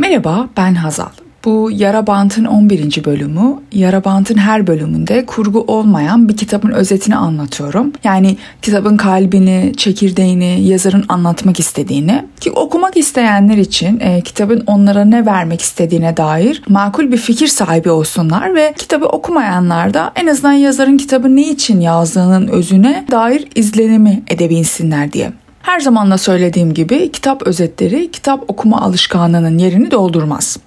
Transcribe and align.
Merhaba 0.00 0.48
ben 0.56 0.74
Hazal. 0.74 1.08
Bu 1.44 1.70
Yara 1.72 2.06
Bant'ın 2.06 2.44
11. 2.44 3.04
bölümü. 3.04 3.56
Yara 3.72 4.04
Bant'ın 4.04 4.36
her 4.38 4.66
bölümünde 4.66 5.26
kurgu 5.26 5.64
olmayan 5.66 6.28
bir 6.28 6.36
kitabın 6.36 6.70
özetini 6.70 7.16
anlatıyorum. 7.16 7.92
Yani 8.04 8.36
kitabın 8.62 8.96
kalbini, 8.96 9.72
çekirdeğini, 9.76 10.60
yazarın 10.60 11.04
anlatmak 11.08 11.60
istediğini. 11.60 12.24
Ki 12.40 12.50
okumak 12.50 12.96
isteyenler 12.96 13.56
için 13.56 14.00
e, 14.00 14.20
kitabın 14.20 14.62
onlara 14.66 15.04
ne 15.04 15.26
vermek 15.26 15.60
istediğine 15.60 16.16
dair 16.16 16.62
makul 16.68 17.12
bir 17.12 17.16
fikir 17.16 17.46
sahibi 17.46 17.90
olsunlar 17.90 18.54
ve 18.54 18.74
kitabı 18.76 19.06
okumayanlar 19.06 19.94
da 19.94 20.12
en 20.16 20.26
azından 20.26 20.52
yazarın 20.52 20.96
kitabı 20.96 21.36
ne 21.36 21.42
için 21.42 21.80
yazdığının 21.80 22.48
özüne 22.48 23.04
dair 23.10 23.48
izlenimi 23.54 24.22
edebilsinler 24.28 25.12
diye. 25.12 25.32
Her 25.62 25.80
zaman 25.80 26.10
da 26.10 26.18
söylediğim 26.18 26.74
gibi 26.74 27.12
kitap 27.12 27.42
özetleri 27.42 28.10
kitap 28.10 28.44
okuma 28.48 28.80
alışkanlığının 28.80 29.58
yerini 29.58 29.90
doldurmaz. 29.90 30.58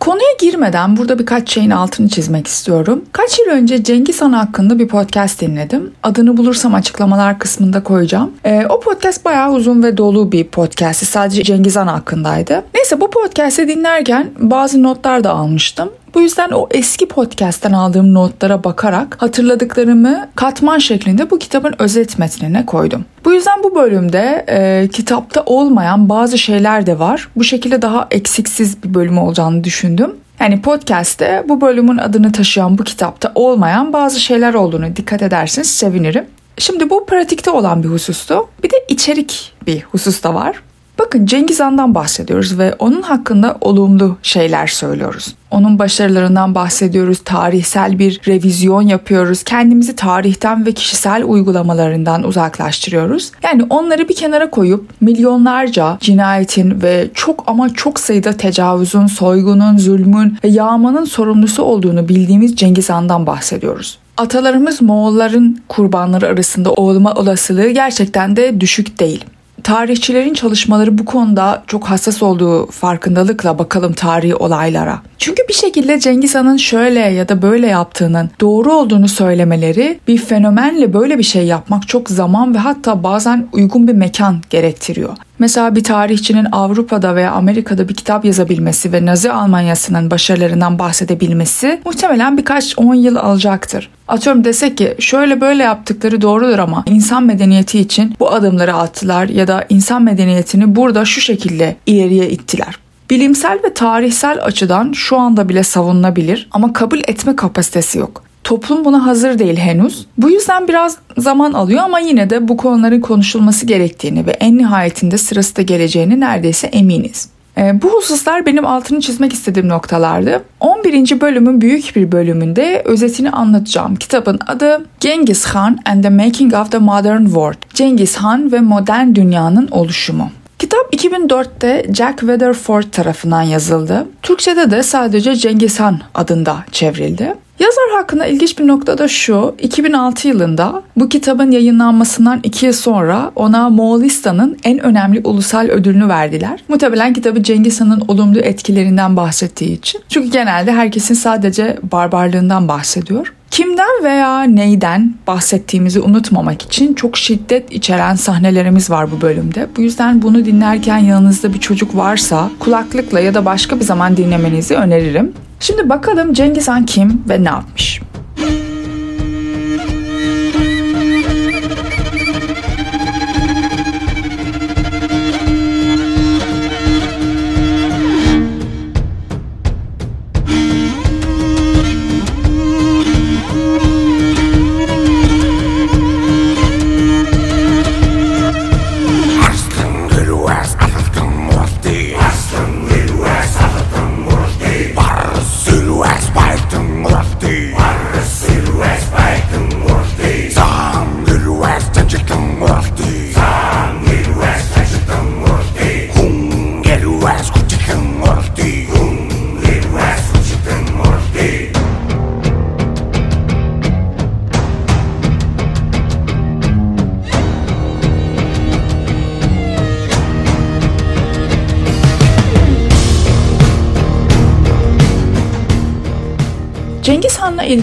Konuya 0.00 0.32
girmeden 0.40 0.96
burada 0.96 1.18
birkaç 1.18 1.52
şeyin 1.54 1.70
altını 1.70 2.08
çizmek 2.08 2.46
istiyorum. 2.46 3.04
Kaç 3.12 3.38
yıl 3.38 3.46
önce 3.46 3.82
Cengiz 3.84 4.22
Han 4.22 4.32
hakkında 4.32 4.78
bir 4.78 4.88
podcast 4.88 5.40
dinledim. 5.40 5.92
Adını 6.02 6.36
bulursam 6.36 6.74
açıklamalar 6.74 7.38
kısmında 7.38 7.82
koyacağım. 7.82 8.30
E, 8.44 8.66
o 8.68 8.80
podcast 8.80 9.24
bayağı 9.24 9.52
uzun 9.52 9.82
ve 9.82 9.96
dolu 9.96 10.32
bir 10.32 10.44
podcast'i. 10.44 11.06
Sadece 11.06 11.42
Cengiz 11.42 11.76
Han 11.76 11.86
hakkındaydı. 11.86 12.64
Neyse 12.74 13.00
bu 13.00 13.10
podcast'i 13.10 13.68
dinlerken 13.68 14.30
bazı 14.38 14.82
notlar 14.82 15.24
da 15.24 15.30
almıştım. 15.30 15.90
Bu 16.14 16.20
yüzden 16.20 16.50
o 16.50 16.68
eski 16.70 17.08
podcast'ten 17.08 17.72
aldığım 17.72 18.14
notlara 18.14 18.64
bakarak 18.64 19.22
hatırladıklarımı 19.22 20.28
katman 20.34 20.78
şeklinde 20.78 21.30
bu 21.30 21.38
kitabın 21.38 21.74
özet 21.78 22.18
metnine 22.18 22.66
koydum. 22.66 23.04
Bu 23.24 23.32
yüzden 23.32 23.62
bu 23.62 23.74
bölümde 23.74 24.44
e, 24.48 24.88
kitapta 24.88 25.42
olmayan 25.46 26.08
bazı 26.08 26.38
şeyler 26.38 26.86
de 26.86 26.98
var. 26.98 27.28
Bu 27.36 27.44
şekilde 27.44 27.82
daha 27.82 28.08
eksiksiz 28.10 28.82
bir 28.82 28.94
bölüm 28.94 29.18
olacağını 29.18 29.64
düşündüm. 29.64 30.14
Yani 30.40 30.62
podcast'te 30.62 31.44
bu 31.48 31.60
bölümün 31.60 31.98
adını 31.98 32.32
taşıyan 32.32 32.78
bu 32.78 32.84
kitapta 32.84 33.32
olmayan 33.34 33.92
bazı 33.92 34.20
şeyler 34.20 34.54
olduğunu 34.54 34.96
dikkat 34.96 35.22
ederseniz 35.22 35.70
sevinirim. 35.70 36.26
Şimdi 36.58 36.90
bu 36.90 37.06
pratikte 37.06 37.50
olan 37.50 37.82
bir 37.82 37.88
husustu. 37.88 38.48
Bir 38.62 38.70
de 38.70 38.76
içerik 38.88 39.52
bir 39.66 39.82
husus 39.82 40.22
da 40.22 40.34
var. 40.34 40.56
Bakın 40.98 41.26
Cengiz 41.26 41.60
Han'dan 41.60 41.94
bahsediyoruz 41.94 42.58
ve 42.58 42.74
onun 42.78 43.02
hakkında 43.02 43.58
olumlu 43.60 44.16
şeyler 44.22 44.66
söylüyoruz. 44.66 45.34
Onun 45.50 45.78
başarılarından 45.78 46.54
bahsediyoruz, 46.54 47.18
tarihsel 47.24 47.98
bir 47.98 48.20
revizyon 48.26 48.82
yapıyoruz, 48.82 49.42
kendimizi 49.42 49.96
tarihten 49.96 50.66
ve 50.66 50.72
kişisel 50.72 51.24
uygulamalarından 51.24 52.22
uzaklaştırıyoruz. 52.22 53.32
Yani 53.42 53.66
onları 53.70 54.08
bir 54.08 54.16
kenara 54.16 54.50
koyup 54.50 54.90
milyonlarca 55.00 55.98
cinayetin 56.00 56.82
ve 56.82 57.08
çok 57.14 57.44
ama 57.46 57.74
çok 57.74 58.00
sayıda 58.00 58.32
tecavüzün, 58.32 59.06
soygunun, 59.06 59.78
zulmün 59.78 60.38
ve 60.44 60.48
yağmanın 60.48 61.04
sorumlusu 61.04 61.62
olduğunu 61.62 62.08
bildiğimiz 62.08 62.56
Cengiz 62.56 62.90
Han'dan 62.90 63.26
bahsediyoruz. 63.26 63.98
Atalarımız 64.16 64.82
Moğolların 64.82 65.58
kurbanları 65.68 66.26
arasında 66.26 66.72
olma 66.72 67.14
olasılığı 67.14 67.68
gerçekten 67.68 68.36
de 68.36 68.60
düşük 68.60 69.00
değil 69.00 69.24
tarihçilerin 69.64 70.34
çalışmaları 70.34 70.98
bu 70.98 71.04
konuda 71.04 71.62
çok 71.66 71.84
hassas 71.84 72.22
olduğu 72.22 72.66
farkındalıkla 72.66 73.58
bakalım 73.58 73.92
tarihi 73.92 74.34
olaylara. 74.34 75.02
Çünkü 75.18 75.42
bir 75.48 75.54
şekilde 75.54 76.00
Cengiz 76.00 76.34
Han'ın 76.34 76.56
şöyle 76.56 77.00
ya 77.00 77.28
da 77.28 77.42
böyle 77.42 77.66
yaptığının 77.66 78.30
doğru 78.40 78.72
olduğunu 78.72 79.08
söylemeleri 79.08 80.00
bir 80.08 80.18
fenomenle 80.18 80.92
böyle 80.92 81.18
bir 81.18 81.22
şey 81.22 81.46
yapmak 81.46 81.88
çok 81.88 82.10
zaman 82.10 82.54
ve 82.54 82.58
hatta 82.58 83.02
bazen 83.02 83.46
uygun 83.52 83.88
bir 83.88 83.92
mekan 83.92 84.36
gerektiriyor. 84.50 85.16
Mesela 85.38 85.74
bir 85.74 85.84
tarihçinin 85.84 86.46
Avrupa'da 86.52 87.16
veya 87.16 87.32
Amerika'da 87.32 87.88
bir 87.88 87.94
kitap 87.94 88.24
yazabilmesi 88.24 88.92
ve 88.92 89.06
Nazi 89.06 89.32
Almanyası'nın 89.32 90.10
başarılarından 90.10 90.78
bahsedebilmesi 90.78 91.80
muhtemelen 91.84 92.38
birkaç 92.38 92.78
on 92.78 92.94
yıl 92.94 93.16
alacaktır. 93.16 93.90
Atıyorum 94.08 94.44
desek 94.44 94.78
ki 94.78 94.94
şöyle 94.98 95.40
böyle 95.40 95.62
yaptıkları 95.62 96.20
doğrudur 96.20 96.58
ama 96.58 96.84
insan 96.86 97.24
medeniyeti 97.24 97.80
için 97.80 98.14
bu 98.20 98.30
adımları 98.30 98.74
attılar 98.74 99.28
ya 99.28 99.48
da 99.48 99.53
insan 99.68 100.02
medeniyetini 100.02 100.76
burada 100.76 101.04
şu 101.04 101.20
şekilde 101.20 101.76
ileriye 101.86 102.30
ittiler. 102.30 102.78
Bilimsel 103.10 103.58
ve 103.64 103.74
tarihsel 103.74 104.44
açıdan 104.44 104.92
şu 104.92 105.18
anda 105.18 105.48
bile 105.48 105.62
savunulabilir 105.62 106.48
ama 106.50 106.72
kabul 106.72 106.98
etme 106.98 107.36
kapasitesi 107.36 107.98
yok. 107.98 108.22
Toplum 108.44 108.84
buna 108.84 109.06
hazır 109.06 109.38
değil 109.38 109.56
henüz. 109.56 110.06
Bu 110.18 110.30
yüzden 110.30 110.68
biraz 110.68 110.98
zaman 111.18 111.52
alıyor 111.52 111.82
ama 111.82 111.98
yine 111.98 112.30
de 112.30 112.48
bu 112.48 112.56
konuların 112.56 113.00
konuşulması 113.00 113.66
gerektiğini 113.66 114.26
ve 114.26 114.30
en 114.30 114.58
nihayetinde 114.58 115.18
sırası 115.18 115.56
da 115.56 115.62
geleceğini 115.62 116.20
neredeyse 116.20 116.66
eminiz. 116.66 117.28
E, 117.58 117.82
bu 117.82 117.88
hususlar 117.88 118.46
benim 118.46 118.66
altını 118.66 119.00
çizmek 119.00 119.32
istediğim 119.32 119.68
noktalardı. 119.68 120.42
11. 120.60 121.20
bölümün 121.20 121.60
büyük 121.60 121.96
bir 121.96 122.12
bölümünde 122.12 122.82
özetini 122.84 123.30
anlatacağım. 123.30 123.96
Kitabın 123.96 124.38
adı 124.46 124.86
Genghis 125.00 125.44
Khan 125.44 125.78
and 125.86 126.02
the 126.02 126.10
Making 126.10 126.54
of 126.54 126.70
the 126.70 126.78
Modern 126.78 127.24
World. 127.24 127.74
Cengiz 127.74 128.16
Han 128.16 128.52
ve 128.52 128.60
modern 128.60 129.14
dünyanın 129.14 129.68
oluşumu. 129.70 130.30
Kitap 130.64 130.94
2004'te 130.94 131.92
Jack 131.94 132.18
Weatherford 132.18 132.82
tarafından 132.82 133.42
yazıldı. 133.42 134.06
Türkçe'de 134.22 134.70
de 134.70 134.82
sadece 134.82 135.34
Cengiz 135.34 135.80
Han 135.80 136.00
adında 136.14 136.64
çevrildi. 136.72 137.34
Yazar 137.58 137.90
hakkında 137.92 138.26
ilginç 138.26 138.58
bir 138.58 138.66
nokta 138.66 138.98
da 138.98 139.08
şu. 139.08 139.54
2006 139.58 140.28
yılında 140.28 140.82
bu 140.96 141.08
kitabın 141.08 141.50
yayınlanmasından 141.50 142.40
2 142.42 142.66
yıl 142.66 142.72
sonra 142.72 143.30
ona 143.36 143.68
Moğolistan'ın 143.68 144.58
en 144.64 144.78
önemli 144.78 145.20
ulusal 145.24 145.68
ödülünü 145.68 146.08
verdiler. 146.08 146.64
Muhtemelen 146.68 147.12
kitabı 147.12 147.42
Cengiz 147.42 147.80
Han'ın 147.80 148.02
olumlu 148.08 148.38
etkilerinden 148.38 149.16
bahsettiği 149.16 149.78
için. 149.78 150.00
Çünkü 150.08 150.30
genelde 150.30 150.72
herkesin 150.72 151.14
sadece 151.14 151.78
barbarlığından 151.92 152.68
bahsediyor. 152.68 153.33
Kimden 153.54 154.04
veya 154.04 154.42
neyden 154.42 155.14
bahsettiğimizi 155.26 156.00
unutmamak 156.00 156.62
için 156.62 156.94
çok 156.94 157.16
şiddet 157.16 157.72
içeren 157.72 158.14
sahnelerimiz 158.14 158.90
var 158.90 159.10
bu 159.10 159.20
bölümde. 159.20 159.68
Bu 159.76 159.82
yüzden 159.82 160.22
bunu 160.22 160.44
dinlerken 160.44 160.98
yanınızda 160.98 161.54
bir 161.54 161.60
çocuk 161.60 161.96
varsa 161.96 162.50
kulaklıkla 162.58 163.20
ya 163.20 163.34
da 163.34 163.44
başka 163.44 163.80
bir 163.80 163.84
zaman 163.84 164.16
dinlemenizi 164.16 164.74
öneririm. 164.74 165.32
Şimdi 165.60 165.88
bakalım 165.88 166.32
Cengiz 166.32 166.68
Han 166.68 166.86
kim 166.86 167.22
ve 167.28 167.44
ne 167.44 167.48
yapmış? 167.48 168.00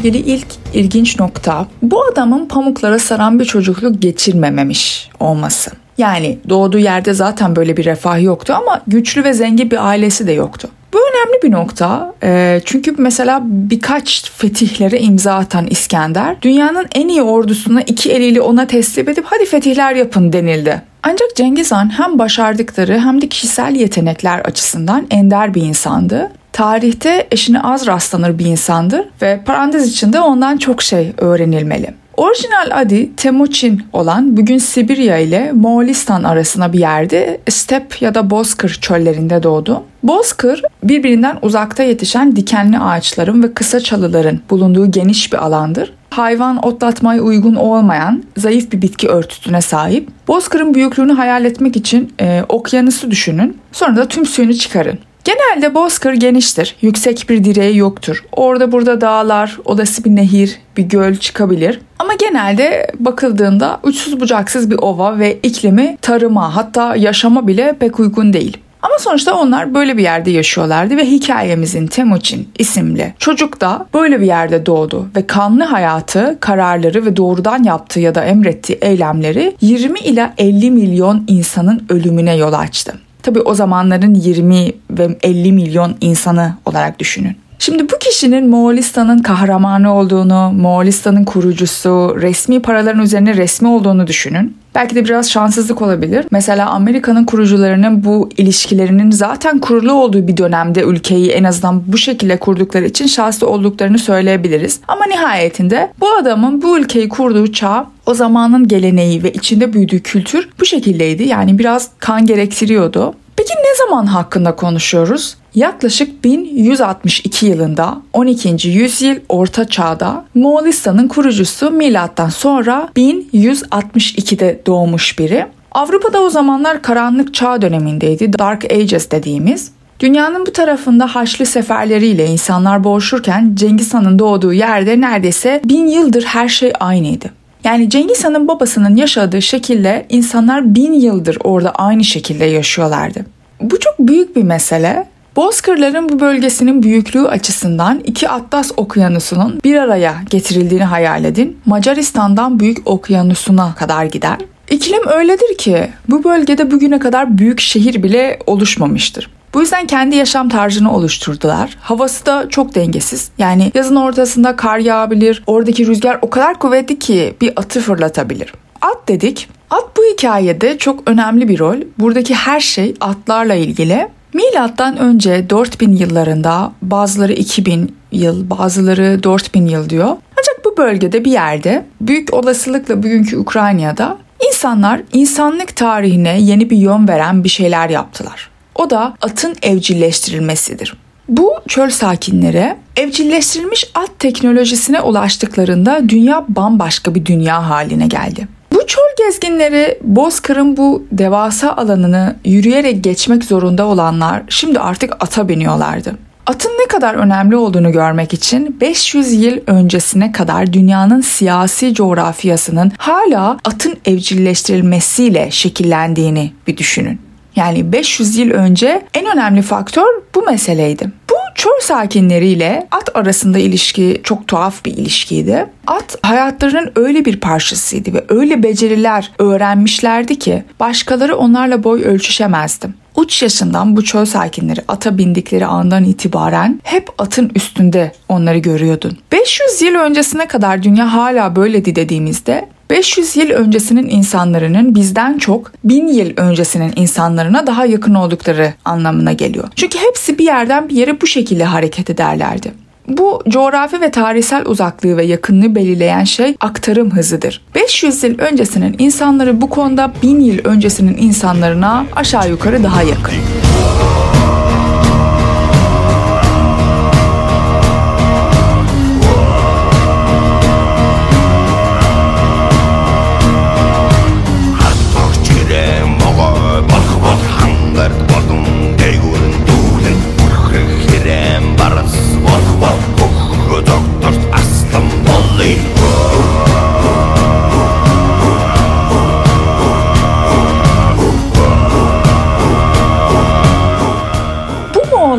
İlgili 0.02 0.18
ilk 0.18 0.48
ilginç 0.74 1.20
nokta 1.20 1.68
bu 1.82 2.04
adamın 2.04 2.46
pamuklara 2.46 3.00
saran 3.00 3.40
bir 3.40 3.46
çocukluk 3.46 4.02
geçirmememiş 4.02 5.10
olması. 5.20 5.72
Yani 5.98 6.40
doğduğu 6.50 6.78
yerde 6.78 7.14
zaten 7.14 7.56
böyle 7.56 7.78
bir 7.78 7.86
refah 7.86 8.24
yoktu 8.24 8.54
ama 8.58 8.82
güçlü 8.88 9.24
ve 9.24 9.34
zengin 9.34 9.72
bir 9.72 9.88
ailesi 9.88 10.28
de 10.28 10.32
yoktu. 10.32 10.70
Bu 10.94 10.98
önemli 10.98 11.42
bir 11.44 11.52
nokta. 11.52 12.14
E, 12.24 12.62
çünkü 12.66 12.96
mesela 12.98 13.42
birkaç 13.44 14.32
fetihlere 14.32 15.00
imza 15.00 15.36
atan 15.36 15.68
İskender 15.68 16.42
dünyanın 16.42 16.86
en 16.96 17.08
iyi 17.08 17.22
ordusuna 17.22 17.82
iki 17.82 18.12
eliyle 18.12 18.42
ona 18.42 18.68
teslim 18.68 19.10
edip 19.10 19.26
hadi 19.28 19.46
fetihler 19.46 19.96
yapın 19.96 20.34
denildi. 20.34 20.82
Ancak 21.04 21.36
Cengiz 21.36 21.72
Han 21.72 22.00
hem 22.00 22.20
başardıkları 22.20 23.00
hem 23.00 23.22
de 23.22 23.28
kişisel 23.30 23.76
yetenekler 23.76 24.40
açısından 24.40 25.08
ender 25.12 25.54
bir 25.54 25.62
insandı 25.62 26.32
tarihte 26.52 27.28
eşine 27.32 27.62
az 27.62 27.88
rastlanır 27.88 28.40
bir 28.40 28.46
insandır 28.46 29.06
ve 29.22 29.42
parantez 29.46 29.88
içinde 29.88 30.20
ondan 30.20 30.58
çok 30.58 30.82
şey 30.82 31.14
öğrenilmeli. 31.18 31.94
Orijinal 32.18 32.70
adı 32.72 33.16
Temuçin 33.18 33.84
olan 33.94 34.38
bugün 34.38 34.58
Sibirya 34.58 35.18
ile 35.18 35.52
Moğolistan 35.52 36.24
arasında 36.24 36.74
bir 36.74 36.80
yerde 36.80 37.42
step 37.50 38.02
ya 38.02 38.16
da 38.16 38.30
bozkır 38.30 38.70
çöllerinde 38.70 39.44
doğdu. 39.44 39.84
Bozkır 40.04 40.62
birbirinden 40.84 41.38
uzakta 41.42 41.84
yetişen 41.84 42.36
dikenli 42.36 42.80
ağaçların 42.80 43.44
ve 43.44 43.54
kısa 43.54 43.80
çalıların 43.80 44.40
bulunduğu 44.50 44.92
geniş 44.92 45.34
bir 45.34 45.38
alandır. 45.38 45.94
Hayvan 46.12 46.66
otlatmaya 46.66 47.22
uygun 47.22 47.56
olmayan 47.56 48.24
zayıf 48.38 48.72
bir 48.72 48.82
bitki 48.82 49.08
örtüsüne 49.08 49.62
sahip. 49.62 50.10
Bozkır'ın 50.28 50.74
büyüklüğünü 50.74 51.14
hayal 51.14 51.46
etmek 51.46 51.76
için 51.76 52.14
e, 52.22 52.44
okyanusu 52.50 53.12
düşünün. 53.12 53.58
Sonra 53.72 53.96
da 53.96 54.08
tüm 54.08 54.26
suyunu 54.26 54.54
çıkarın. 54.54 55.00
Genelde 55.24 55.74
bozkır 55.74 56.14
geniştir. 56.14 56.76
Yüksek 56.82 57.26
bir 57.30 57.44
direği 57.44 57.78
yoktur. 57.78 58.24
Orada 58.32 58.72
burada 58.72 59.02
dağlar, 59.02 59.58
olası 59.66 60.04
bir 60.04 60.10
nehir, 60.10 60.60
bir 60.78 60.84
göl 60.84 61.16
çıkabilir. 61.16 61.82
Ama 62.00 62.14
genelde 62.14 62.92
bakıldığında 63.00 63.80
uçsuz 63.84 64.20
bucaksız 64.20 64.72
bir 64.72 64.78
ova 64.82 65.20
ve 65.20 65.40
iklimi 65.44 65.98
tarıma 66.02 66.56
hatta 66.56 66.96
yaşama 66.96 67.48
bile 67.48 67.76
pek 67.80 68.00
uygun 68.00 68.34
değil. 68.34 68.58
Ama 68.92 69.00
sonuçta 69.00 69.36
onlar 69.36 69.74
böyle 69.74 69.98
bir 69.98 70.04
yerde 70.04 70.32
yaşıyorlardı 70.32 70.98
ve 70.98 71.06
hikayemizin 71.06 71.88
Temuçin 71.88 72.50
isimli 72.60 73.14
çocuk 73.20 73.62
da 73.62 73.86
böyle 73.94 74.22
bir 74.22 74.26
yerde 74.26 74.66
doğdu 74.66 75.08
ve 75.16 75.28
kanlı 75.28 75.64
hayatı, 75.64 76.38
kararları 76.40 77.06
ve 77.06 77.16
doğrudan 77.16 77.64
yaptığı 77.64 78.00
ya 78.00 78.16
da 78.16 78.24
emrettiği 78.24 78.78
eylemleri 78.82 79.56
20 79.62 80.00
ila 80.00 80.34
50 80.38 80.72
milyon 80.72 81.24
insanın 81.28 81.86
ölümüne 81.90 82.36
yol 82.36 82.54
açtı. 82.54 82.94
Tabi 83.24 83.40
o 83.40 83.54
zamanların 83.54 84.16
20 84.16 84.72
ve 84.90 85.18
50 85.24 85.52
milyon 85.52 85.96
insanı 86.02 86.56
olarak 86.66 87.00
düşünün. 87.00 87.36
Şimdi 87.62 87.90
bu 87.90 87.98
kişinin 88.00 88.50
Moğolistan'ın 88.50 89.20
kahramanı 89.20 89.94
olduğunu, 89.94 90.52
Moğolistan'ın 90.52 91.24
kurucusu, 91.26 92.18
resmi 92.22 92.62
paraların 92.62 93.02
üzerine 93.02 93.36
resmi 93.36 93.68
olduğunu 93.68 94.08
düşünün. 94.08 94.58
Belki 94.76 94.96
de 94.96 95.06
biraz 95.06 95.32
şanssızlık 95.32 95.82
olabilir. 95.82 96.26
Mesela 96.32 96.70
Amerika'nın 96.70 97.26
kurucularının 97.26 98.04
bu 98.04 98.30
ilişkilerinin 98.38 99.12
zaten 99.12 99.60
kurulu 99.60 99.94
olduğu 99.94 100.28
bir 100.28 100.38
dönemde 100.38 100.82
ülkeyi 100.82 101.30
en 101.30 101.44
azından 101.44 101.84
bu 101.88 101.98
şekilde 101.98 102.38
kurdukları 102.38 102.86
için 102.86 103.08
şanslı 103.08 103.48
olduklarını 103.48 104.00
söyleyebiliriz. 104.00 104.80
Ama 104.88 105.06
nihayetinde 105.06 105.92
bu 106.00 106.08
adamın 106.22 106.62
bu 106.62 106.80
ülkeyi 106.80 107.10
kurduğu 107.10 107.52
çağ 107.52 107.88
o 108.06 108.14
zamanın 108.14 108.68
geleneği 108.68 109.24
ve 109.24 109.32
içinde 109.32 109.74
büyüdüğü 109.74 110.00
kültür 110.00 110.50
bu 110.60 110.66
şekildeydi. 110.66 111.24
Yani 111.24 111.60
biraz 111.60 111.90
kan 112.00 112.26
gerektiriyordu. 112.26 113.14
Peki 113.42 113.54
ne 113.54 113.76
zaman 113.78 114.06
hakkında 114.06 114.56
konuşuyoruz? 114.56 115.38
Yaklaşık 115.56 116.24
1162 116.24 117.46
yılında 117.46 118.02
12. 118.14 118.70
yüzyıl 118.70 119.16
Orta 119.30 119.68
Çağ'da 119.68 120.26
Moğolistan'ın 120.36 121.08
kurucusu 121.08 121.72
milattan 121.72 122.30
sonra 122.30 122.90
1162'de 122.98 124.62
doğmuş 124.66 125.20
biri. 125.20 125.46
Avrupa'da 125.72 126.22
o 126.22 126.30
zamanlar 126.30 126.82
karanlık 126.82 127.34
çağ 127.34 127.62
dönemindeydi. 127.62 128.40
Dark 128.40 128.72
Ages 128.72 129.12
dediğimiz. 129.12 129.72
Dünyanın 130.00 130.46
bu 130.46 130.52
tarafında 130.52 131.16
Haçlı 131.16 131.46
seferleriyle 131.46 132.26
insanlar 132.26 132.84
boğuşurken 132.84 133.52
Cengiz 133.54 133.94
Han'ın 133.94 134.20
doğduğu 134.20 134.54
yerde 134.54 135.02
neredeyse 135.02 135.62
bin 135.66 135.88
yıldır 135.88 136.24
her 136.24 136.50
şey 136.50 136.74
aynıydı. 136.80 137.41
Yani 137.64 137.90
Cengiz 137.90 138.24
Han'ın 138.24 138.48
babasının 138.48 138.96
yaşadığı 138.96 139.42
şekilde 139.42 140.06
insanlar 140.10 140.76
bin 140.76 140.94
yıldır 140.94 141.38
orada 141.44 141.72
aynı 141.72 142.04
şekilde 142.04 142.46
yaşıyorlardı. 142.46 143.26
Bu 143.62 143.80
çok 143.80 144.00
büyük 144.00 144.36
bir 144.36 144.44
mesele. 144.44 145.08
Bozkırların 145.36 146.10
bu 146.10 146.20
bölgesinin 146.20 146.84
büyüklüğü 146.84 147.28
açısından 147.28 148.00
iki 148.06 148.30
Atlas 148.30 148.72
okyanusunun 148.78 149.60
bir 149.64 149.76
araya 149.76 150.16
getirildiğini 150.30 150.84
hayal 150.84 151.24
edin. 151.24 151.58
Macaristan'dan 151.66 152.60
Büyük 152.60 152.78
Okyanusu'na 152.86 153.76
kadar 153.76 154.06
gider. 154.06 154.38
İklim 154.70 155.08
öyledir 155.08 155.58
ki 155.58 155.90
bu 156.10 156.24
bölgede 156.24 156.72
bugüne 156.72 157.00
kadar 157.00 157.38
büyük 157.38 157.60
şehir 157.60 158.04
bile 158.04 158.40
oluşmamıştır. 158.48 159.30
Bu 159.54 159.62
yüzden 159.62 159.88
kendi 159.88 160.16
yaşam 160.16 160.50
tarzını 160.50 160.94
oluşturdular. 160.94 161.78
Havası 161.82 162.26
da 162.26 162.50
çok 162.50 162.76
dengesiz. 162.76 163.30
Yani 163.38 163.72
yazın 163.74 163.96
ortasında 163.96 164.56
kar 164.56 164.78
yağabilir. 164.78 165.44
Oradaki 165.48 165.88
rüzgar 165.88 166.20
o 166.22 166.30
kadar 166.30 166.60
kuvvetli 166.60 167.00
ki 167.00 167.36
bir 167.42 167.54
atı 167.56 167.82
fırlatabilir. 167.82 168.54
At 168.82 169.08
dedik. 169.08 169.50
At 169.70 169.98
bu 169.98 170.02
hikayede 170.14 170.78
çok 170.78 171.10
önemli 171.10 171.48
bir 171.48 171.60
rol. 171.60 171.78
Buradaki 172.00 172.36
her 172.36 172.60
şey 172.60 172.94
atlarla 173.02 173.54
ilgili. 173.54 174.08
Milattan 174.34 174.98
önce 174.98 175.50
4000 175.50 175.92
yıllarında 175.92 176.72
bazıları 176.82 177.34
2000 177.34 177.96
yıl, 178.12 178.50
bazıları 178.50 179.24
4000 179.24 179.66
yıl 179.66 179.90
diyor. 179.90 180.08
Ancak 180.08 180.66
bu 180.66 180.78
bölgede 180.78 181.26
bir 181.26 181.32
yerde 181.32 181.86
büyük 182.02 182.34
olasılıkla 182.34 183.04
bugünkü 183.04 183.38
Ukrayna'da 183.38 184.18
insanlar 184.48 185.02
insanlık 185.14 185.76
tarihine 185.76 186.42
yeni 186.42 186.70
bir 186.70 186.78
yön 186.78 187.08
veren 187.08 187.44
bir 187.44 187.50
şeyler 187.50 187.90
yaptılar. 187.90 188.51
O 188.82 188.90
da 188.90 189.14
atın 189.22 189.56
evcilleştirilmesidir. 189.62 190.98
Bu 191.30 191.54
çöl 191.68 191.90
sakinleri 191.90 192.76
evcilleştirilmiş 192.96 193.92
at 193.96 194.20
teknolojisine 194.20 195.02
ulaştıklarında 195.02 196.10
dünya 196.10 196.46
bambaşka 196.50 197.16
bir 197.16 197.26
dünya 197.26 197.70
haline 197.70 198.08
geldi. 198.08 198.48
Bu 198.74 198.88
çöl 198.88 199.26
gezginleri 199.26 200.00
Bozkır'ın 200.04 200.78
bu 200.78 201.06
devasa 201.12 201.76
alanını 201.76 202.36
yürüyerek 202.46 203.04
geçmek 203.04 203.44
zorunda 203.44 203.86
olanlar 203.86 204.44
şimdi 204.50 204.80
artık 204.80 205.14
ata 205.20 205.50
biniyorlardı. 205.50 206.16
Atın 206.46 206.72
ne 206.72 206.88
kadar 206.88 207.16
önemli 207.16 207.56
olduğunu 207.56 207.92
görmek 207.92 208.34
için 208.34 208.78
500 208.82 209.34
yıl 209.34 209.58
öncesine 209.68 210.32
kadar 210.32 210.74
dünyanın 210.74 211.22
siyasi 211.22 211.94
coğrafyasının 211.94 212.92
hala 212.98 213.58
atın 213.66 213.98
evcilleştirilmesiyle 214.06 215.52
şekillendiğini 215.52 216.52
bir 216.68 216.78
düşünün. 216.78 217.31
Yani 217.56 217.92
500 217.92 218.38
yıl 218.38 218.52
önce 218.52 219.06
en 219.14 219.26
önemli 219.26 219.62
faktör 219.62 220.08
bu 220.36 220.42
meseleydi. 220.44 221.12
Bu 221.30 221.36
çöl 221.56 221.82
sakinleriyle 221.82 222.88
at 222.92 223.16
arasında 223.16 223.60
ilişki 223.60 224.22
çok 224.24 224.48
tuhaf 224.48 224.86
bir 224.86 224.98
ilişkiydi. 224.98 225.66
At 225.88 226.18
hayatlarının 226.22 226.92
öyle 226.96 227.26
bir 227.26 227.40
parçasıydı 227.40 228.14
ve 228.14 228.24
öyle 228.30 228.64
beceriler 228.64 229.32
öğrenmişlerdi 229.40 230.40
ki 230.40 230.64
başkaları 230.80 231.36
onlarla 231.38 231.84
boy 231.84 232.04
ölçüşemezdi. 232.04 232.88
Uç 233.16 233.42
yaşından 233.42 233.96
bu 233.98 234.04
çöl 234.04 234.26
sakinleri 234.26 234.82
ata 234.88 235.18
bindikleri 235.18 235.66
andan 235.66 236.04
itibaren 236.04 236.80
hep 236.84 237.10
atın 237.18 237.52
üstünde 237.56 238.12
onları 238.30 238.58
görüyordun. 238.58 239.18
500 239.32 239.82
yıl 239.82 239.96
öncesine 239.96 240.48
kadar 240.48 240.84
dünya 240.84 241.14
hala 241.14 241.56
böyledi 241.56 241.96
dediğimizde 241.96 242.70
500 242.92 243.36
yıl 243.38 243.50
öncesinin 243.50 244.10
insanların 244.10 244.96
bizden 244.96 245.38
çok 245.38 245.72
1000 245.84 246.08
yıl 246.08 246.32
öncesinin 246.38 246.94
insanlarına 246.96 247.68
daha 247.68 247.86
yakın 247.86 248.14
oldukları 248.14 248.74
anlamına 248.86 249.34
geliyor. 249.34 249.68
Çünkü 249.76 249.98
hepsi 250.00 250.38
bir 250.38 250.44
yerden 250.44 250.90
bir 250.90 250.96
yere 250.96 251.22
bu 251.22 251.28
şekilde 251.28 251.64
hareket 251.64 252.10
ederlerdi. 252.10 252.72
Bu 253.08 253.44
coğrafi 253.50 254.02
ve 254.02 254.12
tarihsel 254.12 254.66
uzaklığı 254.66 255.18
ve 255.18 255.24
yakınlığı 255.26 255.76
belirleyen 255.76 256.24
şey 256.24 256.56
aktarım 256.60 257.12
hızıdır. 257.12 257.62
500 257.76 258.24
yıl 258.24 258.40
öncesinin 258.40 258.96
insanları 259.00 259.62
bu 259.62 259.70
konuda 259.70 260.12
1000 260.24 260.40
yıl 260.40 260.58
öncesinin 260.64 261.18
insanlarına 261.18 262.06
aşağı 262.16 262.50
yukarı 262.50 262.84
daha 262.84 263.04
yakın. 263.04 263.34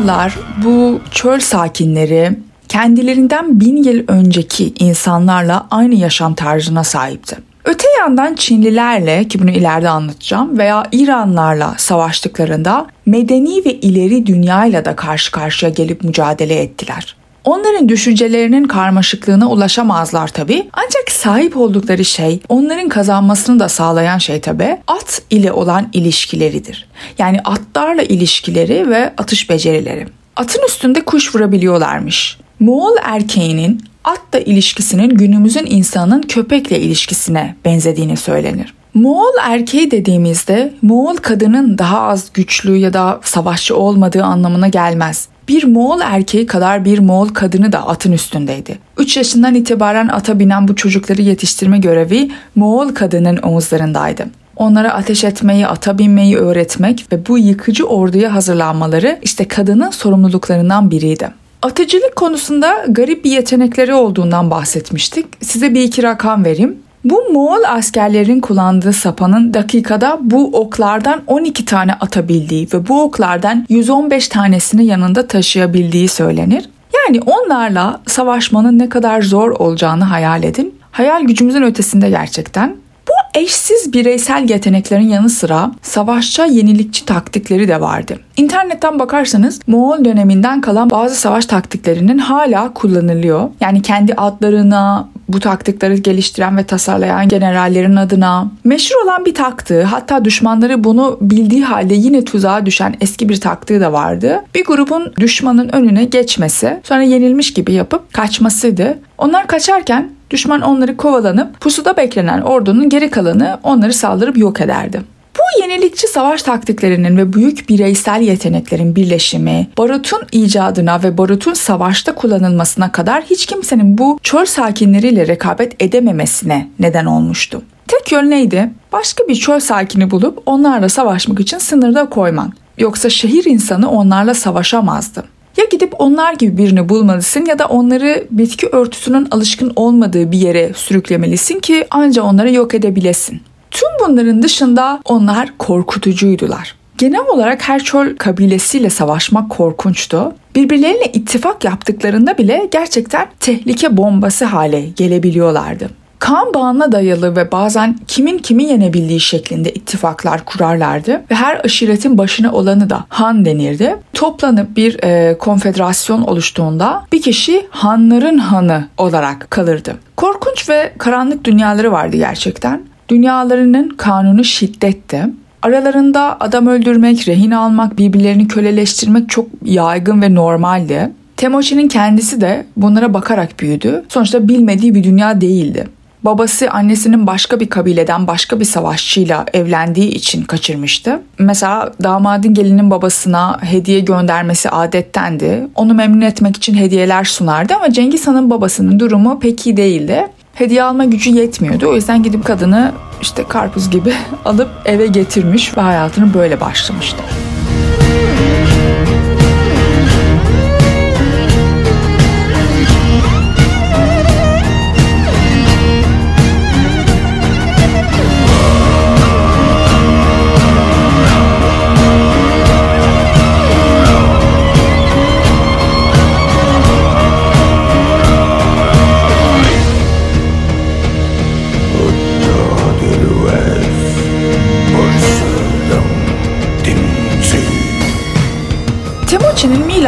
Moğollar 0.03 0.37
bu 0.63 0.99
çöl 1.11 1.39
sakinleri 1.39 2.31
kendilerinden 2.67 3.59
bin 3.59 3.83
yıl 3.83 4.03
önceki 4.07 4.73
insanlarla 4.79 5.67
aynı 5.71 5.95
yaşam 5.95 6.33
tarzına 6.33 6.83
sahipti. 6.83 7.37
Öte 7.65 7.87
yandan 7.99 8.35
Çinlilerle 8.35 9.27
ki 9.27 9.39
bunu 9.41 9.51
ileride 9.51 9.89
anlatacağım 9.89 10.57
veya 10.57 10.87
İranlarla 10.91 11.75
savaştıklarında 11.77 12.87
medeni 13.05 13.65
ve 13.65 13.73
ileri 13.73 14.25
dünyayla 14.25 14.85
da 14.85 14.95
karşı 14.95 15.31
karşıya 15.31 15.71
gelip 15.71 16.03
mücadele 16.03 16.55
ettiler. 16.55 17.15
Onların 17.43 17.89
düşüncelerinin 17.89 18.63
karmaşıklığına 18.63 19.49
ulaşamazlar 19.49 20.27
tabi. 20.27 20.69
Ancak 20.73 21.11
sahip 21.11 21.57
oldukları 21.57 22.05
şey, 22.05 22.39
onların 22.49 22.89
kazanmasını 22.89 23.59
da 23.59 23.69
sağlayan 23.69 24.17
şey 24.17 24.41
tabi 24.41 24.77
at 24.87 25.21
ile 25.29 25.51
olan 25.51 25.89
ilişkileridir. 25.93 26.87
Yani 27.17 27.39
atlarla 27.45 28.03
ilişkileri 28.03 28.89
ve 28.89 29.13
atış 29.17 29.49
becerileri. 29.49 30.07
Atın 30.35 30.61
üstünde 30.67 31.05
kuş 31.05 31.35
vurabiliyorlarmış. 31.35 32.37
Moğol 32.59 32.95
erkeğinin 33.03 33.81
atla 34.03 34.39
ilişkisinin 34.39 35.09
günümüzün 35.09 35.65
insanın 35.65 36.21
köpekle 36.21 36.79
ilişkisine 36.79 37.55
benzediğini 37.65 38.17
söylenir. 38.17 38.73
Moğol 38.93 39.33
erkeği 39.41 39.91
dediğimizde 39.91 40.73
Moğol 40.81 41.15
kadının 41.15 41.77
daha 41.77 42.01
az 42.01 42.33
güçlü 42.33 42.77
ya 42.77 42.93
da 42.93 43.19
savaşçı 43.23 43.75
olmadığı 43.75 44.23
anlamına 44.23 44.67
gelmez. 44.67 45.27
Bir 45.47 45.63
Moğol 45.63 46.01
erkeği 46.01 46.45
kadar 46.45 46.85
bir 46.85 46.99
Moğol 46.99 47.27
kadını 47.27 47.71
da 47.71 47.87
atın 47.87 48.11
üstündeydi. 48.11 48.77
3 48.97 49.17
yaşından 49.17 49.55
itibaren 49.55 50.07
ata 50.07 50.39
binen 50.39 50.67
bu 50.67 50.75
çocukları 50.75 51.21
yetiştirme 51.21 51.77
görevi 51.77 52.31
Moğol 52.55 52.89
kadının 52.89 53.39
omuzlarındaydı. 53.43 54.25
Onlara 54.55 54.93
ateş 54.93 55.23
etmeyi, 55.23 55.67
ata 55.67 55.97
binmeyi 55.97 56.37
öğretmek 56.37 57.05
ve 57.11 57.27
bu 57.27 57.37
yıkıcı 57.37 57.85
orduya 57.85 58.33
hazırlanmaları 58.35 59.19
işte 59.21 59.47
kadının 59.47 59.89
sorumluluklarından 59.89 60.91
biriydi. 60.91 61.29
Atıcılık 61.61 62.15
konusunda 62.15 62.85
garip 62.89 63.25
bir 63.25 63.31
yetenekleri 63.31 63.93
olduğundan 63.93 64.51
bahsetmiştik. 64.51 65.25
Size 65.41 65.73
bir 65.73 65.81
iki 65.81 66.03
rakam 66.03 66.45
vereyim. 66.45 66.77
Bu 67.03 67.23
Moğol 67.31 67.63
askerlerin 67.67 68.39
kullandığı 68.39 68.93
sapanın 68.93 69.53
dakikada 69.53 70.17
bu 70.21 70.59
oklardan 70.59 71.21
12 71.27 71.65
tane 71.65 71.93
atabildiği 71.93 72.67
ve 72.73 72.87
bu 72.87 73.03
oklardan 73.03 73.65
115 73.69 74.27
tanesini 74.27 74.85
yanında 74.85 75.27
taşıyabildiği 75.27 76.07
söylenir. 76.07 76.69
Yani 76.95 77.21
onlarla 77.21 78.01
savaşmanın 78.07 78.79
ne 78.79 78.89
kadar 78.89 79.21
zor 79.21 79.51
olacağını 79.51 80.03
hayal 80.03 80.43
edin. 80.43 80.75
Hayal 80.91 81.23
gücümüzün 81.23 81.63
ötesinde 81.63 82.09
gerçekten. 82.09 82.75
Bu 83.07 83.39
eşsiz 83.39 83.93
bireysel 83.93 84.49
yeteneklerin 84.49 85.09
yanı 85.09 85.29
sıra 85.29 85.71
savaşça 85.81 86.45
yenilikçi 86.45 87.05
taktikleri 87.05 87.67
de 87.67 87.81
vardı. 87.81 88.19
İnternetten 88.37 88.99
bakarsanız 88.99 89.59
Moğol 89.67 90.05
döneminden 90.05 90.61
kalan 90.61 90.89
bazı 90.89 91.15
savaş 91.15 91.45
taktiklerinin 91.45 92.17
hala 92.17 92.73
kullanılıyor. 92.73 93.49
Yani 93.59 93.81
kendi 93.81 94.13
adlarına, 94.13 95.09
bu 95.27 95.39
taktikleri 95.39 96.01
geliştiren 96.01 96.57
ve 96.57 96.63
tasarlayan 96.63 97.27
generallerin 97.27 97.95
adına. 97.95 98.51
Meşhur 98.63 99.03
olan 99.05 99.25
bir 99.25 99.33
taktığı 99.33 99.83
hatta 99.83 100.25
düşmanları 100.25 100.83
bunu 100.83 101.17
bildiği 101.21 101.63
halde 101.63 101.93
yine 101.93 102.25
tuzağa 102.25 102.65
düşen 102.65 102.95
eski 103.01 103.29
bir 103.29 103.41
taktığı 103.41 103.81
da 103.81 103.93
vardı. 103.93 104.43
Bir 104.55 104.65
grubun 104.65 105.13
düşmanın 105.19 105.69
önüne 105.69 106.03
geçmesi 106.03 106.79
sonra 106.83 107.01
yenilmiş 107.01 107.53
gibi 107.53 107.73
yapıp 107.73 108.13
kaçmasıydı. 108.13 108.99
Onlar 109.17 109.47
kaçarken 109.47 110.09
düşman 110.31 110.61
onları 110.61 110.97
kovalanıp 110.97 111.61
pusuda 111.61 111.97
beklenen 111.97 112.41
ordunun 112.41 112.89
geri 112.89 113.09
kalanı 113.09 113.59
onları 113.63 113.93
saldırıp 113.93 114.37
yok 114.37 114.61
ederdi. 114.61 115.01
Bu 115.37 115.61
yenilikçi 115.61 116.07
savaş 116.07 116.43
taktiklerinin 116.43 117.17
ve 117.17 117.33
büyük 117.33 117.69
bireysel 117.69 118.21
yeteneklerin 118.21 118.95
birleşimi, 118.95 119.67
barutun 119.77 120.21
icadına 120.31 121.03
ve 121.03 121.17
barutun 121.17 121.53
savaşta 121.53 122.15
kullanılmasına 122.15 122.91
kadar 122.91 123.23
hiç 123.23 123.45
kimsenin 123.45 123.97
bu 123.97 124.19
çöl 124.23 124.45
sakinleriyle 124.45 125.27
rekabet 125.27 125.83
edememesine 125.83 126.69
neden 126.79 127.05
olmuştu. 127.05 127.61
Tek 127.87 128.11
yol 128.11 128.21
neydi? 128.21 128.71
Başka 128.91 129.27
bir 129.27 129.35
çöl 129.35 129.59
sakini 129.59 130.11
bulup 130.11 130.43
onlarla 130.45 130.89
savaşmak 130.89 131.39
için 131.39 131.57
sınırda 131.57 132.09
koyman. 132.09 132.53
Yoksa 132.77 133.09
şehir 133.09 133.45
insanı 133.45 133.91
onlarla 133.91 134.33
savaşamazdı. 134.33 135.23
Ya 135.57 135.65
gidip 135.71 135.93
onlar 135.99 136.33
gibi 136.33 136.57
birini 136.57 136.89
bulmalısın 136.89 137.45
ya 137.45 137.59
da 137.59 137.65
onları 137.65 138.27
bitki 138.31 138.67
örtüsünün 138.67 139.27
alışkın 139.31 139.73
olmadığı 139.75 140.31
bir 140.31 140.37
yere 140.37 140.71
sürüklemelisin 140.75 141.59
ki 141.59 141.87
anca 141.91 142.23
onları 142.23 142.53
yok 142.53 142.73
edebilesin. 142.75 143.41
Tüm 143.73 143.89
bunların 143.99 144.43
dışında 144.43 144.99
onlar 145.05 145.57
korkutucuydular. 145.57 146.75
Genel 146.97 147.27
olarak 147.27 147.69
her 147.69 147.83
çöl 147.83 148.15
kabilesiyle 148.15 148.89
savaşmak 148.89 149.49
korkunçtu. 149.49 150.33
Birbirleriyle 150.55 151.11
ittifak 151.13 151.63
yaptıklarında 151.63 152.37
bile 152.37 152.67
gerçekten 152.71 153.27
tehlike 153.39 153.97
bombası 153.97 154.45
hale 154.45 154.81
gelebiliyorlardı. 154.81 155.89
Kan 156.19 156.53
bağına 156.53 156.91
dayalı 156.91 157.35
ve 157.35 157.51
bazen 157.51 157.97
kimin 158.07 158.37
kimi 158.37 158.63
yenebildiği 158.63 159.19
şeklinde 159.19 159.73
ittifaklar 159.73 160.45
kurarlardı 160.45 161.11
ve 161.31 161.35
her 161.35 161.61
aşiretin 161.65 162.17
başına 162.17 162.51
olanı 162.51 162.89
da 162.89 163.05
han 163.09 163.45
denirdi. 163.45 163.95
Toplanıp 164.13 164.77
bir 164.77 165.03
e, 165.03 165.37
konfederasyon 165.37 166.21
oluştuğunda 166.21 167.03
bir 167.11 167.21
kişi 167.21 167.67
hanların 167.69 168.37
hanı 168.37 168.87
olarak 168.97 169.51
kalırdı. 169.51 169.95
Korkunç 170.15 170.69
ve 170.69 170.93
karanlık 170.97 171.43
dünyaları 171.43 171.91
vardı 171.91 172.17
gerçekten. 172.17 172.92
Dünyalarının 173.09 173.89
kanunu 173.89 174.43
şiddetti. 174.43 175.25
Aralarında 175.61 176.37
adam 176.39 176.67
öldürmek, 176.67 177.27
rehin 177.27 177.51
almak, 177.51 177.97
birbirlerini 177.97 178.47
köleleştirmek 178.47 179.29
çok 179.29 179.47
yaygın 179.65 180.21
ve 180.21 180.35
normaldi. 180.35 181.09
Temoçi'nin 181.37 181.87
kendisi 181.87 182.41
de 182.41 182.65
bunlara 182.77 183.13
bakarak 183.13 183.59
büyüdü. 183.59 184.03
Sonuçta 184.09 184.47
bilmediği 184.47 184.95
bir 184.95 185.03
dünya 185.03 185.41
değildi. 185.41 185.87
Babası 186.23 186.69
annesinin 186.71 187.27
başka 187.27 187.59
bir 187.59 187.69
kabileden 187.69 188.27
başka 188.27 188.59
bir 188.59 188.65
savaşçıyla 188.65 189.45
evlendiği 189.53 190.09
için 190.09 190.43
kaçırmıştı. 190.43 191.19
Mesela 191.39 191.91
damadın 192.03 192.53
gelinin 192.53 192.91
babasına 192.91 193.59
hediye 193.61 193.99
göndermesi 193.99 194.69
adettendi. 194.69 195.67
Onu 195.75 195.93
memnun 195.93 196.21
etmek 196.21 196.57
için 196.57 196.75
hediyeler 196.75 197.23
sunardı 197.23 197.73
ama 197.75 197.91
Cengiz 197.91 198.27
Han'ın 198.27 198.49
babasının 198.49 198.99
durumu 198.99 199.39
pek 199.39 199.67
iyi 199.67 199.77
değildi 199.77 200.27
hediye 200.53 200.83
alma 200.83 201.05
gücü 201.05 201.29
yetmiyordu. 201.29 201.89
O 201.89 201.95
yüzden 201.95 202.23
gidip 202.23 202.45
kadını 202.45 202.91
işte 203.21 203.43
karpuz 203.47 203.89
gibi 203.89 204.13
alıp 204.45 204.69
eve 204.85 205.07
getirmiş 205.07 205.77
ve 205.77 205.81
hayatını 205.81 206.33
böyle 206.33 206.61
başlamıştı. 206.61 207.23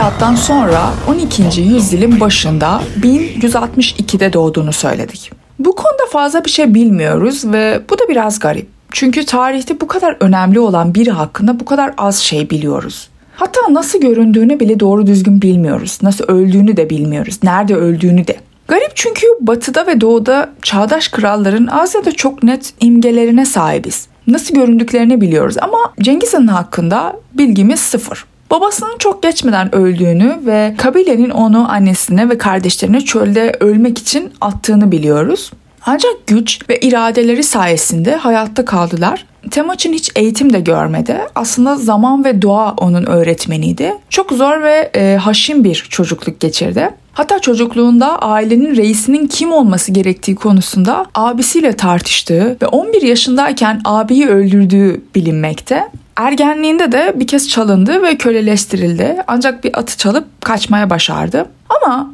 Milattan 0.06 0.36
sonra 0.36 0.94
12. 1.08 1.62
yüzyılın 1.62 2.20
başında 2.20 2.82
1162'de 3.02 4.34
doğduğunu 4.34 4.74
söyledik. 4.74 5.32
Bu 5.60 5.76
konuda 5.76 6.04
fazla 6.12 6.46
bir 6.46 6.50
şey 6.50 6.74
bilmiyoruz 6.74 7.46
ve 7.46 7.82
bu 7.90 8.00
da 8.00 8.04
biraz 8.10 8.40
garip. 8.40 8.68
Çünkü 8.92 9.26
tarihte 9.26 9.82
bu 9.82 9.88
kadar 9.88 10.18
önemli 10.20 10.60
olan 10.60 10.96
biri 10.96 11.12
hakkında 11.12 11.60
bu 11.60 11.66
kadar 11.66 11.94
az 11.98 12.18
şey 12.18 12.50
biliyoruz. 12.50 13.10
Hatta 13.36 13.60
nasıl 13.70 14.02
göründüğünü 14.02 14.60
bile 14.60 14.80
doğru 14.80 15.08
düzgün 15.08 15.42
bilmiyoruz. 15.42 16.00
Nasıl 16.02 16.24
öldüğünü 16.24 16.78
de 16.78 16.90
bilmiyoruz. 16.90 17.40
Nerede 17.44 17.76
öldüğünü 17.76 18.28
de. 18.28 18.36
Garip 18.68 18.92
çünkü 18.96 19.28
batıda 19.42 19.88
ve 19.88 20.02
doğuda 20.02 20.50
çağdaş 20.62 21.08
kralların 21.08 21.68
az 21.68 21.96
ya 21.96 22.06
da 22.06 22.12
çok 22.12 22.44
net 22.44 22.74
imgelerine 22.80 23.46
sahibiz. 23.46 24.08
Nasıl 24.28 24.56
göründüklerini 24.56 25.22
biliyoruz 25.22 25.56
ama 25.62 25.78
Cengiz 26.02 26.34
Han 26.34 26.48
hakkında 26.48 27.16
bilgimiz 27.34 27.80
sıfır. 27.80 28.26
Babasının 28.52 28.98
çok 28.98 29.24
geçmeden 29.24 29.76
öldüğünü 29.76 30.40
ve 30.46 30.76
kabilenin 30.78 31.30
onu 31.30 31.72
annesine 31.72 32.30
ve 32.30 32.38
kardeşlerine 32.38 33.02
çölde 33.02 33.58
ölmek 33.60 33.98
için 33.98 34.34
attığını 34.42 34.92
biliyoruz. 34.92 35.52
Ancak 35.86 36.28
güç 36.28 36.70
ve 36.70 36.80
iradeleri 36.80 37.44
sayesinde 37.44 38.16
hayatta 38.16 38.66
kaldılar. 38.66 39.26
Temoçin 39.52 39.94
hiç 39.94 40.12
eğitim 40.16 40.54
de 40.54 40.60
görmedi. 40.60 41.20
Aslında 41.36 41.76
zaman 41.76 42.26
ve 42.26 42.42
doğa 42.42 42.74
onun 42.78 43.06
öğretmeniydi. 43.06 43.94
Çok 44.10 44.32
zor 44.32 44.62
ve 44.62 44.90
e, 44.96 45.16
haşin 45.16 45.64
bir 45.64 45.76
çocukluk 45.90 46.40
geçirdi. 46.40 46.90
Hatta 47.14 47.40
çocukluğunda 47.40 48.20
ailenin 48.20 48.76
reisinin 48.76 49.28
kim 49.28 49.52
olması 49.52 49.92
gerektiği 49.92 50.36
konusunda 50.36 51.06
abisiyle 51.16 51.74
tartıştığı 51.74 52.58
ve 52.62 52.68
11 52.68 53.02
yaşındayken 53.02 53.82
abiyi 53.86 54.28
öldürdüğü 54.28 55.02
bilinmekte. 55.16 55.90
Ergenliğinde 56.16 56.92
de 56.92 57.14
bir 57.16 57.28
kez 57.28 57.50
çalındı 57.50 58.04
ve 58.04 58.18
köleleştirildi. 58.18 59.18
Ancak 59.28 59.64
bir 59.64 59.80
atı 59.80 59.98
çalıp 59.98 60.42
kaçmaya 60.42 60.90
başardı. 60.90 61.46
Ama 61.70 62.12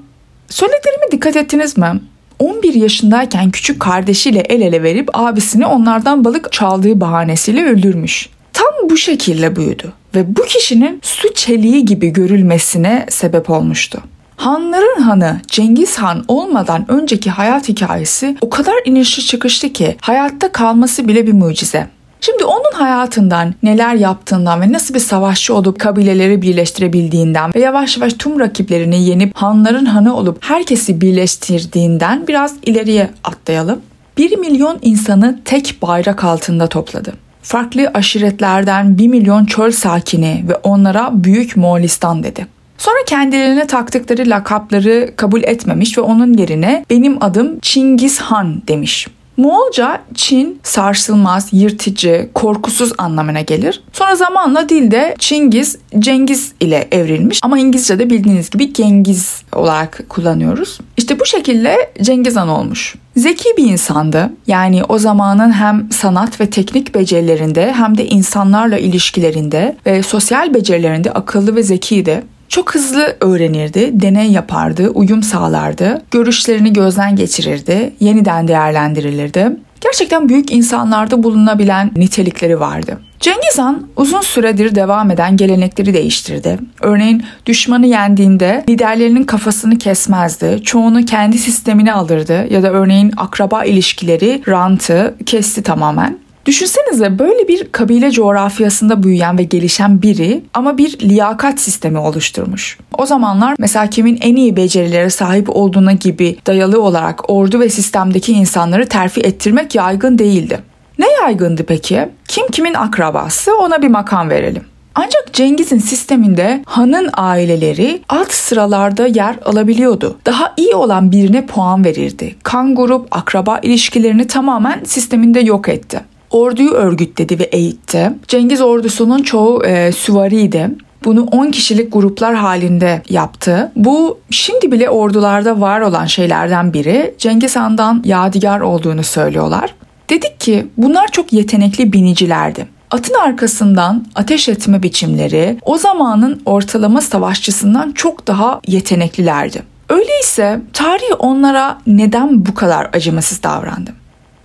söylediklerime 0.49 1.11
dikkat 1.11 1.35
ettiniz 1.35 1.77
mi? 1.77 2.01
11 2.41 2.73
yaşındayken 2.73 3.51
küçük 3.51 3.79
kardeşiyle 3.79 4.39
el 4.39 4.61
ele 4.61 4.83
verip 4.83 5.09
abisini 5.13 5.65
onlardan 5.65 6.25
balık 6.25 6.51
çaldığı 6.51 6.99
bahanesiyle 6.99 7.65
öldürmüş. 7.65 8.29
Tam 8.53 8.89
bu 8.89 8.97
şekilde 8.97 9.55
büyüdü 9.55 9.91
ve 10.15 10.35
bu 10.35 10.41
kişinin 10.41 10.99
su 11.03 11.33
çeliği 11.33 11.85
gibi 11.85 12.09
görülmesine 12.09 13.05
sebep 13.09 13.49
olmuştu. 13.49 14.01
Hanların 14.35 15.01
hanı 15.01 15.41
Cengiz 15.47 15.97
Han 15.97 16.25
olmadan 16.27 16.85
önceki 16.91 17.29
hayat 17.29 17.69
hikayesi 17.69 18.37
o 18.41 18.49
kadar 18.49 18.75
inişli 18.85 19.25
çıkışlı 19.25 19.69
ki 19.69 19.95
hayatta 20.01 20.51
kalması 20.51 21.07
bile 21.07 21.27
bir 21.27 21.33
mucize. 21.33 21.87
Şimdi 22.21 22.45
onun 22.45 22.71
hayatından, 22.73 23.53
neler 23.63 23.95
yaptığından 23.95 24.61
ve 24.61 24.71
nasıl 24.71 24.93
bir 24.93 24.99
savaşçı 24.99 25.55
olup 25.55 25.79
kabileleri 25.79 26.41
birleştirebildiğinden 26.41 27.51
ve 27.55 27.59
yavaş 27.59 27.97
yavaş 27.97 28.13
tüm 28.13 28.39
rakiplerini 28.39 29.03
yenip 29.03 29.35
hanların 29.35 29.85
hanı 29.85 30.15
olup 30.17 30.37
herkesi 30.43 31.01
birleştirdiğinden 31.01 32.27
biraz 32.27 32.55
ileriye 32.65 33.09
atlayalım. 33.23 33.81
1 34.17 34.37
milyon 34.37 34.79
insanı 34.81 35.39
tek 35.45 35.77
bayrak 35.81 36.23
altında 36.23 36.67
topladı. 36.67 37.13
Farklı 37.41 37.91
aşiretlerden 37.93 38.97
1 38.97 39.07
milyon 39.07 39.45
çöl 39.45 39.71
sakini 39.71 40.45
ve 40.47 40.55
onlara 40.55 41.09
Büyük 41.13 41.57
Moğolistan 41.57 42.23
dedi. 42.23 42.47
Sonra 42.77 42.97
kendilerine 43.07 43.67
taktıkları 43.67 44.29
lakapları 44.29 45.13
kabul 45.15 45.43
etmemiş 45.43 45.97
ve 45.97 46.01
onun 46.01 46.33
yerine 46.33 46.85
benim 46.89 47.23
adım 47.23 47.59
Çingiz 47.59 48.19
Han 48.19 48.61
demiş. 48.67 49.07
Moğolca 49.41 50.01
Çin 50.15 50.59
sarsılmaz, 50.63 51.49
yırtıcı, 51.51 52.29
korkusuz 52.33 52.91
anlamına 52.97 53.41
gelir. 53.41 53.83
Sonra 53.93 54.15
zamanla 54.15 54.69
dilde 54.69 55.15
Çingiz, 55.19 55.77
Cengiz 55.99 56.51
ile 56.59 56.87
evrilmiş 56.91 57.39
ama 57.43 57.59
İngilizce'de 57.59 58.09
bildiğiniz 58.09 58.49
gibi 58.49 58.73
Gengiz 58.73 59.43
olarak 59.53 60.03
kullanıyoruz. 60.09 60.79
İşte 60.97 61.19
bu 61.19 61.25
şekilde 61.25 61.75
Cengiz 62.01 62.35
Han 62.35 62.49
olmuş. 62.49 62.95
Zeki 63.15 63.49
bir 63.57 63.65
insandı. 63.65 64.29
Yani 64.47 64.83
o 64.83 64.97
zamanın 64.97 65.51
hem 65.51 65.91
sanat 65.91 66.41
ve 66.41 66.49
teknik 66.49 66.95
becerilerinde 66.95 67.73
hem 67.73 67.97
de 67.97 68.05
insanlarla 68.05 68.77
ilişkilerinde 68.77 69.77
ve 69.85 70.03
sosyal 70.03 70.53
becerilerinde 70.53 71.11
akıllı 71.11 71.55
ve 71.55 71.63
zekiydi. 71.63 72.23
Çok 72.51 72.75
hızlı 72.75 73.17
öğrenirdi, 73.21 73.89
deney 73.93 74.31
yapardı, 74.31 74.89
uyum 74.89 75.23
sağlardı, 75.23 76.01
görüşlerini 76.11 76.73
gözden 76.73 77.15
geçirirdi, 77.15 77.93
yeniden 77.99 78.47
değerlendirilirdi. 78.47 79.51
Gerçekten 79.81 80.29
büyük 80.29 80.51
insanlarda 80.51 81.23
bulunabilen 81.23 81.91
nitelikleri 81.95 82.59
vardı. 82.59 82.97
Cengiz 83.19 83.57
Han 83.57 83.87
uzun 83.95 84.21
süredir 84.21 84.75
devam 84.75 85.11
eden 85.11 85.37
gelenekleri 85.37 85.93
değiştirdi. 85.93 86.59
Örneğin 86.81 87.23
düşmanı 87.45 87.87
yendiğinde 87.87 88.65
liderlerinin 88.69 89.23
kafasını 89.23 89.77
kesmezdi. 89.77 90.61
Çoğunu 90.63 91.05
kendi 91.05 91.37
sistemine 91.37 91.93
alırdı 91.93 92.47
ya 92.53 92.63
da 92.63 92.71
örneğin 92.71 93.13
akraba 93.17 93.65
ilişkileri, 93.65 94.41
rantı 94.47 95.15
kesti 95.25 95.63
tamamen. 95.63 96.20
Düşünsenize 96.45 97.19
böyle 97.19 97.47
bir 97.47 97.71
kabile 97.71 98.11
coğrafyasında 98.11 99.03
büyüyen 99.03 99.37
ve 99.37 99.43
gelişen 99.43 100.01
biri 100.01 100.43
ama 100.53 100.77
bir 100.77 100.99
liyakat 100.99 101.59
sistemi 101.59 101.97
oluşturmuş. 101.97 102.77
O 102.97 103.05
zamanlar 103.05 103.55
mesela 103.59 103.87
kimin 103.87 104.19
en 104.21 104.35
iyi 104.35 104.55
becerilere 104.55 105.09
sahip 105.09 105.49
olduğuna 105.49 105.91
gibi 105.93 106.37
dayalı 106.47 106.81
olarak 106.81 107.29
ordu 107.29 107.59
ve 107.59 107.69
sistemdeki 107.69 108.33
insanları 108.33 108.89
terfi 108.89 109.21
ettirmek 109.21 109.75
yaygın 109.75 110.17
değildi. 110.17 110.59
Ne 110.99 111.11
yaygındı 111.21 111.63
peki? 111.63 112.09
Kim 112.27 112.47
kimin 112.47 112.73
akrabası 112.73 113.57
ona 113.57 113.81
bir 113.81 113.87
makam 113.87 114.29
verelim. 114.29 114.63
Ancak 114.95 115.33
Cengiz'in 115.33 115.79
sisteminde 115.79 116.63
hanın 116.65 117.09
aileleri 117.13 118.01
alt 118.09 118.31
sıralarda 118.31 119.07
yer 119.07 119.35
alabiliyordu. 119.45 120.17
Daha 120.25 120.53
iyi 120.57 120.75
olan 120.75 121.11
birine 121.11 121.45
puan 121.45 121.85
verirdi. 121.85 122.35
Kan 122.43 122.75
grup, 122.75 123.07
akraba 123.11 123.59
ilişkilerini 123.63 124.27
tamamen 124.27 124.83
sisteminde 124.83 125.39
yok 125.39 125.69
etti 125.69 126.10
orduyu 126.31 126.71
örgütledi 126.71 127.39
ve 127.39 127.43
eğitti. 127.43 128.11
Cengiz 128.27 128.61
ordusunun 128.61 129.23
çoğu 129.23 129.65
e, 129.65 129.91
süvariydi. 129.91 130.69
Bunu 131.05 131.23
10 131.23 131.51
kişilik 131.51 131.93
gruplar 131.93 132.35
halinde 132.35 133.01
yaptı. 133.09 133.71
Bu 133.75 134.19
şimdi 134.29 134.71
bile 134.71 134.89
ordularda 134.89 135.61
var 135.61 135.81
olan 135.81 136.05
şeylerden 136.05 136.73
biri. 136.73 137.15
Cengiz 137.17 137.55
Han'dan 137.55 138.01
yadigar 138.05 138.59
olduğunu 138.59 139.03
söylüyorlar. 139.03 139.75
Dedik 140.09 140.39
ki 140.39 140.67
bunlar 140.77 141.07
çok 141.07 141.33
yetenekli 141.33 141.93
binicilerdi. 141.93 142.67
Atın 142.91 143.13
arkasından 143.13 144.05
ateş 144.15 144.49
etme 144.49 144.83
biçimleri 144.83 145.57
o 145.65 145.77
zamanın 145.77 146.41
ortalama 146.45 147.01
savaşçısından 147.01 147.91
çok 147.91 148.27
daha 148.27 148.61
yeteneklilerdi. 148.67 149.63
Öyleyse 149.89 150.61
tarih 150.73 151.11
onlara 151.19 151.77
neden 151.87 152.45
bu 152.45 152.53
kadar 152.53 152.89
acımasız 152.93 153.43
davrandı? 153.43 154.00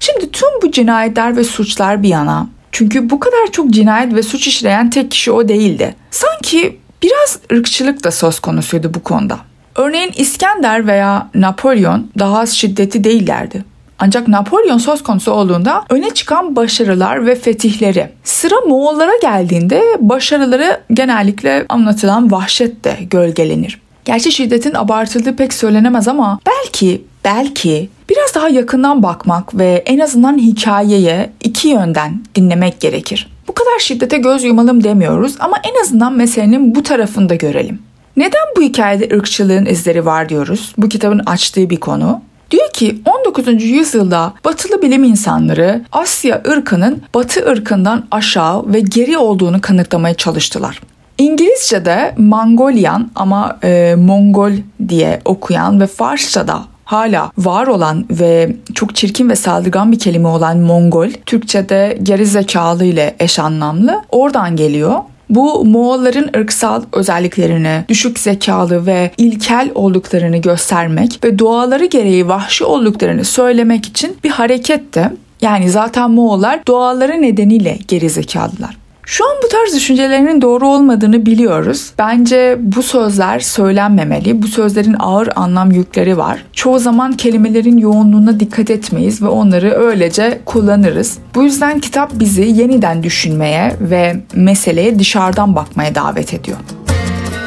Şimdi 0.06 0.32
tüm 0.32 0.48
bu 0.62 0.70
cinayetler 0.70 1.36
ve 1.36 1.44
suçlar 1.44 2.02
bir 2.02 2.08
yana. 2.08 2.48
Çünkü 2.72 3.10
bu 3.10 3.20
kadar 3.20 3.52
çok 3.52 3.70
cinayet 3.70 4.14
ve 4.14 4.22
suç 4.22 4.46
işleyen 4.46 4.90
tek 4.90 5.10
kişi 5.10 5.32
o 5.32 5.48
değildi. 5.48 5.94
Sanki 6.10 6.78
biraz 7.02 7.38
ırkçılık 7.52 8.04
da 8.04 8.10
söz 8.10 8.40
konusuydu 8.40 8.94
bu 8.94 9.02
konuda. 9.02 9.38
Örneğin 9.76 10.12
İskender 10.16 10.86
veya 10.86 11.30
Napolyon 11.34 12.10
daha 12.18 12.38
az 12.38 12.52
şiddeti 12.52 13.04
değillerdi. 13.04 13.64
Ancak 13.98 14.28
Napolyon 14.28 14.78
söz 14.78 15.02
konusu 15.02 15.32
olduğunda 15.32 15.84
öne 15.90 16.10
çıkan 16.10 16.56
başarılar 16.56 17.26
ve 17.26 17.34
fetihleri. 17.34 18.10
Sıra 18.24 18.54
Moğollara 18.68 19.16
geldiğinde 19.22 19.82
başarıları 20.00 20.80
genellikle 20.92 21.66
anlatılan 21.68 22.32
vahşetle 22.32 22.98
gölgelenir. 23.10 23.80
Gerçi 24.04 24.32
şiddetin 24.32 24.74
abartıldığı 24.74 25.36
pek 25.36 25.54
söylenemez 25.54 26.08
ama 26.08 26.38
belki 26.46 27.02
belki 27.24 27.88
biraz 28.08 28.34
daha 28.34 28.48
yakından 28.48 29.02
bakmak 29.02 29.58
ve 29.58 29.82
en 29.86 29.98
azından 29.98 30.38
hikayeye 30.38 31.30
iki 31.44 31.68
yönden 31.68 32.24
dinlemek 32.34 32.80
gerekir. 32.80 33.30
Bu 33.48 33.52
kadar 33.54 33.78
şiddete 33.78 34.18
göz 34.18 34.44
yumalım 34.44 34.84
demiyoruz 34.84 35.36
ama 35.40 35.56
en 35.64 35.82
azından 35.82 36.12
meselenin 36.12 36.74
bu 36.74 36.82
tarafını 36.82 37.28
da 37.28 37.34
görelim. 37.34 37.78
Neden 38.16 38.42
bu 38.56 38.62
hikayede 38.62 39.16
ırkçılığın 39.16 39.66
izleri 39.66 40.06
var 40.06 40.28
diyoruz? 40.28 40.74
Bu 40.78 40.88
kitabın 40.88 41.18
açtığı 41.18 41.70
bir 41.70 41.76
konu. 41.76 42.20
Diyor 42.50 42.70
ki 42.72 43.02
19. 43.04 43.64
yüzyılda 43.64 44.34
batılı 44.44 44.82
bilim 44.82 45.04
insanları 45.04 45.84
Asya 45.92 46.42
ırkının 46.48 47.02
batı 47.14 47.50
ırkından 47.50 48.04
aşağı 48.10 48.72
ve 48.72 48.80
geri 48.80 49.18
olduğunu 49.18 49.60
kanıtlamaya 49.60 50.14
çalıştılar. 50.14 50.80
İngilizce'de 51.18 52.14
Mongolian 52.18 53.10
ama 53.14 53.58
e, 53.64 53.94
Mongol 53.98 54.52
diye 54.88 55.20
okuyan 55.24 55.80
ve 55.80 55.86
Farsça'da 55.86 56.62
hala 56.86 57.30
var 57.38 57.66
olan 57.66 58.06
ve 58.10 58.56
çok 58.74 58.96
çirkin 58.96 59.30
ve 59.30 59.36
saldırgan 59.36 59.92
bir 59.92 59.98
kelime 59.98 60.28
olan 60.28 60.58
Mongol, 60.58 61.08
Türkçe'de 61.26 61.98
geri 62.02 62.26
zekalı 62.26 62.84
ile 62.84 63.16
eş 63.20 63.38
anlamlı. 63.38 64.02
Oradan 64.10 64.56
geliyor. 64.56 64.98
Bu 65.30 65.64
Moğolların 65.64 66.30
ırksal 66.36 66.82
özelliklerini, 66.92 67.84
düşük 67.88 68.18
zekalı 68.18 68.86
ve 68.86 69.10
ilkel 69.18 69.70
olduklarını 69.74 70.36
göstermek 70.36 71.24
ve 71.24 71.38
doğaları 71.38 71.84
gereği 71.84 72.28
vahşi 72.28 72.64
olduklarını 72.64 73.24
söylemek 73.24 73.86
için 73.86 74.16
bir 74.24 74.30
hareketti. 74.30 75.10
Yani 75.42 75.70
zaten 75.70 76.10
Moğollar 76.10 76.66
doğaları 76.66 77.22
nedeniyle 77.22 77.78
geri 77.88 78.10
zekalılar. 78.10 78.76
Şu 79.08 79.24
an 79.30 79.36
bu 79.44 79.48
tarz 79.48 79.74
düşüncelerinin 79.74 80.42
doğru 80.42 80.68
olmadığını 80.68 81.26
biliyoruz. 81.26 81.92
Bence 81.98 82.56
bu 82.60 82.82
sözler 82.82 83.40
söylenmemeli. 83.40 84.42
Bu 84.42 84.48
sözlerin 84.48 84.96
ağır 84.98 85.28
anlam 85.36 85.72
yükleri 85.72 86.18
var. 86.18 86.44
Çoğu 86.52 86.78
zaman 86.78 87.12
kelimelerin 87.12 87.78
yoğunluğuna 87.78 88.40
dikkat 88.40 88.70
etmeyiz 88.70 89.22
ve 89.22 89.28
onları 89.28 89.70
öylece 89.70 90.40
kullanırız. 90.44 91.18
Bu 91.34 91.42
yüzden 91.42 91.80
kitap 91.80 92.10
bizi 92.14 92.42
yeniden 92.42 93.02
düşünmeye 93.02 93.76
ve 93.80 94.16
meseleye 94.34 94.98
dışarıdan 94.98 95.54
bakmaya 95.54 95.94
davet 95.94 96.34
ediyor. 96.34 96.58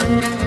Şimdi 0.07 0.38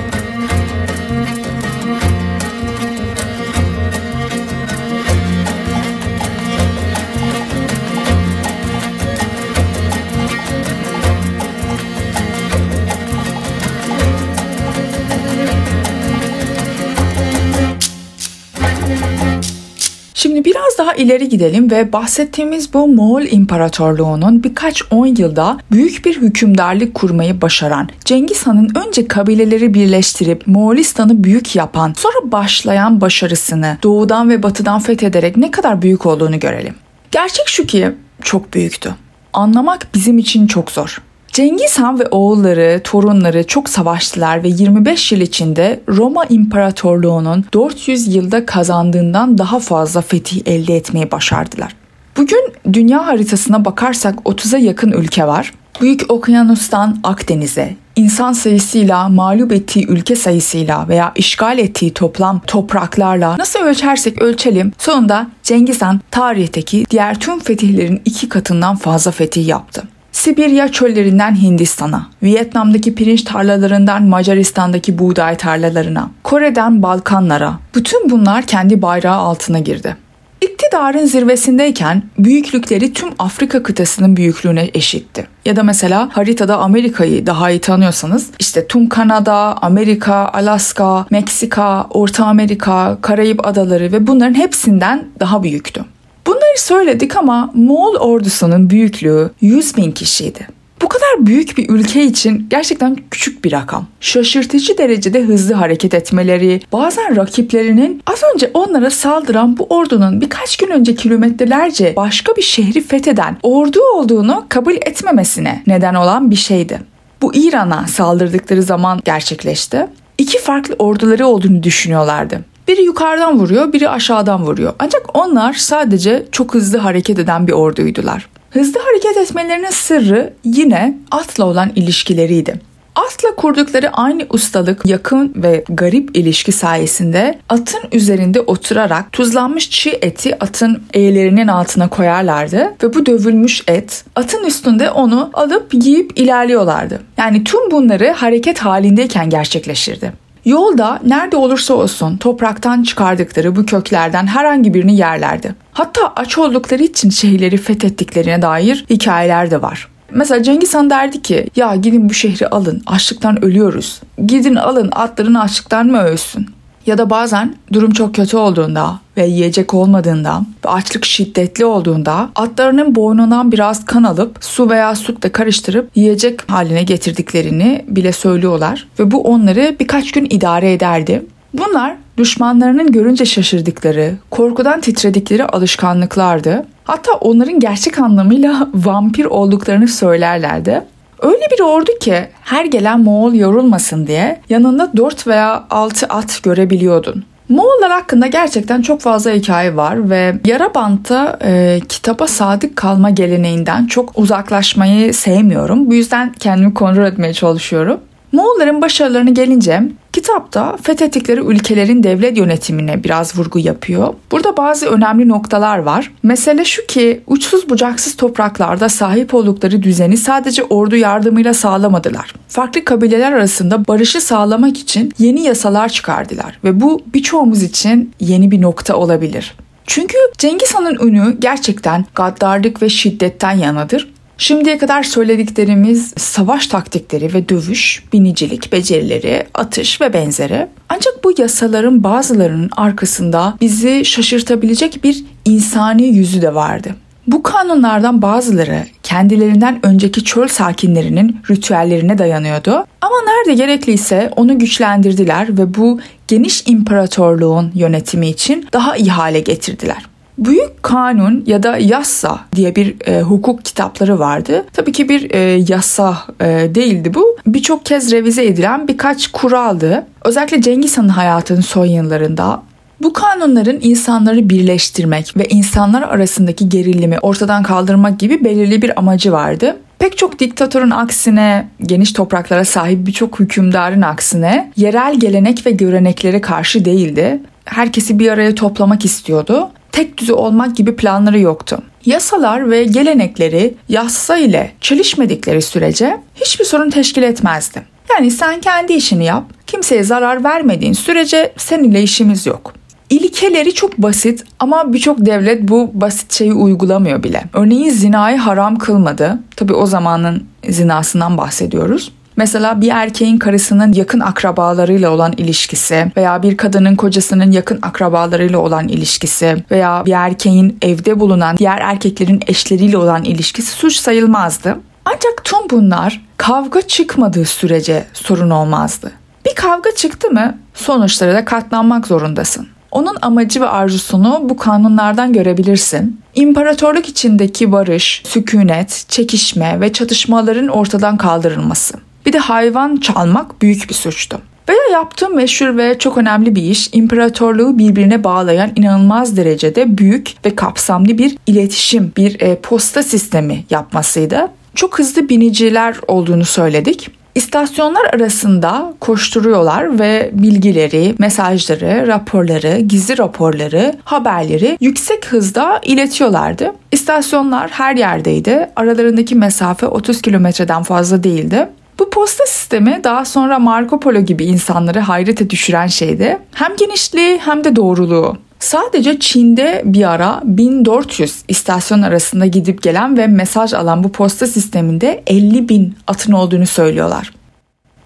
biraz 20.73 20.87
daha 20.87 20.95
ileri 20.95 21.29
gidelim 21.29 21.71
ve 21.71 21.93
bahsettiğimiz 21.93 22.75
bu 22.75 22.89
Moğol 22.89 23.23
İmparatorluğu'nun 23.23 24.45
birkaç 24.45 24.83
on 24.91 25.07
yılda 25.07 25.59
büyük 25.71 26.05
bir 26.05 26.21
hükümdarlık 26.21 26.95
kurmayı 26.95 27.41
başaran 27.41 27.89
Cengiz 28.05 28.47
Han'ın 28.47 28.73
önce 28.87 29.09
kabileleri 29.09 29.75
birleştirip 29.75 30.47
Moğolistan'ı 30.47 31.25
büyük 31.25 31.57
yapan 31.57 31.95
sonra 31.97 32.33
başlayan 32.33 33.01
başarısını 33.01 33.79
doğudan 33.83 34.31
ve 34.31 34.43
batıdan 34.43 34.81
fethederek 34.81 35.37
ne 35.37 35.51
kadar 35.51 35.83
büyük 35.83 36.07
olduğunu 36.07 36.41
görelim. 36.41 36.75
Gerçek 37.11 37.49
şu 37.49 37.67
ki 37.67 37.93
çok 38.23 38.55
büyüktü. 38.55 38.95
Anlamak 39.33 39.87
bizim 39.95 40.19
için 40.19 40.47
çok 40.47 40.71
zor. 40.71 41.03
Cengiz 41.33 41.79
Han 41.79 42.01
ve 42.01 42.07
oğulları, 42.11 42.81
torunları 42.85 43.47
çok 43.47 43.69
savaştılar 43.69 44.43
ve 44.43 44.49
25 44.49 45.13
yıl 45.13 45.21
içinde 45.21 45.81
Roma 45.89 46.25
İmparatorluğu'nun 46.25 47.45
400 47.55 48.15
yılda 48.15 48.47
kazandığından 48.47 49.39
daha 49.39 49.59
fazla 49.59 50.01
fetih 50.01 50.43
elde 50.47 50.77
etmeyi 50.77 51.11
başardılar. 51.11 51.77
Bugün 52.17 52.53
dünya 52.73 53.07
haritasına 53.07 53.65
bakarsak 53.65 54.19
30'a 54.19 54.59
yakın 54.59 54.93
ülke 54.93 55.27
var. 55.27 55.53
Büyük 55.81 56.11
Okyanus'tan 56.11 57.01
Akdeniz'e, 57.05 57.77
insan 57.97 58.33
sayısıyla, 58.33 59.09
mağlup 59.09 59.53
ettiği 59.53 59.87
ülke 59.87 60.17
sayısıyla 60.17 60.89
veya 60.89 61.13
işgal 61.17 61.59
ettiği 61.59 61.95
toplam 61.95 62.41
topraklarla 62.47 63.39
nasıl 63.39 63.61
ölçersek 63.61 64.23
ölçelim 64.23 64.73
sonunda 64.79 65.27
Cengiz 65.43 65.83
Han 65.83 66.01
tarihteki 66.11 66.85
diğer 66.91 67.21
tüm 67.21 67.41
fetihlerin 67.41 68.03
iki 68.05 68.29
katından 68.29 68.77
fazla 68.77 69.11
fetih 69.11 69.49
yaptı. 69.49 69.83
Sibirya 70.13 70.69
çöllerinden 70.69 71.43
Hindistan'a, 71.43 72.07
Vietnam'daki 72.23 72.95
pirinç 72.95 73.23
tarlalarından 73.23 74.03
Macaristan'daki 74.03 74.99
buğday 74.99 75.37
tarlalarına, 75.37 76.11
Kore'den 76.23 76.83
Balkanlara, 76.83 77.59
bütün 77.75 78.11
bunlar 78.11 78.43
kendi 78.43 78.83
bayrağı 78.83 79.17
altına 79.17 79.59
girdi. 79.59 79.97
İktidarın 80.41 81.07
zirvesindeyken 81.07 82.03
büyüklükleri 82.19 82.93
tüm 82.93 83.09
Afrika 83.19 83.63
kıtasının 83.63 84.17
büyüklüğüne 84.17 84.71
eşitti. 84.75 85.27
Ya 85.45 85.57
da 85.57 85.63
mesela 85.63 86.09
haritada 86.13 86.59
Amerika'yı 86.59 87.27
daha 87.27 87.51
iyi 87.51 87.61
tanıyorsanız 87.61 88.31
işte 88.39 88.67
tüm 88.67 88.89
Kanada, 88.89 89.35
Amerika, 89.63 90.31
Alaska, 90.33 91.07
Meksika, 91.11 91.87
Orta 91.91 92.27
Amerika, 92.27 92.99
Karayip 93.01 93.47
adaları 93.47 93.93
ve 93.93 94.07
bunların 94.07 94.35
hepsinden 94.35 95.05
daha 95.21 95.43
büyüktü. 95.43 95.85
Bunları 96.27 96.59
söyledik 96.59 97.17
ama 97.17 97.51
Moğol 97.55 97.95
ordusunun 97.95 98.71
büyüklüğü 98.71 99.31
100 99.41 99.77
bin 99.77 99.93
kişiydi. 99.93 100.47
Bu 100.83 100.89
kadar 100.89 101.27
büyük 101.27 101.59
bir 101.59 101.69
ülke 101.69 102.05
için 102.05 102.47
gerçekten 102.51 102.97
küçük 103.11 103.45
bir 103.45 103.53
rakam. 103.53 103.87
Şaşırtıcı 104.01 104.79
derecede 104.79 105.23
hızlı 105.23 105.55
hareket 105.55 105.95
etmeleri, 105.95 106.61
bazen 106.73 107.17
rakiplerinin 107.17 108.03
az 108.07 108.21
önce 108.35 108.51
onlara 108.55 108.91
saldıran 108.91 109.59
bu 109.59 109.67
ordunun 109.71 110.21
birkaç 110.21 110.57
gün 110.57 110.71
önce 110.71 110.95
kilometrelerce 110.95 111.93
başka 111.97 112.37
bir 112.37 112.43
şehri 112.43 112.81
fetheden 112.81 113.37
ordu 113.43 113.81
olduğunu 113.95 114.47
kabul 114.49 114.75
etmemesine 114.75 115.63
neden 115.67 115.95
olan 115.95 116.31
bir 116.31 116.37
şeydi. 116.37 116.81
Bu 117.23 117.35
İran'a 117.35 117.87
saldırdıkları 117.87 118.63
zaman 118.63 119.01
gerçekleşti. 119.05 119.87
İki 120.19 120.39
farklı 120.39 120.75
orduları 120.79 121.27
olduğunu 121.27 121.63
düşünüyorlardı. 121.63 122.41
Biri 122.69 122.83
yukarıdan 122.83 123.39
vuruyor, 123.39 123.73
biri 123.73 123.89
aşağıdan 123.89 124.43
vuruyor. 124.47 124.73
Ancak 124.79 125.03
onlar 125.15 125.53
sadece 125.53 126.27
çok 126.33 126.55
hızlı 126.55 126.79
hareket 126.79 127.19
eden 127.19 127.47
bir 127.47 127.53
orduydular. 127.53 128.29
Hızlı 128.51 128.81
hareket 128.81 129.17
etmelerinin 129.17 129.71
sırrı 129.71 130.33
yine 130.45 130.99
atla 131.11 131.45
olan 131.45 131.71
ilişkileriydi. 131.77 132.61
Atla 132.95 133.35
kurdukları 133.37 133.91
aynı 133.93 134.27
ustalık, 134.31 134.87
yakın 134.87 135.33
ve 135.37 135.65
garip 135.69 136.17
ilişki 136.17 136.53
sayesinde 136.53 137.39
atın 137.49 137.81
üzerinde 137.93 138.41
oturarak 138.41 139.13
tuzlanmış 139.13 139.71
çiğ 139.71 139.99
eti 140.03 140.45
atın 140.45 140.83
eğlerinin 140.95 141.49
altına 141.49 141.89
koyarlardı 141.89 142.75
ve 142.83 142.95
bu 142.95 143.07
dövülmüş 143.07 143.63
et 143.69 144.05
atın 144.17 144.45
üstünde 144.45 144.91
onu 144.91 145.31
alıp 145.33 145.75
yiyip 145.75 146.19
ilerliyorlardı. 146.19 147.01
Yani 147.19 147.45
tüm 147.45 147.71
bunları 147.71 148.11
hareket 148.11 148.59
halindeyken 148.59 149.31
gerçekleşirdi. 149.31 150.22
Yolda 150.45 151.01
nerede 151.05 151.37
olursa 151.37 151.75
olsun 151.75 152.17
topraktan 152.17 152.83
çıkardıkları 152.83 153.57
bu 153.57 153.67
köklerden 153.67 154.27
herhangi 154.27 154.75
birini 154.75 154.97
yerlerdi. 154.97 155.55
Hatta 155.73 156.13
aç 156.17 156.39
oldukları 156.39 156.83
için 156.83 157.11
şehirleri 157.11 157.57
fethettiklerine 157.57 158.43
dair 158.43 158.85
hikayeler 158.91 159.51
de 159.51 159.63
var. 159.63 159.89
Mesela 160.11 160.43
Cengiz 160.43 160.75
Han 160.75 160.91
derdi 160.91 161.23
ki 161.23 161.47
ya 161.57 161.77
gidin 161.77 162.09
bu 162.09 162.15
şehri 162.15 162.49
alın 162.49 162.83
açlıktan 162.87 163.45
ölüyoruz. 163.45 164.01
Gidin 164.27 164.57
alın 164.57 164.89
atların 164.93 165.35
açlıktan 165.35 165.87
mı 165.87 166.03
ölsün? 166.03 166.47
Ya 166.87 166.99
da 166.99 167.11
bazen 167.11 167.55
durum 167.73 167.91
çok 167.91 168.15
kötü 168.15 168.37
olduğunda 168.37 169.01
ve 169.17 169.27
yiyecek 169.27 169.75
olmadığında 169.75 170.43
ve 170.65 170.69
açlık 170.69 171.05
şiddetli 171.05 171.65
olduğunda 171.65 172.31
atlarının 172.35 172.95
boynundan 172.95 173.53
biraz 173.53 173.85
kan 173.85 174.03
alıp 174.03 174.37
su 174.41 174.71
veya 174.71 174.95
sütle 174.95 175.33
karıştırıp 175.33 175.91
yiyecek 175.95 176.51
haline 176.51 176.83
getirdiklerini 176.83 177.85
bile 177.89 178.13
söylüyorlar 178.13 178.89
ve 178.99 179.11
bu 179.11 179.23
onları 179.23 179.77
birkaç 179.81 180.13
gün 180.13 180.27
idare 180.31 180.73
ederdi. 180.73 181.23
Bunlar 181.55 181.97
düşmanlarının 182.19 182.93
görünce 182.93 183.25
şaşırdıkları, 183.25 184.17
korkudan 184.31 184.81
titredikleri 184.81 185.45
alışkanlıklardı. 185.45 186.67
Hatta 186.85 187.13
onların 187.13 187.61
gerçek 187.61 187.99
anlamıyla 187.99 188.69
vampir 188.75 189.25
olduklarını 189.25 189.89
söylerlerdi. 189.89 190.83
Öyle 191.23 191.47
bir 191.51 191.61
ordu 191.61 191.91
ki 192.01 192.29
her 192.43 192.65
gelen 192.65 193.01
Moğol 193.01 193.35
yorulmasın 193.35 194.07
diye 194.07 194.41
yanında 194.49 194.91
4 194.97 195.27
veya 195.27 195.65
6 195.71 196.07
at 196.07 196.43
görebiliyordun. 196.43 197.25
Moğollar 197.49 197.91
hakkında 197.91 198.27
gerçekten 198.27 198.83
çok 198.83 199.01
fazla 199.01 199.31
hikaye 199.31 199.77
var 199.77 200.11
ve 200.11 200.35
Yarabant'ta 200.45 201.39
e, 201.45 201.81
kitaba 201.89 202.27
sadık 202.27 202.77
kalma 202.77 203.11
geleneğinden 203.11 203.87
çok 203.87 204.19
uzaklaşmayı 204.19 205.15
sevmiyorum. 205.15 205.91
Bu 205.91 205.95
yüzden 205.95 206.33
kendimi 206.33 206.75
kontrol 206.75 207.05
etmeye 207.05 207.33
çalışıyorum. 207.33 208.01
Moğolların 208.33 208.83
başarılarını 208.83 209.35
gelince 209.35 209.83
kitapta 210.13 210.77
fethettikleri 210.83 211.41
ülkelerin 211.41 212.03
devlet 212.03 212.37
yönetimine 212.37 213.05
biraz 213.05 213.39
vurgu 213.39 213.59
yapıyor. 213.59 214.15
Burada 214.31 214.57
bazı 214.57 214.87
önemli 214.87 215.29
noktalar 215.29 215.79
var. 215.79 216.13
Mesele 216.23 216.65
şu 216.65 216.87
ki 216.87 217.21
uçsuz 217.27 217.69
bucaksız 217.71 218.17
topraklarda 218.17 218.89
sahip 218.89 219.35
oldukları 219.35 219.83
düzeni 219.83 220.17
sadece 220.17 220.65
ordu 220.65 220.97
yardımıyla 220.97 221.55
sağlamadılar. 221.55 222.35
Farklı 222.49 222.85
kabileler 222.85 223.33
arasında 223.33 223.89
barışı 223.89 224.21
sağlamak 224.21 224.79
için 224.79 225.13
yeni 225.19 225.43
yasalar 225.43 225.89
çıkardılar 225.89 226.59
ve 226.65 226.81
bu 226.81 227.03
birçoğumuz 227.15 227.63
için 227.63 228.13
yeni 228.21 228.51
bir 228.51 228.63
nokta 228.63 228.97
olabilir. 228.97 229.55
Çünkü 229.87 230.17
Cengiz 230.39 230.75
Han'ın 230.75 231.09
ünü 231.09 231.37
gerçekten 231.39 232.05
gaddarlık 232.15 232.83
ve 232.83 232.89
şiddetten 232.89 233.53
yanadır 233.53 234.12
Şimdiye 234.43 234.79
kadar 234.79 235.03
söylediklerimiz 235.03 236.15
savaş 236.17 236.67
taktikleri 236.67 237.35
ve 237.35 237.49
dövüş, 237.49 238.05
binicilik 238.13 238.73
becerileri, 238.73 239.47
atış 239.55 240.01
ve 240.01 240.13
benzeri. 240.13 240.67
Ancak 240.89 241.25
bu 241.25 241.33
yasaların 241.39 242.05
bazılarının 242.05 242.71
arkasında 242.77 243.55
bizi 243.61 244.05
şaşırtabilecek 244.05 245.05
bir 245.05 245.25
insani 245.45 246.03
yüzü 246.03 246.43
de 246.43 246.55
vardı. 246.55 246.95
Bu 247.27 247.43
kanunlardan 247.43 248.23
bazıları 248.23 248.87
kendilerinden 249.03 249.81
önceki 249.87 250.25
çöl 250.25 250.49
sakinlerinin 250.49 251.37
ritüellerine 251.51 252.19
dayanıyordu. 252.19 252.85
Ama 253.01 253.17
nerede 253.27 253.55
gerekliyse 253.55 254.31
onu 254.37 254.59
güçlendirdiler 254.59 255.59
ve 255.59 255.75
bu 255.75 256.01
geniş 256.29 256.63
imparatorluğun 256.67 257.73
yönetimi 257.75 258.29
için 258.29 258.69
daha 258.73 258.97
iyi 258.97 259.11
hale 259.11 259.41
getirdiler. 259.41 260.12
Büyük 260.45 260.83
Kanun 260.83 261.45
ya 261.47 261.63
da 261.63 261.77
Yassa 261.79 262.41
diye 262.55 262.77
bir 262.77 263.09
e, 263.09 263.21
hukuk 263.21 263.65
kitapları 263.65 264.19
vardı. 264.19 264.65
Tabii 264.73 264.93
ki 264.93 265.09
bir 265.09 265.31
e, 265.31 265.39
yasa 265.69 266.19
e, 266.41 266.47
değildi 266.75 267.15
bu. 267.15 267.37
Birçok 267.47 267.87
kez 267.87 268.13
revize 268.13 268.45
edilen 268.45 268.89
birkaç 268.89 269.27
kuraldı. 269.27 270.07
Özellikle 270.25 270.63
Cengiz 270.63 270.99
Han'ın 270.99 271.09
hayatının 271.09 271.61
son 271.61 271.87
yıllarında 271.87 272.63
bu 273.03 273.13
kanunların 273.13 273.79
insanları 273.83 274.51
birleştirmek 274.51 275.37
ve 275.37 275.45
insanlar 275.45 276.03
arasındaki 276.03 276.69
gerilimi 276.69 277.19
ortadan 277.19 277.63
kaldırmak 277.63 278.19
gibi 278.19 278.45
belirli 278.45 278.83
bir 278.83 278.99
amacı 278.99 279.33
vardı. 279.33 279.77
Pek 279.99 280.19
çok 280.19 280.39
diktatörün 280.39 280.91
aksine, 280.91 281.69
geniş 281.83 282.13
topraklara 282.13 282.65
sahip 282.65 283.07
birçok 283.07 283.41
hükümdarın 283.41 284.03
aksine 284.03 284.73
yerel 284.77 285.21
gelenek 285.21 285.67
ve 285.67 285.71
göreneklere 285.71 286.41
karşı 286.41 286.85
değildi. 286.85 287.41
Herkesi 287.65 288.19
bir 288.19 288.31
araya 288.31 288.55
toplamak 288.55 289.05
istiyordu 289.05 289.71
tek 289.93 290.19
düze 290.19 290.33
olmak 290.33 290.77
gibi 290.77 290.97
planları 290.97 291.39
yoktu. 291.39 291.79
Yasalar 292.07 292.71
ve 292.71 292.85
gelenekleri 292.85 293.75
yassa 293.89 294.37
ile 294.37 294.73
çelişmedikleri 294.81 295.63
sürece 295.63 296.21
hiçbir 296.35 296.65
sorun 296.65 296.91
teşkil 296.91 297.23
etmezdi. 297.23 297.83
Yani 298.11 298.31
sen 298.31 298.61
kendi 298.61 298.93
işini 298.93 299.25
yap, 299.25 299.45
kimseye 299.67 300.03
zarar 300.05 300.45
vermediğin 300.45 300.93
sürece 300.93 301.53
seninle 301.57 302.03
işimiz 302.03 302.47
yok. 302.47 302.75
İlkeleri 303.11 303.75
çok 303.75 303.99
basit 303.99 304.45
ama 304.59 304.93
birçok 304.93 305.27
devlet 305.27 305.63
bu 305.63 305.91
basit 305.95 306.33
şeyi 306.33 306.53
uygulamıyor 306.53 307.23
bile. 307.23 307.45
Örneğin 307.53 307.91
zinayı 307.91 308.39
haram 308.39 308.79
kılmadı. 308.79 309.39
Tabi 309.57 309.73
o 309.73 309.87
zamanın 309.87 310.45
zinasından 310.69 311.39
bahsediyoruz. 311.39 312.13
Mesela 312.37 312.81
bir 312.81 312.89
erkeğin 312.89 313.39
karısının 313.39 313.93
yakın 313.93 314.21
akrabalarıyla 314.21 315.11
olan 315.11 315.33
ilişkisi 315.33 316.13
veya 316.17 316.43
bir 316.43 316.57
kadının 316.57 316.97
kocasının 316.97 317.51
yakın 317.51 317.79
akrabalarıyla 317.83 318.59
olan 318.59 318.89
ilişkisi 318.89 319.65
veya 319.71 320.03
bir 320.07 320.13
erkeğin 320.13 320.79
evde 320.83 321.21
bulunan 321.21 321.57
diğer 321.57 321.79
erkeklerin 321.79 322.41
eşleriyle 322.47 322.97
olan 322.97 323.25
ilişkisi 323.25 323.71
suç 323.71 323.97
sayılmazdı. 323.97 324.79
Ancak 325.05 325.45
tüm 325.45 325.71
bunlar 325.71 326.21
kavga 326.37 326.83
çıkmadığı 326.83 327.45
sürece 327.45 328.05
sorun 328.13 328.51
olmazdı. 328.51 329.13
Bir 329.47 329.55
kavga 329.55 329.95
çıktı 329.95 330.31
mı 330.31 330.59
sonuçlara 330.75 331.35
da 331.35 331.45
katlanmak 331.45 332.07
zorundasın. 332.07 332.69
Onun 332.91 333.17
amacı 333.23 333.61
ve 333.61 333.69
arzusunu 333.69 334.41
bu 334.43 334.57
kanunlardan 334.57 335.33
görebilirsin. 335.33 336.21
İmparatorluk 336.35 337.09
içindeki 337.09 337.73
barış, 337.73 338.23
sükunet, 338.27 339.05
çekişme 339.09 339.81
ve 339.81 339.93
çatışmaların 339.93 340.69
ortadan 340.69 341.17
kaldırılması. 341.17 341.95
Bir 342.27 342.33
de 342.33 342.39
hayvan 342.39 342.97
çalmak 342.97 343.63
büyük 343.63 343.89
bir 343.89 343.95
suçtu. 343.95 344.41
Veya 344.69 344.81
yaptığım 344.93 345.37
meşhur 345.37 345.77
ve 345.77 345.99
çok 345.99 346.19
önemli 346.19 346.55
bir 346.55 346.63
iş 346.63 346.91
imparatorluğu 346.93 347.79
birbirine 347.79 348.25
bağlayan 348.25 348.71
inanılmaz 348.77 349.37
derecede 349.37 349.99
büyük 349.99 350.35
ve 350.45 350.57
kapsamlı 350.57 351.19
bir 351.19 351.37
iletişim, 351.47 352.13
bir 352.17 352.41
e, 352.41 352.57
posta 352.57 353.03
sistemi 353.03 353.65
yapmasıydı. 353.71 354.49
Çok 354.75 354.99
hızlı 354.99 355.29
biniciler 355.29 355.97
olduğunu 356.09 356.45
söyledik. 356.45 357.11
İstasyonlar 357.35 358.05
arasında 358.15 358.95
koşturuyorlar 359.01 359.99
ve 359.99 360.31
bilgileri, 360.33 361.15
mesajları, 361.19 362.07
raporları, 362.07 362.81
gizli 362.81 363.19
raporları, 363.19 363.95
haberleri 364.05 364.79
yüksek 364.81 365.27
hızda 365.27 365.81
iletiyorlardı. 365.85 366.73
İstasyonlar 366.93 367.71
her 367.71 367.97
yerdeydi. 367.97 368.71
Aralarındaki 368.77 369.35
mesafe 369.35 369.87
30 369.87 370.23
kilometreden 370.23 370.83
fazla 370.83 371.25
değildi. 371.25 371.69
Posta 372.13 372.47
sistemi 372.47 373.01
daha 373.05 373.25
sonra 373.25 373.59
Marco 373.59 374.01
Polo 374.01 374.21
gibi 374.21 374.45
insanları 374.45 375.01
hayrete 375.01 375.51
düşüren 375.51 375.87
şeydi. 375.87 376.39
Hem 376.53 376.77
genişliği 376.77 377.39
hem 377.39 377.65
de 377.65 377.77
doğruluğu. 377.77 378.37
Sadece 378.59 379.21
Çin'de 379.21 379.83
bir 379.85 380.11
ara 380.11 380.41
1400 380.45 381.43
istasyon 381.49 382.03
arasında 382.03 382.47
gidip 382.47 382.83
gelen 382.83 383.17
ve 383.17 383.27
mesaj 383.27 383.75
alan 383.75 384.05
bu 384.05 384.13
posta 384.13 384.47
sisteminde 384.47 385.23
50 385.27 385.69
bin 385.69 385.95
atın 386.07 386.33
olduğunu 386.33 386.67
söylüyorlar. 386.67 387.33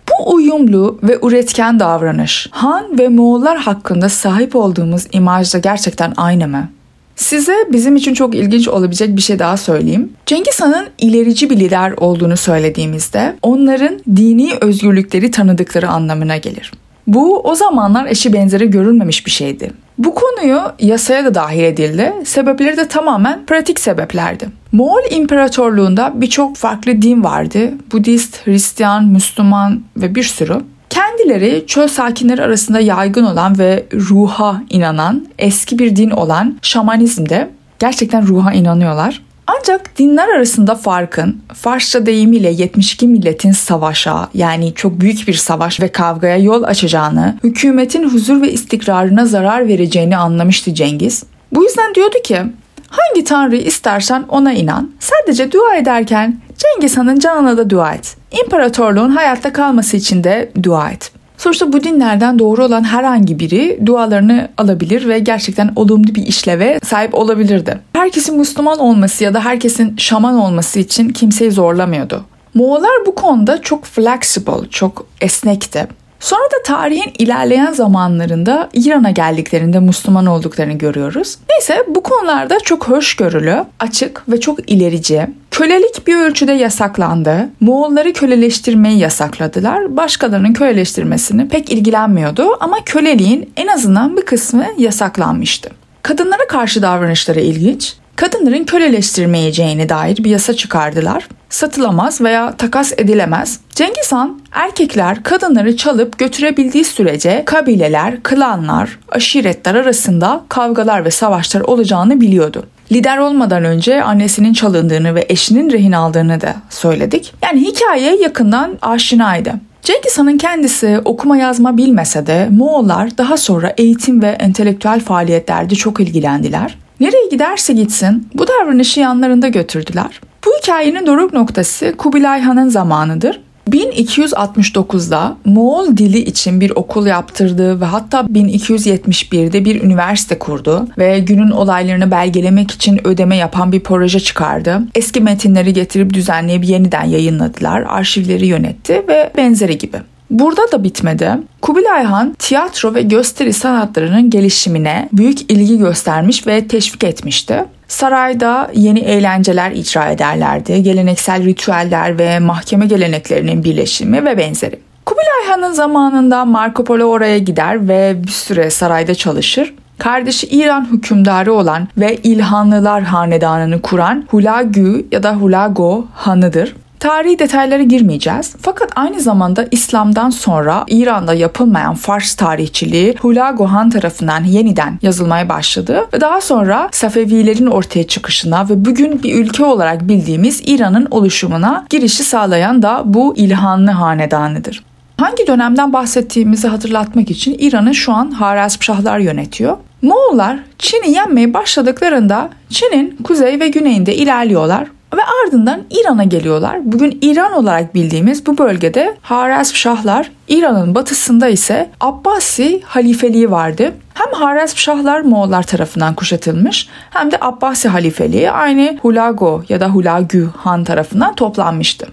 Bu 0.08 0.34
uyumlu 0.34 0.98
ve 1.02 1.18
üretken 1.22 1.80
davranış 1.80 2.48
Han 2.50 2.98
ve 2.98 3.08
Moğollar 3.08 3.58
hakkında 3.58 4.08
sahip 4.08 4.56
olduğumuz 4.56 5.06
imajla 5.12 5.58
gerçekten 5.58 6.12
aynı 6.16 6.48
mı? 6.48 6.68
Size 7.16 7.54
bizim 7.72 7.96
için 7.96 8.14
çok 8.14 8.34
ilginç 8.34 8.68
olabilecek 8.68 9.16
bir 9.16 9.22
şey 9.22 9.38
daha 9.38 9.56
söyleyeyim. 9.56 10.12
Cengiz 10.26 10.60
Han'ın 10.60 10.86
ilerici 10.98 11.50
bir 11.50 11.56
lider 11.56 11.92
olduğunu 11.96 12.36
söylediğimizde 12.36 13.36
onların 13.42 14.00
dini 14.16 14.52
özgürlükleri 14.60 15.30
tanıdıkları 15.30 15.88
anlamına 15.88 16.36
gelir. 16.36 16.72
Bu 17.06 17.40
o 17.40 17.54
zamanlar 17.54 18.06
eşi 18.06 18.32
benzeri 18.32 18.70
görülmemiş 18.70 19.26
bir 19.26 19.30
şeydi. 19.30 19.70
Bu 19.98 20.14
konuyu 20.14 20.60
yasaya 20.80 21.24
da 21.24 21.34
dahil 21.34 21.62
edildi. 21.62 22.12
Sebepleri 22.24 22.76
de 22.76 22.88
tamamen 22.88 23.46
pratik 23.46 23.80
sebeplerdi. 23.80 24.48
Moğol 24.72 25.00
İmparatorluğunda 25.10 26.12
birçok 26.14 26.56
farklı 26.56 27.02
din 27.02 27.24
vardı. 27.24 27.70
Budist, 27.92 28.46
Hristiyan, 28.46 29.08
Müslüman 29.08 29.82
ve 29.96 30.14
bir 30.14 30.22
sürü. 30.22 30.56
Kendileri 30.96 31.64
çöl 31.66 31.88
sakinleri 31.88 32.42
arasında 32.42 32.80
yaygın 32.80 33.24
olan 33.24 33.58
ve 33.58 33.86
ruha 33.92 34.62
inanan 34.70 35.26
eski 35.38 35.78
bir 35.78 35.96
din 35.96 36.10
olan 36.10 36.58
şamanizmde 36.62 37.50
gerçekten 37.78 38.26
ruha 38.26 38.52
inanıyorlar. 38.52 39.22
Ancak 39.46 39.98
dinler 39.98 40.28
arasında 40.28 40.74
farkın 40.74 41.42
Farsça 41.54 42.06
deyimiyle 42.06 42.50
72 42.50 43.08
milletin 43.08 43.52
savaşa 43.52 44.28
yani 44.34 44.74
çok 44.74 45.00
büyük 45.00 45.28
bir 45.28 45.34
savaş 45.34 45.80
ve 45.80 45.88
kavgaya 45.88 46.36
yol 46.36 46.62
açacağını, 46.62 47.38
hükümetin 47.44 48.08
huzur 48.08 48.42
ve 48.42 48.52
istikrarına 48.52 49.26
zarar 49.26 49.68
vereceğini 49.68 50.16
anlamıştı 50.16 50.74
Cengiz. 50.74 51.24
Bu 51.52 51.64
yüzden 51.64 51.94
diyordu 51.94 52.16
ki 52.24 52.42
hangi 52.88 53.24
tanrıyı 53.24 53.62
istersen 53.62 54.24
ona 54.28 54.52
inan. 54.52 54.90
Sadece 55.00 55.52
dua 55.52 55.76
ederken 55.76 56.40
Cengiz 56.58 56.96
Han'ın 56.96 57.18
canına 57.18 57.56
da 57.56 57.70
dua 57.70 57.94
et. 57.94 58.16
İmparatorluğun 58.44 59.10
hayatta 59.10 59.52
kalması 59.52 59.96
için 59.96 60.24
de 60.24 60.52
dua 60.62 60.90
et. 60.90 61.12
Sonuçta 61.38 61.72
bu 61.72 61.82
dinlerden 61.84 62.38
doğru 62.38 62.64
olan 62.64 62.84
herhangi 62.84 63.38
biri 63.38 63.80
dualarını 63.86 64.48
alabilir 64.58 65.08
ve 65.08 65.18
gerçekten 65.18 65.72
olumlu 65.76 66.14
bir 66.14 66.26
işleve 66.26 66.80
sahip 66.84 67.14
olabilirdi. 67.14 67.78
Herkesin 67.92 68.38
Müslüman 68.38 68.78
olması 68.78 69.24
ya 69.24 69.34
da 69.34 69.44
herkesin 69.44 69.96
şaman 69.96 70.34
olması 70.34 70.78
için 70.78 71.08
kimseyi 71.08 71.50
zorlamıyordu. 71.50 72.24
Moğollar 72.54 73.06
bu 73.06 73.14
konuda 73.14 73.62
çok 73.62 73.84
flexible, 73.84 74.68
çok 74.70 75.06
esnekti. 75.20 75.86
Sonra 76.20 76.44
da 76.44 76.62
tarihin 76.64 77.12
ilerleyen 77.18 77.72
zamanlarında 77.72 78.68
İran'a 78.72 79.10
geldiklerinde 79.10 79.80
Müslüman 79.80 80.26
olduklarını 80.26 80.72
görüyoruz. 80.72 81.38
Neyse 81.50 81.84
bu 81.88 82.02
konularda 82.02 82.58
çok 82.58 82.88
hoşgörülü, 82.88 83.64
açık 83.80 84.22
ve 84.28 84.40
çok 84.40 84.70
ilerici. 84.70 85.26
Kölelik 85.50 86.06
bir 86.06 86.16
ölçüde 86.16 86.52
yasaklandı. 86.52 87.48
Moğolları 87.60 88.12
köleleştirmeyi 88.12 88.98
yasakladılar. 88.98 89.96
Başkalarının 89.96 90.52
köleleştirmesini 90.52 91.48
pek 91.48 91.72
ilgilenmiyordu 91.72 92.56
ama 92.60 92.76
köleliğin 92.84 93.50
en 93.56 93.66
azından 93.66 94.16
bir 94.16 94.22
kısmı 94.22 94.66
yasaklanmıştı. 94.78 95.70
Kadınlara 96.02 96.46
karşı 96.48 96.82
davranışları 96.82 97.40
ilginç. 97.40 97.94
Kadınların 98.16 98.64
köleleştirmeyeceğine 98.64 99.88
dair 99.88 100.24
bir 100.24 100.30
yasa 100.30 100.54
çıkardılar. 100.54 101.28
Satılamaz 101.48 102.20
veya 102.20 102.56
takas 102.56 102.92
edilemez. 102.92 103.60
Cengiz 103.70 104.12
Han 104.12 104.40
erkekler 104.52 105.22
kadınları 105.22 105.76
çalıp 105.76 106.18
götürebildiği 106.18 106.84
sürece 106.84 107.42
kabileler, 107.46 108.22
klanlar, 108.22 108.98
aşiretler 109.08 109.74
arasında 109.74 110.44
kavgalar 110.48 111.04
ve 111.04 111.10
savaşlar 111.10 111.60
olacağını 111.60 112.20
biliyordu. 112.20 112.66
Lider 112.92 113.18
olmadan 113.18 113.64
önce 113.64 114.02
annesinin 114.02 114.52
çalındığını 114.52 115.14
ve 115.14 115.26
eşinin 115.28 115.70
rehin 115.70 115.92
aldığını 115.92 116.40
da 116.40 116.54
söyledik. 116.70 117.34
Yani 117.42 117.60
hikaye 117.60 118.16
yakından 118.16 118.78
aşinaydı. 118.82 119.54
Cengiz 119.82 120.18
Han'ın 120.18 120.38
kendisi 120.38 121.00
okuma 121.04 121.36
yazma 121.36 121.76
bilmese 121.76 122.26
de 122.26 122.48
Moğollar 122.50 123.18
daha 123.18 123.36
sonra 123.36 123.74
eğitim 123.78 124.22
ve 124.22 124.28
entelektüel 124.28 125.00
faaliyetlerde 125.00 125.74
çok 125.74 126.00
ilgilendiler. 126.00 126.85
Nereye 127.00 127.28
giderse 127.30 127.72
gitsin 127.72 128.28
bu 128.34 128.46
davranışı 128.48 129.00
yanlarında 129.00 129.48
götürdüler. 129.48 130.20
Bu 130.46 130.50
hikayenin 130.62 131.06
doruk 131.06 131.32
noktası 131.32 131.94
Kubilay 131.98 132.40
Han'ın 132.40 132.68
zamanıdır. 132.68 133.40
1269'da 133.70 135.36
Moğol 135.44 135.96
dili 135.96 136.18
için 136.18 136.60
bir 136.60 136.70
okul 136.70 137.06
yaptırdı 137.06 137.80
ve 137.80 137.84
hatta 137.84 138.20
1271'de 138.20 139.64
bir 139.64 139.82
üniversite 139.82 140.38
kurdu 140.38 140.88
ve 140.98 141.18
günün 141.18 141.50
olaylarını 141.50 142.10
belgelemek 142.10 142.70
için 142.70 143.06
ödeme 143.06 143.36
yapan 143.36 143.72
bir 143.72 143.80
proje 143.80 144.20
çıkardı. 144.20 144.82
Eski 144.94 145.20
metinleri 145.20 145.72
getirip 145.72 146.14
düzenleyip 146.14 146.64
yeniden 146.64 147.04
yayınladılar, 147.04 147.84
arşivleri 147.88 148.46
yönetti 148.46 149.02
ve 149.08 149.32
benzeri 149.36 149.78
gibi. 149.78 149.96
Burada 150.30 150.72
da 150.72 150.84
bitmedi. 150.84 151.30
Kubilay 151.62 152.04
Han 152.04 152.34
tiyatro 152.38 152.94
ve 152.94 153.02
gösteri 153.02 153.52
sanatlarının 153.52 154.30
gelişimine 154.30 155.08
büyük 155.12 155.52
ilgi 155.52 155.78
göstermiş 155.78 156.46
ve 156.46 156.68
teşvik 156.68 157.04
etmişti. 157.04 157.64
Sarayda 157.88 158.70
yeni 158.74 158.98
eğlenceler 158.98 159.70
icra 159.70 160.08
ederlerdi. 160.08 160.82
Geleneksel 160.82 161.44
ritüeller 161.44 162.18
ve 162.18 162.38
mahkeme 162.38 162.86
geleneklerinin 162.86 163.64
birleşimi 163.64 164.24
ve 164.24 164.38
benzeri. 164.38 164.80
Kubilay 165.06 165.46
Han'ın 165.48 165.72
zamanında 165.72 166.44
Marco 166.44 166.84
Polo 166.84 167.04
oraya 167.04 167.38
gider 167.38 167.88
ve 167.88 168.22
bir 168.22 168.32
süre 168.32 168.70
sarayda 168.70 169.14
çalışır. 169.14 169.74
Kardeşi 169.98 170.46
İran 170.46 170.88
hükümdarı 170.92 171.52
olan 171.52 171.88
ve 171.98 172.16
İlhanlılar 172.16 173.02
hanedanını 173.02 173.82
kuran 173.82 174.24
Hulagü 174.30 175.06
ya 175.12 175.22
da 175.22 175.34
Hulago 175.34 176.04
Hanıdır. 176.14 176.76
Tarihi 177.06 177.38
detaylara 177.38 177.82
girmeyeceğiz. 177.82 178.54
Fakat 178.60 178.92
aynı 178.96 179.20
zamanda 179.20 179.66
İslam'dan 179.70 180.30
sonra 180.30 180.84
İran'da 180.88 181.34
yapılmayan 181.34 181.94
Fars 181.94 182.34
tarihçiliği 182.34 183.14
Hulagu 183.20 183.64
Han 183.72 183.90
tarafından 183.90 184.44
yeniden 184.44 184.98
yazılmaya 185.02 185.48
başladı 185.48 186.06
ve 186.12 186.20
daha 186.20 186.40
sonra 186.40 186.88
Safevilerin 186.92 187.66
ortaya 187.66 188.06
çıkışına 188.06 188.68
ve 188.68 188.84
bugün 188.84 189.22
bir 189.22 189.34
ülke 189.34 189.64
olarak 189.64 190.08
bildiğimiz 190.08 190.62
İran'ın 190.66 191.08
oluşumuna 191.10 191.86
girişi 191.90 192.24
sağlayan 192.24 192.82
da 192.82 193.02
bu 193.04 193.34
İlhanlı 193.36 193.90
hanedanıdır. 193.90 194.84
Hangi 195.20 195.46
dönemden 195.46 195.92
bahsettiğimizi 195.92 196.68
hatırlatmak 196.68 197.30
için 197.30 197.56
İran'ı 197.58 197.94
şu 197.94 198.12
an 198.12 198.30
Harazmşahlar 198.30 199.18
yönetiyor. 199.18 199.76
Moğollar 200.02 200.58
Çin'i 200.78 201.10
yenmeye 201.10 201.54
başladıklarında 201.54 202.50
Çin'in 202.70 203.16
kuzey 203.24 203.60
ve 203.60 203.68
güneyinde 203.68 204.16
ilerliyorlar 204.16 204.95
ve 205.16 205.20
ardından 205.44 205.80
İran'a 205.90 206.24
geliyorlar. 206.24 206.80
Bugün 206.84 207.18
İran 207.22 207.52
olarak 207.52 207.94
bildiğimiz 207.94 208.46
bu 208.46 208.58
bölgede 208.58 209.16
Harazmşahlar, 209.22 210.30
İran'ın 210.48 210.94
batısında 210.94 211.48
ise 211.48 211.90
Abbasi 212.00 212.82
halifeliği 212.84 213.50
vardı. 213.50 213.92
Hem 214.14 214.32
Harazmşahlar 214.32 215.20
Moğollar 215.20 215.62
tarafından 215.62 216.14
kuşatılmış 216.14 216.88
hem 217.10 217.30
de 217.30 217.36
Abbasi 217.40 217.88
halifeliği 217.88 218.50
aynı 218.50 218.98
Hulago 219.02 219.62
ya 219.68 219.80
da 219.80 219.88
Hulagü 219.88 220.48
Han 220.56 220.84
tarafından 220.84 221.34
toplanmıştı. 221.34 222.06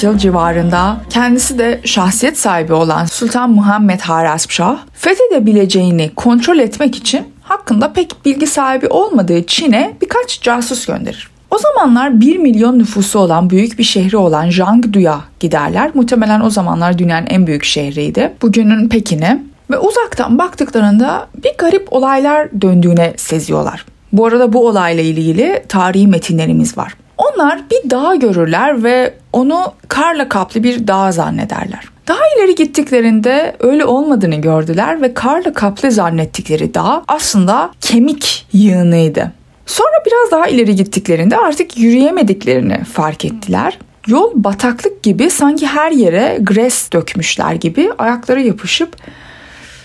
715 0.00 0.02
yıl 0.02 0.18
civarında 0.18 0.96
kendisi 1.10 1.58
de 1.58 1.80
şahsiyet 1.84 2.38
sahibi 2.38 2.72
olan 2.72 3.04
Sultan 3.04 3.50
Muhammed 3.50 4.00
Harazmşah 4.00 4.78
fethedebileceğini 4.92 6.10
kontrol 6.16 6.58
etmek 6.58 6.96
için 6.96 7.24
hakkında 7.42 7.92
pek 7.92 8.14
bilgi 8.24 8.46
sahibi 8.46 8.86
olmadığı 8.86 9.46
Çin'e 9.46 9.96
birkaç 10.02 10.42
casus 10.42 10.86
gönderir. 10.86 11.30
O 11.50 11.58
zamanlar 11.58 12.20
1 12.20 12.36
milyon 12.36 12.78
nüfusu 12.78 13.18
olan 13.18 13.50
büyük 13.50 13.78
bir 13.78 13.84
şehri 13.84 14.16
olan 14.16 14.50
Jiangdu'ya 14.50 15.20
giderler. 15.40 15.90
Muhtemelen 15.94 16.40
o 16.40 16.50
zamanlar 16.50 16.98
dünyanın 16.98 17.26
en 17.26 17.46
büyük 17.46 17.64
şehriydi. 17.64 18.32
Bugünün 18.42 18.88
Pekin'i. 18.88 19.42
Ve 19.70 19.78
uzaktan 19.78 20.38
baktıklarında 20.38 21.28
bir 21.44 21.52
garip 21.58 21.92
olaylar 21.92 22.48
döndüğüne 22.60 23.14
seziyorlar. 23.16 23.86
Bu 24.12 24.26
arada 24.26 24.52
bu 24.52 24.66
olayla 24.66 25.02
ilgili 25.02 25.64
tarihi 25.68 26.06
metinlerimiz 26.06 26.78
var. 26.78 26.94
Onlar 27.20 27.60
bir 27.70 27.90
dağ 27.90 28.14
görürler 28.14 28.84
ve 28.84 29.14
onu 29.32 29.72
karla 29.88 30.28
kaplı 30.28 30.62
bir 30.62 30.86
dağ 30.86 31.12
zannederler. 31.12 31.84
Daha 32.08 32.20
ileri 32.36 32.54
gittiklerinde 32.54 33.56
öyle 33.58 33.84
olmadığını 33.84 34.34
gördüler 34.34 35.02
ve 35.02 35.14
karla 35.14 35.52
kaplı 35.52 35.90
zannettikleri 35.90 36.74
dağ 36.74 37.04
aslında 37.08 37.70
kemik 37.80 38.46
yığınıydı. 38.52 39.32
Sonra 39.66 39.92
biraz 40.06 40.30
daha 40.30 40.46
ileri 40.46 40.76
gittiklerinde 40.76 41.36
artık 41.36 41.78
yürüyemediklerini 41.78 42.84
fark 42.84 43.24
ettiler. 43.24 43.78
Yol 44.06 44.30
bataklık 44.34 45.02
gibi 45.02 45.30
sanki 45.30 45.66
her 45.66 45.90
yere 45.90 46.38
gres 46.40 46.92
dökmüşler 46.92 47.54
gibi 47.54 47.90
ayakları 47.98 48.40
yapışıp 48.40 48.96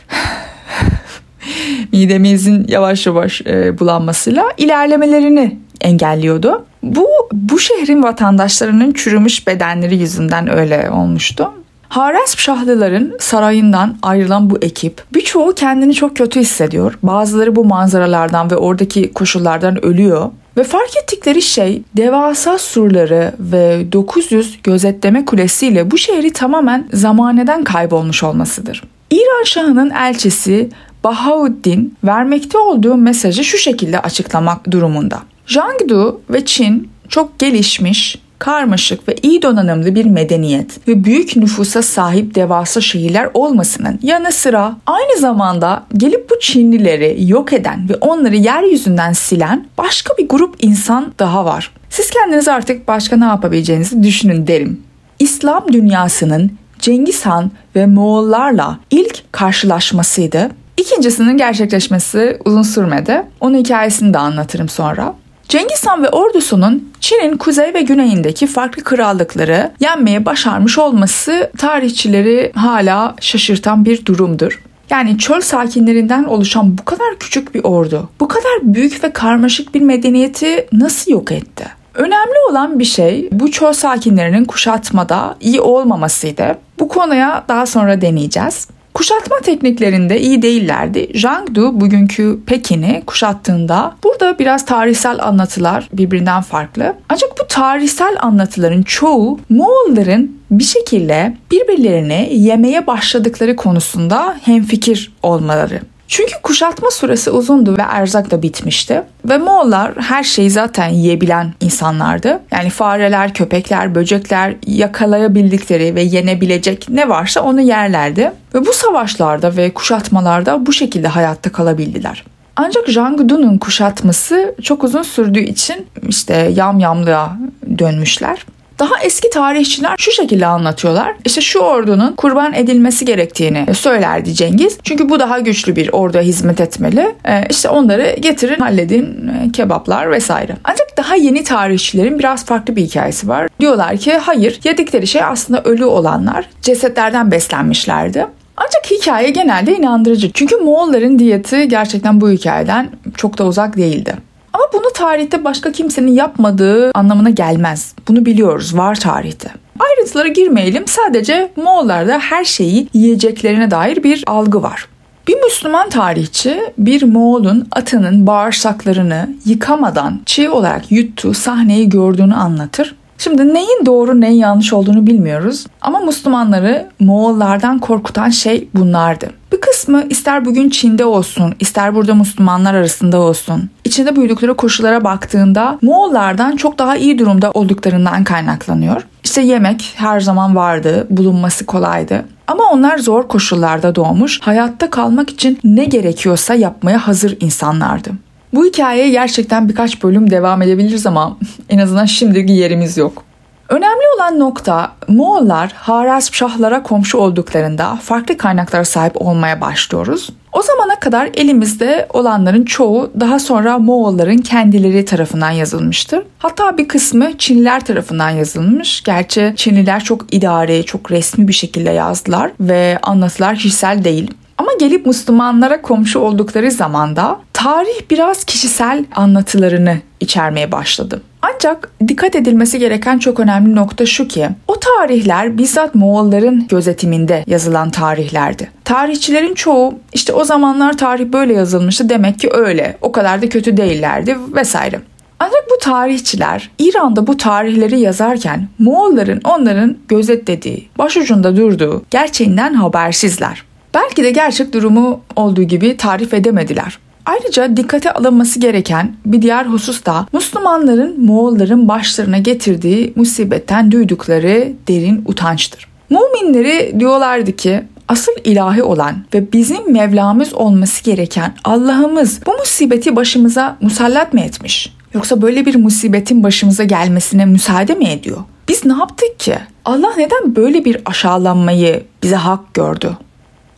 midemizin 1.91 2.65
yavaş 2.67 3.07
yavaş 3.07 3.41
e, 3.41 3.79
bulanmasıyla 3.79 4.43
ilerlemelerini 4.57 5.59
engelliyordu. 5.81 6.65
Bu 6.85 7.07
bu 7.33 7.59
şehrin 7.59 8.03
vatandaşlarının 8.03 8.93
çürümüş 8.93 9.47
bedenleri 9.47 9.97
yüzünden 9.97 10.57
öyle 10.57 10.89
olmuştu. 10.91 11.51
Haresp 11.89 12.39
Şahlıların 12.39 13.13
sarayından 13.19 13.97
ayrılan 14.01 14.49
bu 14.49 14.57
ekip 14.61 15.03
birçoğu 15.13 15.53
kendini 15.53 15.93
çok 15.93 16.17
kötü 16.17 16.39
hissediyor. 16.39 16.99
Bazıları 17.03 17.55
bu 17.55 17.65
manzaralardan 17.65 18.51
ve 18.51 18.55
oradaki 18.55 19.13
koşullardan 19.13 19.85
ölüyor. 19.85 20.31
Ve 20.57 20.63
fark 20.63 20.97
ettikleri 21.03 21.41
şey 21.41 21.81
devasa 21.97 22.57
surları 22.57 23.33
ve 23.39 23.91
900 23.91 24.59
gözetleme 24.63 25.25
kulesiyle 25.25 25.91
bu 25.91 25.97
şehri 25.97 26.33
tamamen 26.33 26.87
zamaneden 26.93 27.63
kaybolmuş 27.63 28.23
olmasıdır. 28.23 28.83
İran 29.11 29.43
Şahı'nın 29.43 29.89
elçisi 29.89 30.69
Bahauddin 31.03 31.95
vermekte 32.03 32.57
olduğu 32.57 32.95
mesajı 32.95 33.43
şu 33.43 33.57
şekilde 33.57 33.99
açıklamak 33.99 34.71
durumunda. 34.71 35.19
Jiangdu 35.45 36.21
ve 36.29 36.45
Çin 36.45 36.89
çok 37.09 37.39
gelişmiş, 37.39 38.17
karmaşık 38.39 39.07
ve 39.07 39.15
iyi 39.21 39.41
donanımlı 39.41 39.95
bir 39.95 40.05
medeniyet 40.05 40.87
ve 40.87 41.03
büyük 41.03 41.35
nüfusa 41.35 41.81
sahip 41.81 42.35
devasa 42.35 42.81
şehirler 42.81 43.29
olmasının 43.33 43.99
yanı 44.01 44.31
sıra 44.31 44.77
aynı 44.85 45.19
zamanda 45.19 45.83
gelip 45.97 46.29
bu 46.29 46.39
Çinlileri 46.39 47.17
yok 47.19 47.53
eden 47.53 47.89
ve 47.89 47.95
onları 47.95 48.35
yeryüzünden 48.35 49.13
silen 49.13 49.67
başka 49.77 50.17
bir 50.17 50.29
grup 50.29 50.55
insan 50.61 51.13
daha 51.19 51.45
var. 51.45 51.71
Siz 51.89 52.09
kendiniz 52.09 52.47
artık 52.47 52.87
başka 52.87 53.17
ne 53.17 53.25
yapabileceğinizi 53.25 54.03
düşünün 54.03 54.47
derim. 54.47 54.81
İslam 55.19 55.73
dünyasının 55.73 56.51
Cengiz 56.79 57.25
Han 57.25 57.51
ve 57.75 57.85
Moğollarla 57.85 58.79
ilk 58.91 59.23
karşılaşmasıydı. 59.31 60.49
İkincisinin 60.77 61.37
gerçekleşmesi 61.37 62.37
uzun 62.45 62.61
sürmedi. 62.61 63.23
Onun 63.39 63.57
hikayesini 63.57 64.13
de 64.13 64.17
anlatırım 64.17 64.69
sonra. 64.69 65.13
Cengiz 65.49 65.87
Han 65.87 66.03
ve 66.03 66.09
ordusunun 66.09 66.91
Çin'in 66.99 67.37
kuzey 67.37 67.73
ve 67.73 67.81
güneyindeki 67.81 68.47
farklı 68.47 68.83
krallıkları 68.83 69.71
yenmeye 69.79 70.25
başarmış 70.25 70.77
olması 70.77 71.51
tarihçileri 71.57 72.51
hala 72.55 73.15
şaşırtan 73.21 73.85
bir 73.85 74.05
durumdur. 74.05 74.63
Yani 74.89 75.17
çöl 75.17 75.41
sakinlerinden 75.41 76.23
oluşan 76.23 76.77
bu 76.77 76.85
kadar 76.85 77.19
küçük 77.19 77.55
bir 77.55 77.63
ordu, 77.63 78.09
bu 78.19 78.27
kadar 78.27 78.59
büyük 78.61 79.03
ve 79.03 79.13
karmaşık 79.13 79.75
bir 79.75 79.81
medeniyeti 79.81 80.67
nasıl 80.73 81.11
yok 81.11 81.31
etti? 81.31 81.65
Önemli 81.93 82.35
olan 82.49 82.79
bir 82.79 82.85
şey 82.85 83.29
bu 83.31 83.51
çöl 83.51 83.73
sakinlerinin 83.73 84.45
kuşatmada 84.45 85.37
iyi 85.39 85.61
olmamasıydı. 85.61 86.57
Bu 86.79 86.87
konuya 86.87 87.45
daha 87.47 87.65
sonra 87.65 88.01
deneyeceğiz. 88.01 88.67
Kuşatma 88.95 89.39
tekniklerinde 89.39 90.21
iyi 90.21 90.41
değillerdi. 90.41 91.07
Jiangdu 91.13 91.81
bugünkü 91.81 92.39
Pekin'i 92.45 93.03
kuşattığında 93.05 93.95
burada 94.03 94.39
biraz 94.39 94.65
tarihsel 94.65 95.23
anlatılar 95.23 95.89
birbirinden 95.93 96.41
farklı. 96.41 96.95
Ancak 97.09 97.29
bu 97.39 97.47
tarihsel 97.47 98.15
anlatıların 98.21 98.83
çoğu 98.83 99.39
Moğolların 99.49 100.31
bir 100.51 100.63
şekilde 100.63 101.37
birbirlerini 101.51 102.29
yemeye 102.33 102.87
başladıkları 102.87 103.55
konusunda 103.55 104.37
hemfikir 104.43 105.13
olmaları. 105.23 105.81
Çünkü 106.07 106.33
kuşatma 106.43 106.91
süresi 106.91 107.31
uzundu 107.31 107.77
ve 107.77 107.81
erzak 107.81 108.31
da 108.31 108.41
bitmişti. 108.41 109.03
Ve 109.29 109.37
Moğollar 109.37 109.93
her 109.95 110.23
şeyi 110.23 110.49
zaten 110.49 110.87
yiyebilen 110.87 111.53
insanlardı. 111.61 112.39
Yani 112.51 112.69
fareler, 112.69 113.33
köpekler, 113.33 113.95
böcekler 113.95 114.55
yakalayabildikleri 114.67 115.95
ve 115.95 116.01
yenebilecek 116.01 116.89
ne 116.89 117.09
varsa 117.09 117.41
onu 117.41 117.61
yerlerdi. 117.61 118.31
Ve 118.53 118.65
bu 118.65 118.73
savaşlarda 118.73 119.57
ve 119.57 119.73
kuşatmalarda 119.73 120.65
bu 120.65 120.73
şekilde 120.73 121.07
hayatta 121.07 121.51
kalabildiler. 121.51 122.23
Ancak 122.55 122.89
Jangdu'nun 122.89 123.57
kuşatması 123.57 124.55
çok 124.63 124.83
uzun 124.83 125.03
sürdüğü 125.03 125.39
için 125.39 125.87
işte 126.07 126.51
yamyamlığa 126.55 127.37
dönmüşler. 127.79 128.45
Daha 128.79 129.03
eski 129.03 129.29
tarihçiler 129.29 129.95
şu 129.97 130.11
şekilde 130.11 130.45
anlatıyorlar. 130.45 131.15
İşte 131.25 131.41
şu 131.41 131.59
ordunun 131.59 132.13
kurban 132.15 132.53
edilmesi 132.53 133.05
gerektiğini 133.05 133.75
söylerdi 133.75 134.33
Cengiz. 134.33 134.77
Çünkü 134.83 135.09
bu 135.09 135.19
daha 135.19 135.39
güçlü 135.39 135.75
bir 135.75 135.89
orduya 135.93 136.23
hizmet 136.23 136.61
etmeli. 136.61 137.15
Ee, 137.27 137.43
işte 137.49 137.69
onları 137.69 138.15
getirin, 138.19 138.59
halledin, 138.59 139.03
e, 139.27 139.51
kebaplar 139.51 140.11
vesaire. 140.11 140.55
Ancak 140.63 140.97
daha 140.97 141.15
yeni 141.15 141.43
tarihçilerin 141.43 142.19
biraz 142.19 142.45
farklı 142.45 142.75
bir 142.75 142.81
hikayesi 142.81 143.27
var. 143.27 143.47
Diyorlar 143.59 143.97
ki 143.97 144.13
hayır, 144.13 144.59
yedikleri 144.63 145.07
şey 145.07 145.23
aslında 145.23 145.61
ölü 145.63 145.85
olanlar. 145.85 146.49
Cesetlerden 146.61 147.31
beslenmişlerdi. 147.31 148.27
Ancak 148.57 148.91
hikaye 148.91 149.29
genelde 149.29 149.77
inandırıcı. 149.77 150.31
Çünkü 150.31 150.55
Moğolların 150.55 151.19
diyeti 151.19 151.67
gerçekten 151.67 152.21
bu 152.21 152.31
hikayeden 152.31 152.89
çok 153.17 153.37
da 153.37 153.45
uzak 153.45 153.77
değildi. 153.77 154.15
Ama 154.55 154.63
bunu 154.73 154.93
tarihte 154.93 155.43
başka 155.43 155.71
kimsenin 155.71 156.11
yapmadığı 156.11 156.91
anlamına 156.93 157.29
gelmez. 157.29 157.95
Bunu 158.07 158.25
biliyoruz, 158.25 158.77
var 158.77 158.95
tarihte. 158.95 159.49
Ayrıntılara 159.79 160.27
girmeyelim. 160.27 160.87
Sadece 160.87 161.51
Moğollarda 161.55 162.19
her 162.19 162.45
şeyi 162.45 162.87
yiyeceklerine 162.93 163.71
dair 163.71 164.03
bir 164.03 164.23
algı 164.27 164.63
var. 164.63 164.87
Bir 165.27 165.35
Müslüman 165.43 165.89
tarihçi 165.89 166.59
bir 166.77 167.03
Moğol'un 167.03 167.67
atının 167.71 168.27
bağırsaklarını 168.27 169.29
yıkamadan 169.45 170.21
çiğ 170.25 170.49
olarak 170.49 170.91
yuttuğu 170.91 171.33
sahneyi 171.33 171.89
gördüğünü 171.89 172.35
anlatır. 172.35 172.95
Şimdi 173.17 173.53
neyin 173.53 173.85
doğru 173.85 174.21
neyin 174.21 174.39
yanlış 174.39 174.73
olduğunu 174.73 175.07
bilmiyoruz 175.07 175.65
ama 175.81 175.99
Müslümanları 175.99 176.87
Moğollardan 176.99 177.79
korkutan 177.79 178.29
şey 178.29 178.69
bunlardı. 178.75 179.29
Bir 179.51 179.61
kısmı 179.61 180.03
ister 180.09 180.45
bugün 180.45 180.69
Çin'de 180.69 181.05
olsun, 181.05 181.55
ister 181.59 181.95
burada 181.95 182.15
Müslümanlar 182.15 182.73
arasında 182.73 183.19
olsun, 183.19 183.69
içinde 183.83 184.15
büyüdükleri 184.15 184.53
koşullara 184.53 185.03
baktığında 185.03 185.79
Moğollardan 185.81 186.55
çok 186.55 186.79
daha 186.79 186.95
iyi 186.95 187.19
durumda 187.19 187.51
olduklarından 187.51 188.23
kaynaklanıyor. 188.23 189.01
İşte 189.23 189.41
yemek 189.41 189.93
her 189.95 190.19
zaman 190.19 190.55
vardı, 190.55 191.07
bulunması 191.09 191.65
kolaydı. 191.65 192.25
Ama 192.47 192.63
onlar 192.71 192.97
zor 192.97 193.27
koşullarda 193.27 193.95
doğmuş, 193.95 194.41
hayatta 194.41 194.89
kalmak 194.89 195.29
için 195.29 195.59
ne 195.63 195.85
gerekiyorsa 195.85 196.53
yapmaya 196.53 197.07
hazır 197.07 197.37
insanlardı. 197.39 198.11
Bu 198.55 198.65
hikayeye 198.65 199.09
gerçekten 199.09 199.69
birkaç 199.69 200.03
bölüm 200.03 200.31
devam 200.31 200.61
edebiliriz 200.61 201.07
ama 201.07 201.37
en 201.69 201.77
azından 201.77 202.05
şimdiki 202.05 202.53
yerimiz 202.53 202.97
yok. 202.97 203.23
Önemli 203.69 204.03
olan 204.15 204.39
nokta 204.39 204.91
Moğollar 205.07 205.71
Harazmşahlara 205.75 206.83
komşu 206.83 207.17
olduklarında 207.17 207.95
farklı 207.95 208.37
kaynaklara 208.37 208.85
sahip 208.85 209.21
olmaya 209.21 209.61
başlıyoruz. 209.61 210.29
O 210.53 210.61
zamana 210.61 210.99
kadar 210.99 211.29
elimizde 211.33 212.07
olanların 212.13 212.65
çoğu 212.65 213.11
daha 213.19 213.39
sonra 213.39 213.77
Moğolların 213.77 214.37
kendileri 214.37 215.05
tarafından 215.05 215.51
yazılmıştır. 215.51 216.23
Hatta 216.39 216.77
bir 216.77 216.87
kısmı 216.87 217.37
Çinliler 217.37 217.85
tarafından 217.85 218.29
yazılmış. 218.29 219.03
Gerçi 219.03 219.53
Çinliler 219.55 220.03
çok 220.03 220.33
idari, 220.33 220.85
çok 220.85 221.11
resmi 221.11 221.47
bir 221.47 221.53
şekilde 221.53 221.89
yazdılar 221.89 222.51
ve 222.59 222.99
anlatılar 223.03 223.55
kişisel 223.55 224.03
değil. 224.03 224.31
Ama 224.57 224.71
gelip 224.79 225.05
Müslümanlara 225.05 225.81
komşu 225.81 226.19
oldukları 226.19 226.71
zamanda 226.71 227.39
tarih 227.53 228.09
biraz 228.09 228.43
kişisel 228.43 229.05
anlatılarını 229.15 229.97
içermeye 230.19 230.71
başladı. 230.71 231.21
Ancak 231.41 231.91
dikkat 232.07 232.35
edilmesi 232.35 232.79
gereken 232.79 233.19
çok 233.19 233.39
önemli 233.39 233.75
nokta 233.75 234.05
şu 234.05 234.27
ki 234.27 234.49
o 234.67 234.75
tarihler 234.79 235.57
bizzat 235.57 235.95
Moğolların 235.95 236.67
gözetiminde 236.67 237.43
yazılan 237.47 237.89
tarihlerdi. 237.89 238.71
Tarihçilerin 238.83 239.53
çoğu 239.53 239.99
işte 240.13 240.33
o 240.33 240.43
zamanlar 240.43 240.97
tarih 240.97 241.25
böyle 241.25 241.53
yazılmıştı 241.53 242.09
demek 242.09 242.39
ki 242.39 242.49
öyle 242.53 242.97
o 243.01 243.11
kadar 243.11 243.41
da 243.41 243.49
kötü 243.49 243.77
değillerdi 243.77 244.37
vesaire. 244.55 245.01
Ancak 245.39 245.63
bu 245.71 245.77
tarihçiler 245.81 246.69
İran'da 246.79 247.27
bu 247.27 247.37
tarihleri 247.37 247.99
yazarken 247.99 248.67
Moğolların 248.79 249.41
onların 249.43 249.97
gözetlediği, 250.07 250.89
başucunda 250.97 251.57
durduğu 251.57 252.05
gerçeğinden 252.11 252.73
habersizler. 252.73 253.63
Belki 253.95 254.23
de 254.23 254.31
gerçek 254.31 254.73
durumu 254.73 255.21
olduğu 255.35 255.63
gibi 255.63 255.97
tarif 255.97 256.33
edemediler. 256.33 256.99
Ayrıca 257.25 257.77
dikkate 257.77 258.13
alınması 258.13 258.59
gereken 258.59 259.15
bir 259.25 259.41
diğer 259.41 259.65
husus 259.65 260.05
da 260.05 260.27
Müslümanların 260.33 261.25
Moğolların 261.25 261.87
başlarına 261.87 262.37
getirdiği 262.37 263.13
musibetten 263.15 263.91
duydukları 263.91 264.73
derin 264.87 265.23
utançtır. 265.25 265.87
Müminleri 266.09 266.99
diyorlardı 266.99 267.55
ki 267.55 267.83
asıl 268.07 268.31
ilahi 268.43 268.83
olan 268.83 269.15
ve 269.33 269.51
bizim 269.51 269.91
Mevlamız 269.93 270.53
olması 270.53 271.03
gereken 271.03 271.53
Allah'ımız 271.63 272.39
bu 272.45 272.53
musibeti 272.53 273.15
başımıza 273.15 273.77
musallat 273.81 274.33
mı 274.33 274.41
etmiş? 274.41 274.93
Yoksa 275.13 275.41
böyle 275.41 275.65
bir 275.65 275.75
musibetin 275.75 276.43
başımıza 276.43 276.83
gelmesine 276.83 277.45
müsaade 277.45 277.95
mi 277.95 278.09
ediyor? 278.09 278.37
Biz 278.69 278.85
ne 278.85 278.93
yaptık 278.93 279.39
ki? 279.39 279.55
Allah 279.85 280.13
neden 280.17 280.55
böyle 280.55 280.85
bir 280.85 280.97
aşağılanmayı 281.05 282.03
bize 282.23 282.35
hak 282.35 282.73
gördü? 282.73 283.17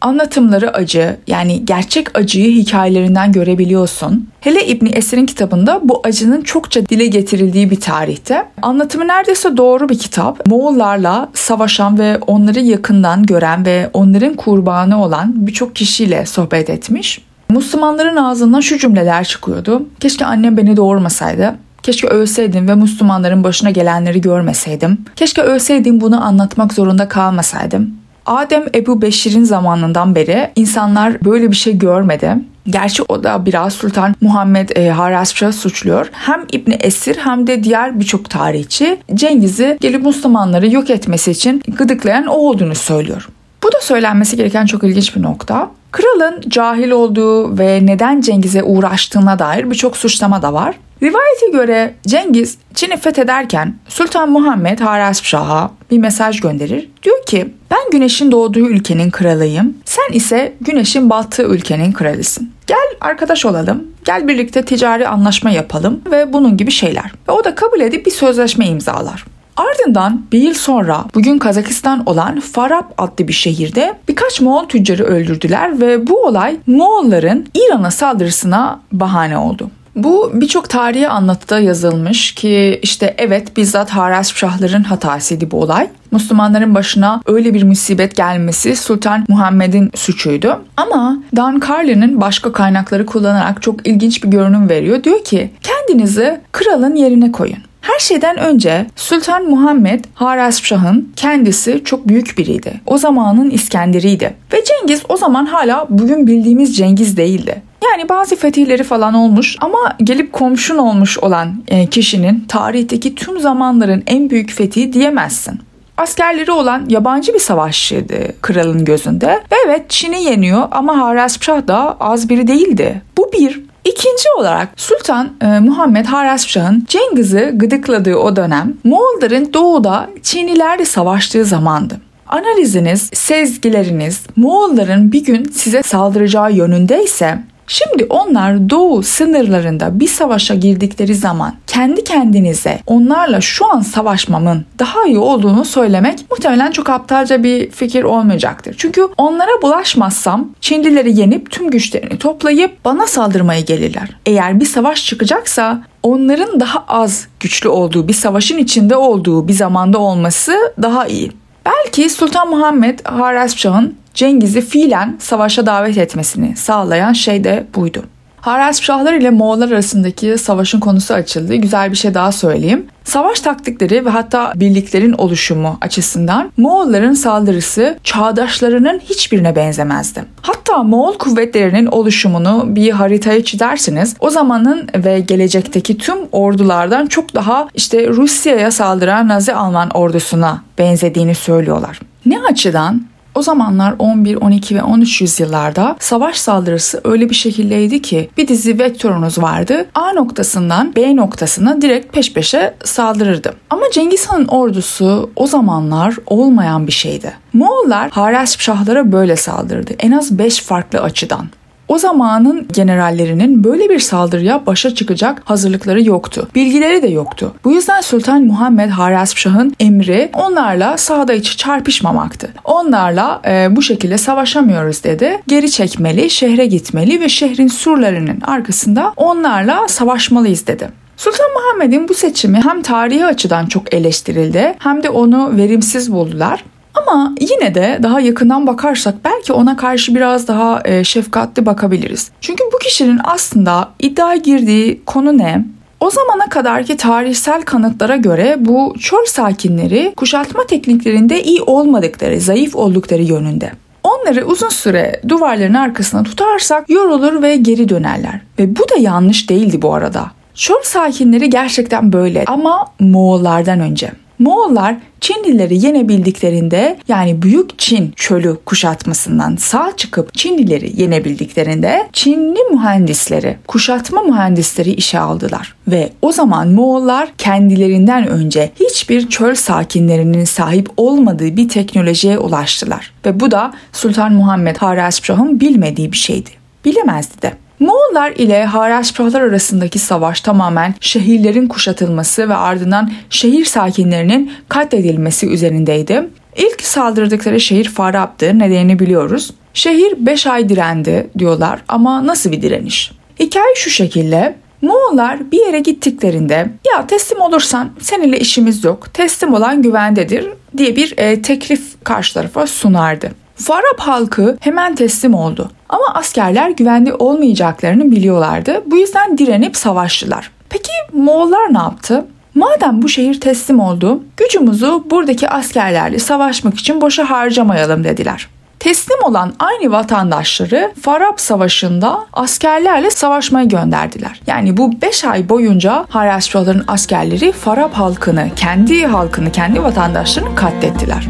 Anlatımları 0.02 0.74
acı 0.74 1.18
yani 1.28 1.66
gerçek 1.66 2.20
acıyı 2.20 2.52
hikayelerinden 2.52 3.32
görebiliyorsun. 3.32 4.30
Hele 4.42 4.68
İbni 4.68 4.90
Esir'in 4.90 5.26
kitabında 5.26 5.80
bu 5.84 6.02
acının 6.04 6.42
çokça 6.42 6.86
dile 6.86 7.08
getirildiği 7.08 7.72
bir 7.72 7.80
tarihte. 7.80 8.46
Anlatımı 8.62 9.08
neredeyse 9.08 9.58
doğru 9.58 9.90
bir 9.90 9.98
kitap. 9.98 10.48
Moğollarla 10.48 11.30
savaşan 11.34 12.00
ve 12.00 12.18
onları 12.28 12.60
yakından 12.60 13.26
gören 13.26 13.66
ve 13.66 13.90
onların 13.94 14.34
kurbanı 14.34 15.04
olan 15.04 15.48
birçok 15.48 15.76
kişiyle 15.76 16.26
sohbet 16.26 16.70
etmiş. 16.70 17.22
Müslümanların 17.50 18.16
ağzından 18.16 18.60
şu 18.60 18.78
cümleler 18.78 19.24
çıkıyordu. 19.24 19.86
Keşke 20.00 20.26
annem 20.26 20.58
beni 20.58 20.78
doğurmasaydı. 20.78 21.56
Keşke 21.84 22.08
ölseydim 22.08 22.68
ve 22.68 22.76
Müslümanların 22.76 23.44
başına 23.44 23.70
gelenleri 23.70 24.22
görmeseydim. 24.22 25.06
Keşke 25.16 25.42
ölseydim 25.42 26.02
bunu 26.02 26.26
anlatmak 26.26 26.74
zorunda 26.74 27.08
kalmasaydım. 27.08 27.94
Adem 28.28 28.66
Ebu 28.76 29.02
Beşir'in 29.02 29.44
zamanından 29.44 30.16
beri 30.16 30.50
insanlar 30.56 31.26
böyle 31.26 31.52
bir 31.52 31.56
şey 31.56 31.78
görmedi. 31.78 32.36
Gerçi 32.70 33.04
o 33.04 33.24
da 33.24 33.46
biraz 33.46 33.74
Sultan 33.74 34.16
Muhammed 34.22 34.70
e, 34.70 34.90
Harazmşah'ı 34.90 35.54
suçluyor. 35.54 36.10
Hem 36.12 36.46
İbni 36.52 36.74
Esir 36.74 37.16
hem 37.16 37.48
de 37.48 37.64
diğer 37.64 38.00
birçok 38.00 38.30
tarihçi 38.30 38.98
Cengiz'i 39.14 39.78
gelip 39.82 40.06
Müslümanları 40.06 40.74
yok 40.74 40.90
etmesi 40.90 41.32
için 41.32 41.62
gıdıklayan 41.78 42.26
o 42.26 42.34
olduğunu 42.34 42.76
söylüyor. 42.76 43.30
Bu 43.64 43.72
da 43.72 43.82
söylenmesi 43.82 44.38
gereken 44.38 44.66
çok 44.66 44.84
ilginç 44.84 45.16
bir 45.16 45.22
nokta. 45.22 45.72
Kralın 45.92 46.42
cahil 46.48 46.92
olduğu 46.92 47.58
ve 47.58 47.80
neden 47.84 48.22
Cengiz'e 48.22 48.64
uğraştığına 48.64 49.40
dair 49.40 49.72
birçok 49.72 49.98
suçlama 49.98 50.42
da 50.42 50.54
var. 50.54 50.76
Rivayete 51.04 51.50
göre 51.52 51.94
Cengiz 52.08 52.58
Çin'i 52.76 52.98
fethederken 52.98 53.76
Sultan 53.88 54.32
Muhammed 54.32 54.80
Harazmşah'a 54.80 55.72
bir 55.92 55.98
mesaj 55.98 56.40
gönderir. 56.40 56.90
Diyor 57.04 57.26
ki 57.26 57.54
ben 57.72 57.92
güneşin 57.92 58.32
doğduğu 58.32 58.70
ülkenin 58.70 59.12
kralıyım. 59.12 59.78
Sen 59.86 60.14
ise 60.14 60.54
güneşin 60.62 61.10
battığı 61.10 61.44
ülkenin 61.44 61.92
kralısın. 61.92 62.52
Gel 62.68 62.88
arkadaş 63.02 63.46
olalım. 63.46 63.88
Gel 64.06 64.28
birlikte 64.28 64.66
ticari 64.66 65.08
anlaşma 65.08 65.50
yapalım 65.50 66.02
ve 66.12 66.34
bunun 66.34 66.58
gibi 66.58 66.72
şeyler. 66.72 67.12
Ve 67.28 67.32
o 67.32 67.44
da 67.44 67.56
kabul 67.56 67.80
edip 67.80 68.06
bir 68.06 68.12
sözleşme 68.12 68.68
imzalar. 68.68 69.26
Ardından 69.58 70.22
bir 70.32 70.40
yıl 70.40 70.54
sonra 70.54 71.06
bugün 71.16 71.38
Kazakistan 71.38 72.04
olan 72.06 72.40
Farab 72.40 72.84
adlı 72.98 73.28
bir 73.28 73.34
şehirde 73.34 73.94
birkaç 74.08 74.42
Moğol 74.42 74.66
tüccarı 74.66 75.04
öldürdüler 75.04 75.82
ve 75.82 76.08
bu 76.08 76.26
olay 76.26 76.58
Moğolların 76.68 77.46
İran'a 77.54 77.92
saldırısına 77.92 78.80
bahane 78.92 79.38
oldu. 79.38 79.70
Bu 79.96 80.32
birçok 80.34 80.70
tarihi 80.70 81.08
anlatıda 81.08 81.60
yazılmış 81.60 82.32
ki 82.32 82.80
işte 82.82 83.16
evet 83.18 83.58
bizzat 83.58 83.90
Harazmşahların 83.90 84.84
hatasıydı 84.84 85.52
bu 85.52 85.62
olay. 85.62 85.90
Müslümanların 86.12 86.76
başına 86.76 87.22
öyle 87.26 87.54
bir 87.54 87.64
musibet 87.64 88.16
gelmesi 88.16 88.76
Sultan 88.76 89.26
Muhammed'in 89.30 89.92
suçuydu. 89.96 90.62
Ama 90.78 91.18
Dan 91.36 91.62
Carlin'in 91.68 92.22
başka 92.22 92.52
kaynakları 92.52 93.06
kullanarak 93.06 93.62
çok 93.62 93.88
ilginç 93.88 94.24
bir 94.24 94.30
görünüm 94.30 94.70
veriyor. 94.70 95.04
Diyor 95.04 95.24
ki 95.24 95.52
kendinizi 95.64 96.42
kralın 96.52 96.96
yerine 96.96 97.32
koyun. 97.32 97.67
Her 97.88 98.00
şeyden 98.00 98.38
önce 98.38 98.86
Sultan 98.96 99.44
Muhammed 99.50 100.06
Harazmşah'ın 100.14 101.12
kendisi 101.16 101.82
çok 101.84 102.08
büyük 102.08 102.38
biriydi. 102.38 102.82
O 102.86 102.98
zamanın 102.98 103.50
İskenderiydi. 103.50 104.34
Ve 104.54 104.64
Cengiz 104.64 105.02
o 105.10 105.18
zaman 105.18 105.46
hala 105.46 105.86
bugün 105.90 106.28
bildiğimiz 106.28 106.78
Cengiz 106.78 107.18
değildi. 107.18 107.62
Yani 107.92 108.10
bazı 108.10 108.36
fetihleri 108.36 108.84
falan 108.84 109.14
olmuş 109.14 109.56
ama 109.62 109.96
gelip 110.04 110.34
komşun 110.34 110.78
olmuş 110.78 111.18
olan 111.18 111.64
e, 111.68 111.86
kişinin 111.86 112.46
tarihteki 112.48 113.16
tüm 113.16 113.40
zamanların 113.40 114.04
en 114.08 114.30
büyük 114.30 114.52
fethi 114.52 114.94
diyemezsin. 114.94 115.60
Askerleri 115.98 116.52
olan 116.52 116.86
yabancı 116.90 117.34
bir 117.34 117.40
savaşçıydı 117.40 118.42
kralın 118.42 118.86
gözünde. 118.86 119.28
Ve 119.28 119.56
evet 119.66 119.90
Çin'i 119.90 120.24
yeniyor 120.24 120.68
ama 120.72 120.98
Harazmşah 120.98 121.68
da 121.68 121.98
az 122.00 122.30
biri 122.30 122.48
değildi. 122.48 123.02
Bu 123.18 123.32
bir. 123.34 123.67
İkinci 123.88 124.30
olarak 124.38 124.70
Sultan 124.76 125.30
e, 125.42 125.60
Muhammed 125.60 126.06
Harazmşah'ın 126.06 126.86
Cengiz'i 126.88 127.52
gıdıkladığı 127.54 128.16
o 128.16 128.36
dönem 128.36 128.74
Moğolların 128.84 129.54
doğuda 129.54 130.10
Çinlilerle 130.24 130.86
savaştığı 130.86 131.46
zamandı. 131.46 131.98
Analiziniz, 132.28 133.10
sezgileriniz 133.14 134.24
Moğolların 134.36 135.12
bir 135.12 135.24
gün 135.24 135.44
size 135.44 135.84
saldıracağı 135.84 136.54
yönündeyse 136.54 137.40
Şimdi 137.68 138.06
onlar 138.10 138.70
doğu 138.70 139.04
sınırlarında 139.04 140.00
bir 140.00 140.08
savaşa 140.08 140.56
girdikleri 140.56 141.16
zaman 141.16 141.56
kendi 141.68 142.04
kendinize 142.04 142.80
onlarla 142.88 143.42
şu 143.42 143.72
an 143.72 143.82
savaşmamın 143.82 144.66
daha 144.80 145.06
iyi 145.06 145.18
olduğunu 145.18 145.66
söylemek 145.66 146.20
muhtemelen 146.32 146.72
çok 146.72 146.90
aptalca 146.90 147.44
bir 147.44 147.72
fikir 147.72 148.04
olmayacaktır. 148.04 148.76
Çünkü 148.78 149.08
onlara 149.18 149.62
bulaşmazsam 149.62 150.50
Çinlileri 150.62 151.20
yenip 151.20 151.52
tüm 151.52 151.70
güçlerini 151.70 152.18
toplayıp 152.18 152.86
bana 152.86 153.08
saldırmaya 153.08 153.62
gelirler. 153.62 154.10
Eğer 154.26 154.60
bir 154.60 154.66
savaş 154.66 155.06
çıkacaksa 155.06 155.82
onların 156.04 156.60
daha 156.60 156.86
az 156.88 157.28
güçlü 157.40 157.70
olduğu 157.70 158.08
bir 158.08 158.14
savaşın 158.14 158.58
içinde 158.58 158.96
olduğu 158.96 159.48
bir 159.48 159.54
zamanda 159.54 159.98
olması 159.98 160.74
daha 160.82 161.08
iyi. 161.08 161.32
Belki 161.66 162.10
Sultan 162.10 162.50
Muhammed 162.50 163.00
Harazmşah'ın 163.06 163.96
Cengiz'i 164.18 164.62
fiilen 164.62 165.16
savaşa 165.20 165.66
davet 165.66 165.98
etmesini 165.98 166.56
sağlayan 166.56 167.14
şey 167.14 167.44
de 167.44 167.68
buydu. 167.76 168.04
Harazmşahlar 168.42 169.14
ile 169.14 169.30
Moğollar 169.30 169.72
arasındaki 169.72 170.38
savaşın 170.38 170.80
konusu 170.80 171.14
açıldı. 171.14 171.56
Güzel 171.56 171.92
bir 171.92 171.96
şey 171.98 172.14
daha 172.14 172.32
söyleyeyim. 172.32 172.88
Savaş 173.04 173.40
taktikleri 173.40 174.06
ve 174.06 174.10
hatta 174.10 174.54
birliklerin 174.56 175.14
oluşumu 175.14 175.78
açısından 175.82 176.52
Moğolların 176.58 177.14
saldırısı 177.14 177.98
çağdaşlarının 178.04 179.00
hiçbirine 179.00 179.56
benzemezdi. 179.56 180.26
Hatta 180.42 180.84
Moğol 180.84 181.18
kuvvetlerinin 181.18 181.86
oluşumunu 181.86 182.66
bir 182.68 182.92
haritaya 182.92 183.44
çizersiniz. 183.44 184.16
O 184.20 184.30
zamanın 184.30 184.88
ve 184.96 185.20
gelecekteki 185.20 185.98
tüm 185.98 186.18
ordulardan 186.32 187.08
çok 187.08 187.36
daha 187.36 187.68
işte 187.74 188.08
Rusya'ya 188.08 188.72
saldıran 188.72 189.28
Nazi 189.28 189.54
Alman 189.54 189.90
ordusuna 189.90 190.64
benzediğini 190.78 191.36
söylüyorlar. 191.36 192.00
Ne 192.26 192.40
açıdan? 192.40 193.17
O 193.38 193.42
zamanlar 193.42 193.96
11, 194.00 194.36
12 194.36 194.76
ve 194.76 194.84
13 194.84 195.22
yüzyıllarda 195.22 195.96
savaş 196.00 196.38
saldırısı 196.38 197.02
öyle 197.04 197.30
bir 197.30 197.36
şekildeydi 197.36 198.02
ki 198.02 198.30
bir 198.38 198.48
dizi 198.48 198.80
vektörünüz 198.80 199.38
vardı. 199.38 199.86
A 199.96 200.14
noktasından 200.14 200.96
B 200.96 201.16
noktasına 201.16 201.82
direkt 201.82 202.14
peş 202.14 202.34
peşe 202.34 202.74
saldırırdı. 202.84 203.54
Ama 203.70 203.84
Cengiz 203.94 204.26
Han'ın 204.26 204.48
ordusu 204.48 205.30
o 205.36 205.48
zamanlar 205.48 206.16
olmayan 206.26 206.88
bir 206.88 206.92
şeydi. 206.92 207.34
Moğollar 207.54 208.10
Harazmşahlara 208.12 209.12
böyle 209.12 209.36
saldırdı. 209.36 209.94
En 210.00 210.12
az 210.12 210.38
5 210.38 210.62
farklı 210.62 211.02
açıdan. 211.02 211.48
O 211.88 211.98
zamanın 211.98 212.68
generallerinin 212.74 213.64
böyle 213.64 213.90
bir 213.90 214.00
saldırıya 214.00 214.66
başa 214.66 214.96
çıkacak 214.96 215.42
hazırlıkları 215.46 216.04
yoktu. 216.04 216.48
Bilgileri 216.56 217.02
de 217.02 217.08
yoktu. 217.08 217.54
Bu 217.64 217.72
yüzden 217.72 218.02
Sultan 218.02 218.44
Muhammed 218.44 218.90
Harazmşah'ın 218.90 219.76
emri 219.80 220.30
onlarla 220.34 220.98
sahada 220.98 221.34
içi 221.34 221.58
çarpışmamaktı. 221.58 222.50
Onlarla 222.64 223.42
e, 223.46 223.76
bu 223.76 223.82
şekilde 223.82 224.18
savaşamıyoruz 224.18 225.04
dedi. 225.04 225.42
Geri 225.48 225.72
çekmeli, 225.72 226.30
şehre 226.30 226.66
gitmeli 226.66 227.22
ve 227.22 227.30
şehrin 227.30 227.68
surlarının 227.68 228.42
arkasında 228.42 229.14
onlarla 229.18 229.88
savaşmalıyız 229.88 230.68
dedi. 230.68 230.90
Sultan 231.18 231.48
Muhammed'in 231.54 232.08
bu 232.08 232.14
seçimi 232.14 232.62
hem 232.64 232.82
tarihi 232.82 233.26
açıdan 233.26 233.66
çok 233.66 233.94
eleştirildi 233.94 234.76
hem 234.80 235.04
de 235.04 235.10
onu 235.10 235.58
verimsiz 235.58 236.12
buldular. 236.12 236.64
Ama 237.02 237.34
yine 237.40 237.76
de 237.76 238.00
daha 238.04 238.20
yakından 238.20 238.68
bakarsak 238.68 239.16
belki 239.26 239.54
ona 239.54 239.78
karşı 239.78 240.16
biraz 240.16 240.48
daha 240.48 240.82
e, 240.86 241.04
şefkatli 241.04 241.66
bakabiliriz. 241.66 242.32
Çünkü 242.42 242.64
bu 242.74 242.78
kişinin 242.78 243.20
aslında 243.24 243.90
iddia 244.00 244.36
girdiği 244.36 245.02
konu 245.06 245.38
ne? 245.38 245.66
O 246.00 246.10
zamana 246.10 246.50
kadarki 246.50 246.98
tarihsel 246.98 247.62
kanıtlara 247.62 248.16
göre 248.16 248.56
bu 248.60 248.96
çöl 249.00 249.26
sakinleri 249.26 250.14
kuşatma 250.18 250.66
tekniklerinde 250.66 251.44
iyi 251.44 251.62
olmadıkları, 251.62 252.40
zayıf 252.40 252.76
oldukları 252.76 253.22
yönünde. 253.22 253.72
Onları 254.04 254.46
uzun 254.46 254.70
süre 254.70 255.22
duvarların 255.28 255.74
arkasına 255.74 256.24
tutarsak 256.24 256.90
yorulur 256.90 257.42
ve 257.42 257.56
geri 257.56 257.90
dönerler. 257.90 258.42
Ve 258.60 258.76
bu 258.76 258.90
da 258.90 258.96
yanlış 259.00 259.50
değildi 259.50 259.82
bu 259.82 259.94
arada. 259.94 260.32
Çöl 260.54 260.84
sakinleri 260.84 261.50
gerçekten 261.50 262.14
böyle 262.14 262.44
ama 262.48 262.88
Moğollardan 263.00 263.80
önce. 263.80 264.12
Moğollar 264.40 264.96
Çinlileri 265.22 265.86
yenebildiklerinde 265.86 266.98
yani 267.08 267.42
Büyük 267.42 267.80
Çin 267.80 268.14
çölü 268.16 268.58
kuşatmasından 268.66 269.56
sağ 269.56 269.92
çıkıp 269.98 270.34
Çinlileri 270.34 271.02
yenebildiklerinde 271.02 272.10
Çinli 272.14 272.60
mühendisleri, 272.72 273.58
kuşatma 273.68 274.22
mühendisleri 274.22 274.92
işe 274.92 275.20
aldılar. 275.20 275.76
Ve 275.88 276.10
o 276.22 276.32
zaman 276.32 276.68
Moğollar 276.68 277.30
kendilerinden 277.38 278.28
önce 278.28 278.72
hiçbir 278.80 279.30
çöl 279.30 279.56
sakinlerinin 279.56 280.46
sahip 280.46 280.90
olmadığı 280.98 281.58
bir 281.58 281.70
teknolojiye 281.70 282.38
ulaştılar. 282.38 283.14
Ve 283.26 283.40
bu 283.40 283.52
da 283.52 283.74
Sultan 283.94 284.34
Muhammed 284.34 284.78
Harazmşah'ın 284.78 285.60
bilmediği 285.60 286.12
bir 286.12 286.18
şeydi. 286.18 286.50
Bilemezdi 286.86 287.42
de. 287.42 287.54
Moğollar 287.80 288.32
ile 288.32 288.66
Haraşprahlar 288.66 289.42
arasındaki 289.42 290.00
savaş 290.00 290.42
tamamen 290.42 290.96
şehirlerin 291.00 291.68
kuşatılması 291.68 292.50
ve 292.50 292.56
ardından 292.56 293.12
şehir 293.30 293.66
sakinlerinin 293.66 294.52
katledilmesi 294.70 295.48
üzerindeydi. 295.48 296.30
İlk 296.56 296.82
saldırdıkları 296.82 297.60
şehir 297.60 297.90
Farab'dı. 297.90 298.60
Nedenini 298.60 299.00
biliyoruz. 299.00 299.52
Şehir 299.74 300.14
5 300.18 300.48
ay 300.48 300.70
direndi 300.70 301.30
diyorlar 301.38 301.80
ama 301.88 302.28
nasıl 302.28 302.52
bir 302.52 302.62
direniş? 302.62 303.12
Hikaye 303.40 303.76
şu 303.76 303.90
şekilde. 303.90 304.56
Moğollar 304.82 305.52
bir 305.52 305.66
yere 305.66 305.80
gittiklerinde 305.80 306.70
ya 306.94 307.08
teslim 307.08 307.42
olursan 307.42 307.90
seninle 308.00 308.40
işimiz 308.40 308.84
yok, 308.84 309.14
teslim 309.14 309.54
olan 309.54 309.82
güvendedir 309.82 310.48
diye 310.78 310.96
bir 310.96 311.14
e, 311.18 311.42
teklif 311.42 312.04
karşı 312.04 312.34
tarafa 312.34 312.68
sunardı. 312.68 313.32
Farab 313.58 314.00
halkı 314.00 314.58
hemen 314.60 314.96
teslim 314.96 315.34
oldu. 315.34 315.72
Ama 315.90 316.06
askerler 316.14 316.70
güvende 316.70 317.14
olmayacaklarını 317.14 318.12
biliyorlardı. 318.12 318.84
Bu 318.86 318.98
yüzden 318.98 319.38
direnip 319.38 319.78
savaştılar. 319.78 320.52
Peki 320.70 320.92
Moğollar 321.14 321.74
ne 321.74 321.78
yaptı? 321.78 322.26
Madem 322.56 323.02
bu 323.02 323.10
şehir 323.10 323.40
teslim 323.40 323.80
oldu, 323.80 324.24
gücümüzü 324.38 324.92
buradaki 325.10 325.50
askerlerle 325.50 326.20
savaşmak 326.20 326.80
için 326.80 327.02
boşa 327.02 327.30
harcamayalım 327.30 328.04
dediler. 328.04 328.48
Teslim 328.80 329.24
olan 329.24 329.54
aynı 329.60 329.92
vatandaşları 329.92 330.94
Farab 331.02 331.38
Savaşı'nda 331.38 332.20
askerlerle 332.34 333.12
savaşmaya 333.12 333.66
gönderdiler. 333.66 334.42
Yani 334.48 334.78
bu 334.78 335.02
5 335.02 335.24
ay 335.24 335.50
boyunca 335.50 336.06
Haraştraların 336.10 336.84
askerleri 336.88 337.52
Farab 337.52 337.94
halkını, 337.94 338.50
kendi 338.56 339.06
halkını, 339.06 339.52
kendi 339.52 339.84
vatandaşlarını 339.84 340.56
katlettiler. 340.56 341.28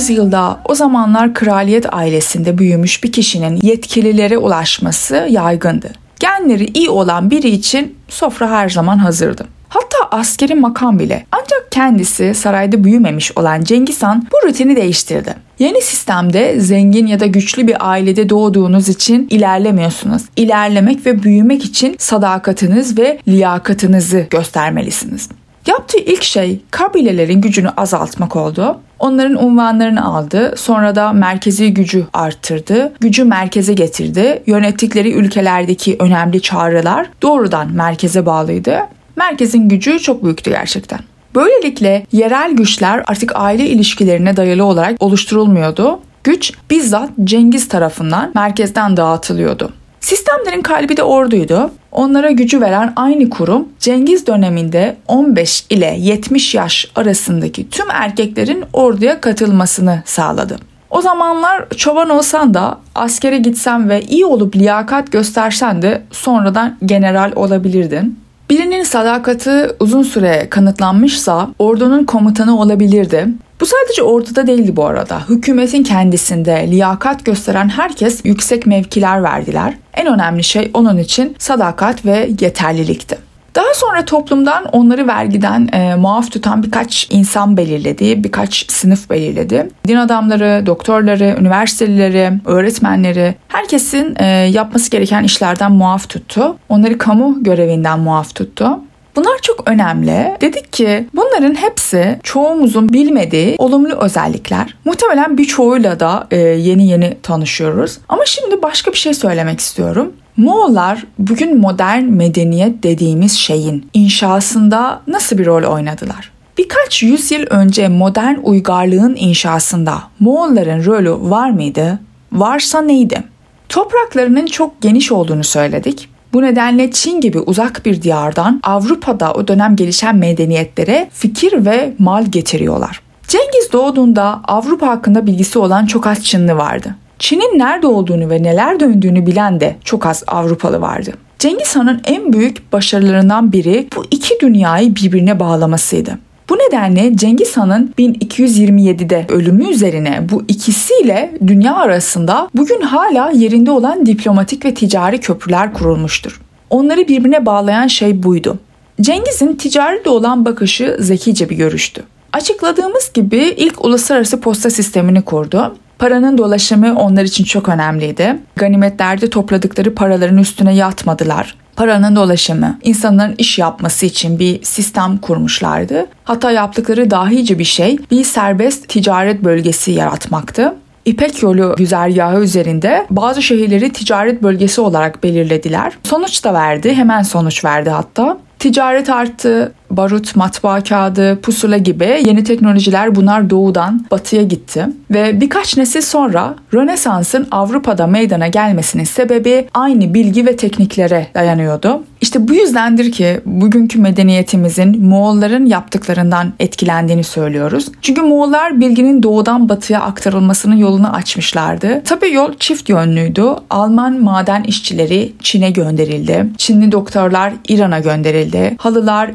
12. 0.00 0.12
yüzyılda 0.12 0.60
o 0.68 0.74
zamanlar 0.74 1.34
kraliyet 1.34 1.94
ailesinde 1.94 2.58
büyümüş 2.58 3.04
bir 3.04 3.12
kişinin 3.12 3.58
yetkililere 3.62 4.38
ulaşması 4.38 5.26
yaygındı. 5.30 5.90
Genleri 6.20 6.64
iyi 6.74 6.90
olan 6.90 7.30
biri 7.30 7.48
için 7.48 7.96
sofra 8.08 8.50
her 8.50 8.68
zaman 8.68 8.98
hazırdı. 8.98 9.46
Hatta 9.68 9.98
askeri 10.10 10.54
makam 10.54 10.98
bile. 10.98 11.26
Ancak 11.32 11.66
kendisi 11.70 12.34
sarayda 12.34 12.84
büyümemiş 12.84 13.32
olan 13.36 13.62
Cengiz 13.64 14.02
Han 14.02 14.26
bu 14.32 14.48
rutini 14.48 14.76
değiştirdi. 14.76 15.34
Yeni 15.58 15.82
sistemde 15.82 16.60
zengin 16.60 17.06
ya 17.06 17.20
da 17.20 17.26
güçlü 17.26 17.66
bir 17.66 17.90
ailede 17.90 18.28
doğduğunuz 18.28 18.88
için 18.88 19.26
ilerlemiyorsunuz. 19.30 20.22
İlerlemek 20.36 21.06
ve 21.06 21.22
büyümek 21.22 21.64
için 21.64 21.96
sadakatiniz 21.98 22.98
ve 22.98 23.18
liyakatınızı 23.28 24.26
göstermelisiniz. 24.30 25.28
Yaptığı 25.66 25.98
ilk 25.98 26.22
şey 26.22 26.60
kabilelerin 26.70 27.40
gücünü 27.40 27.68
azaltmak 27.68 28.36
oldu. 28.36 28.80
Onların 28.98 29.44
unvanlarını 29.44 30.04
aldı. 30.04 30.54
Sonra 30.56 30.94
da 30.94 31.12
merkezi 31.12 31.74
gücü 31.74 32.06
arttırdı. 32.12 32.92
Gücü 33.00 33.24
merkeze 33.24 33.72
getirdi. 33.72 34.42
Yönettikleri 34.46 35.12
ülkelerdeki 35.12 35.96
önemli 36.00 36.42
çağrılar 36.42 37.06
doğrudan 37.22 37.72
merkeze 37.72 38.26
bağlıydı. 38.26 38.78
Merkezin 39.16 39.68
gücü 39.68 39.98
çok 39.98 40.24
büyüktü 40.24 40.50
gerçekten. 40.50 41.00
Böylelikle 41.34 42.06
yerel 42.12 42.52
güçler 42.52 43.02
artık 43.06 43.32
aile 43.34 43.66
ilişkilerine 43.66 44.36
dayalı 44.36 44.64
olarak 44.64 45.02
oluşturulmuyordu. 45.02 46.00
Güç 46.24 46.52
bizzat 46.70 47.10
Cengiz 47.24 47.68
tarafından 47.68 48.32
merkezden 48.34 48.96
dağıtılıyordu. 48.96 49.72
Sistemlerin 50.00 50.62
kalbi 50.62 50.96
de 50.96 51.02
orduydu. 51.02 51.70
Onlara 51.92 52.30
gücü 52.30 52.60
veren 52.60 52.92
aynı 52.96 53.30
kurum 53.30 53.68
Cengiz 53.78 54.26
döneminde 54.26 54.96
15 55.08 55.66
ile 55.70 55.96
70 55.98 56.54
yaş 56.54 56.90
arasındaki 56.96 57.70
tüm 57.70 57.90
erkeklerin 57.90 58.64
orduya 58.72 59.20
katılmasını 59.20 60.02
sağladı. 60.06 60.58
O 60.90 61.00
zamanlar 61.02 61.68
çoban 61.76 62.08
olsan 62.08 62.54
da 62.54 62.78
askere 62.94 63.38
gitsen 63.38 63.88
ve 63.88 64.02
iyi 64.02 64.26
olup 64.26 64.56
liyakat 64.56 65.12
göstersen 65.12 65.82
de 65.82 66.02
sonradan 66.10 66.76
general 66.84 67.32
olabilirdin. 67.36 68.18
Birinin 68.50 68.82
sadakati 68.82 69.66
uzun 69.80 70.02
süre 70.02 70.46
kanıtlanmışsa 70.50 71.48
ordunun 71.58 72.04
komutanı 72.04 72.60
olabilirdi. 72.60 73.26
Bu 73.60 73.66
sadece 73.66 74.02
orduda 74.02 74.46
değildi 74.46 74.76
bu 74.76 74.86
arada. 74.86 75.28
Hükümetin 75.28 75.82
kendisinde 75.82 76.66
liyakat 76.70 77.24
gösteren 77.24 77.68
herkes 77.68 78.20
yüksek 78.24 78.66
mevkiler 78.66 79.22
verdiler. 79.22 79.74
En 79.94 80.06
önemli 80.06 80.44
şey 80.44 80.70
onun 80.74 80.98
için 80.98 81.36
sadakat 81.38 82.06
ve 82.06 82.30
yeterlilikti. 82.40 83.18
Daha 83.54 83.74
sonra 83.74 84.04
toplumdan 84.04 84.64
onları 84.64 85.06
vergiden 85.06 85.68
e, 85.72 85.94
muaf 85.94 86.32
tutan 86.32 86.62
birkaç 86.62 87.08
insan 87.10 87.56
belirledi, 87.56 88.24
birkaç 88.24 88.70
sınıf 88.70 89.10
belirledi. 89.10 89.68
Din 89.88 89.96
adamları, 89.96 90.66
doktorları, 90.66 91.36
üniversitelileri, 91.40 92.32
öğretmenleri 92.44 93.34
herkesin 93.48 94.14
e, 94.18 94.26
yapması 94.26 94.90
gereken 94.90 95.24
işlerden 95.24 95.72
muaf 95.72 96.08
tuttu. 96.08 96.56
Onları 96.68 96.98
kamu 96.98 97.42
görevinden 97.42 98.00
muaf 98.00 98.34
tuttu. 98.34 98.80
Bunlar 99.16 99.38
çok 99.42 99.70
önemli. 99.70 100.36
Dedik 100.40 100.72
ki 100.72 101.08
bunların 101.14 101.54
hepsi 101.54 102.18
çoğumuzun 102.22 102.88
bilmediği 102.88 103.54
olumlu 103.58 103.94
özellikler. 103.94 104.76
Muhtemelen 104.84 105.38
birçoğuyla 105.38 106.00
da 106.00 106.26
e, 106.30 106.36
yeni 106.38 106.88
yeni 106.88 107.16
tanışıyoruz. 107.22 107.98
Ama 108.08 108.24
şimdi 108.26 108.62
başka 108.62 108.92
bir 108.92 108.96
şey 108.96 109.14
söylemek 109.14 109.60
istiyorum. 109.60 110.12
Moğollar 110.36 111.04
bugün 111.18 111.58
modern 111.58 112.02
medeniyet 112.02 112.82
dediğimiz 112.82 113.32
şeyin 113.32 113.90
inşasında 113.94 115.00
nasıl 115.06 115.38
bir 115.38 115.46
rol 115.46 115.72
oynadılar? 115.72 116.30
Birkaç 116.58 117.02
yüzyıl 117.02 117.46
önce 117.50 117.88
modern 117.88 118.34
uygarlığın 118.42 119.16
inşasında 119.18 120.02
Moğolların 120.20 120.84
rolü 120.84 121.30
var 121.30 121.50
mıydı? 121.50 121.98
Varsa 122.32 122.82
neydi? 122.82 123.22
Topraklarının 123.68 124.46
çok 124.46 124.80
geniş 124.82 125.12
olduğunu 125.12 125.44
söyledik. 125.44 126.08
Bu 126.32 126.42
nedenle 126.42 126.90
Çin 126.90 127.20
gibi 127.20 127.38
uzak 127.38 127.84
bir 127.84 128.02
diyardan 128.02 128.60
Avrupa'da 128.62 129.32
o 129.32 129.48
dönem 129.48 129.76
gelişen 129.76 130.16
medeniyetlere 130.16 131.08
fikir 131.12 131.64
ve 131.64 131.92
mal 131.98 132.26
getiriyorlar. 132.26 133.00
Cengiz 133.28 133.72
doğduğunda 133.72 134.40
Avrupa 134.44 134.88
hakkında 134.88 135.26
bilgisi 135.26 135.58
olan 135.58 135.86
çok 135.86 136.06
az 136.06 136.24
Çinli 136.24 136.56
vardı. 136.56 136.94
Çin'in 137.18 137.58
nerede 137.58 137.86
olduğunu 137.86 138.30
ve 138.30 138.42
neler 138.42 138.80
döndüğünü 138.80 139.26
bilen 139.26 139.60
de 139.60 139.76
çok 139.84 140.06
az 140.06 140.24
Avrupalı 140.26 140.80
vardı. 140.80 141.12
Cengiz 141.38 141.76
Han'ın 141.76 142.00
en 142.04 142.32
büyük 142.32 142.72
başarılarından 142.72 143.52
biri 143.52 143.88
bu 143.96 144.04
iki 144.10 144.40
dünyayı 144.40 144.96
birbirine 144.96 145.40
bağlamasıydı. 145.40 146.18
Bu 146.50 146.54
nedenle 146.54 147.16
Cengiz 147.16 147.56
Han'ın 147.56 147.94
1227'de 147.98 149.26
ölümü 149.28 149.68
üzerine 149.68 150.26
bu 150.32 150.42
ikisiyle 150.48 151.38
dünya 151.46 151.76
arasında 151.76 152.48
bugün 152.54 152.80
hala 152.80 153.30
yerinde 153.30 153.70
olan 153.70 154.06
diplomatik 154.06 154.64
ve 154.64 154.74
ticari 154.74 155.20
köprüler 155.20 155.72
kurulmuştur. 155.72 156.40
Onları 156.70 157.08
birbirine 157.08 157.46
bağlayan 157.46 157.86
şey 157.86 158.22
buydu. 158.22 158.58
Cengiz'in 159.00 159.54
ticarete 159.54 160.10
olan 160.10 160.44
bakışı 160.44 160.96
zekice 161.00 161.50
bir 161.50 161.56
görüştü. 161.56 162.02
Açıkladığımız 162.32 163.12
gibi 163.14 163.36
ilk 163.36 163.84
uluslararası 163.84 164.40
posta 164.40 164.70
sistemini 164.70 165.22
kurdu. 165.22 165.76
Paranın 165.98 166.38
dolaşımı 166.38 166.98
onlar 166.98 167.24
için 167.24 167.44
çok 167.44 167.68
önemliydi. 167.68 168.36
Ganimetlerde 168.56 169.30
topladıkları 169.30 169.94
paraların 169.94 170.38
üstüne 170.38 170.74
yatmadılar. 170.74 171.56
Paranın 171.76 172.16
dolaşımı, 172.16 172.78
insanların 172.82 173.34
iş 173.38 173.58
yapması 173.58 174.06
için 174.06 174.38
bir 174.38 174.64
sistem 174.64 175.18
kurmuşlardı. 175.18 176.06
Hatta 176.24 176.50
yaptıkları 176.50 177.10
dahice 177.10 177.58
bir 177.58 177.64
şey 177.64 177.98
bir 178.10 178.24
serbest 178.24 178.88
ticaret 178.88 179.44
bölgesi 179.44 179.90
yaratmaktı. 179.90 180.74
İpek 181.04 181.42
yolu 181.42 181.74
güzergahı 181.78 182.40
üzerinde 182.40 183.06
bazı 183.10 183.42
şehirleri 183.42 183.92
ticaret 183.92 184.42
bölgesi 184.42 184.80
olarak 184.80 185.22
belirlediler. 185.22 185.92
Sonuç 186.04 186.44
da 186.44 186.54
verdi, 186.54 186.94
hemen 186.94 187.22
sonuç 187.22 187.64
verdi 187.64 187.90
hatta. 187.90 188.38
Ticaret 188.58 189.08
arttı, 189.10 189.72
barut, 189.90 190.36
matbaa 190.36 190.80
kağıdı, 190.80 191.40
pusula 191.40 191.78
gibi 191.78 192.22
yeni 192.26 192.44
teknolojiler 192.44 193.14
bunlar 193.14 193.50
doğudan 193.50 194.06
batıya 194.10 194.42
gitti. 194.42 194.86
Ve 195.10 195.40
birkaç 195.40 195.76
nesil 195.76 196.00
sonra 196.00 196.54
Rönesans'ın 196.74 197.48
Avrupa'da 197.50 198.06
meydana 198.06 198.48
gelmesinin 198.48 199.04
sebebi 199.04 199.68
aynı 199.74 200.14
bilgi 200.14 200.46
ve 200.46 200.56
tekniklere 200.56 201.26
dayanıyordu. 201.34 202.02
İşte 202.20 202.48
bu 202.48 202.54
yüzdendir 202.54 203.12
ki 203.12 203.40
bugünkü 203.46 204.00
medeniyetimizin 204.00 205.06
Moğolların 205.06 205.66
yaptıklarından 205.66 206.52
etkilendiğini 206.60 207.24
söylüyoruz. 207.24 207.88
Çünkü 208.02 208.22
Moğollar 208.22 208.80
bilginin 208.80 209.22
doğudan 209.22 209.68
batıya 209.68 210.00
aktarılmasının 210.00 210.76
yolunu 210.76 211.12
açmışlardı. 211.12 212.02
Tabi 212.04 212.32
yol 212.32 212.54
çift 212.58 212.88
yönlüydü. 212.88 213.44
Alman 213.70 214.20
maden 214.22 214.62
işçileri 214.62 215.32
Çin'e 215.42 215.70
gönderildi. 215.70 216.46
Çinli 216.56 216.92
doktorlar 216.92 217.52
İran'a 217.68 217.98
gönderildi. 217.98 218.76
Halılar, 218.78 219.30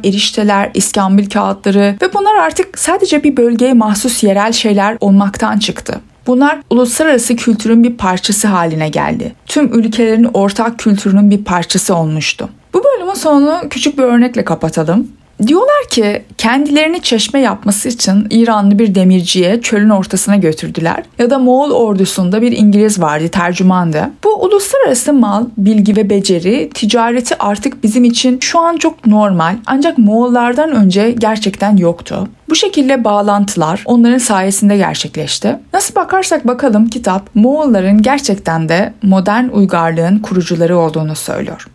erişteler, 0.46 0.72
iskambil 0.74 1.30
kağıtları 1.30 1.98
ve 2.02 2.14
bunlar 2.14 2.36
artık 2.36 2.80
sadece 2.80 3.24
bir 3.24 3.38
bölgeye 3.38 3.74
mahsus 3.74 4.24
yerel 4.24 4.52
şeyler 4.52 4.98
olmaktan 5.00 5.60
çıktı. 5.60 6.02
Bunlar 6.28 6.60
uluslararası 6.70 7.36
kültürün 7.36 7.84
bir 7.84 7.98
parçası 7.98 8.48
haline 8.48 8.90
geldi. 8.90 9.36
Tüm 9.46 9.80
ülkelerin 9.80 10.30
ortak 10.34 10.80
kültürünün 10.80 11.32
bir 11.32 11.44
parçası 11.44 11.96
olmuştu. 11.96 12.50
Bu 12.74 12.82
bölümün 12.84 13.14
sonunu 13.14 13.70
küçük 13.70 13.98
bir 13.98 14.04
örnekle 14.04 14.44
kapatalım. 14.44 15.08
Diyorlar 15.48 15.90
ki 15.90 16.24
kendilerini 16.38 17.02
çeşme 17.02 17.40
yapması 17.40 17.90
için 17.90 18.28
İranlı 18.30 18.80
bir 18.80 18.96
demirciye 18.96 19.62
çölün 19.62 19.90
ortasına 19.90 20.36
götürdüler. 20.36 21.04
Ya 21.20 21.30
da 21.30 21.40
Moğol 21.40 21.72
ordusunda 21.72 22.42
bir 22.42 22.52
İngiliz 22.52 23.02
vardı, 23.02 23.28
tercümandı. 23.28 24.10
Bu 24.24 24.44
uluslararası 24.46 25.14
mal, 25.14 25.46
bilgi 25.58 25.96
ve 25.96 26.10
beceri, 26.10 26.70
ticareti 26.74 27.36
artık 27.40 27.84
bizim 27.84 28.04
için 28.04 28.40
şu 28.40 28.60
an 28.60 28.78
çok 28.78 29.08
normal. 29.08 29.56
Ancak 29.66 29.98
Moğollardan 29.98 30.72
önce 30.72 31.12
gerçekten 31.12 31.78
yoktu. 31.78 32.28
Bu 32.50 32.56
şekilde 32.56 33.04
bağlantılar 33.04 33.84
onların 33.86 34.18
sayesinde 34.18 34.78
gerçekleşti. 34.78 35.60
Nasıl 35.74 35.96
bakarsak 35.96 36.48
bakalım 36.48 36.88
kitap 36.88 37.30
Moğolların 37.36 38.02
gerçekten 38.02 38.70
de 38.70 38.94
modern 39.04 39.48
uygarlığın 39.48 40.20
kurucuları 40.20 40.78
olduğunu 40.78 41.16
söylüyor. 41.16 41.68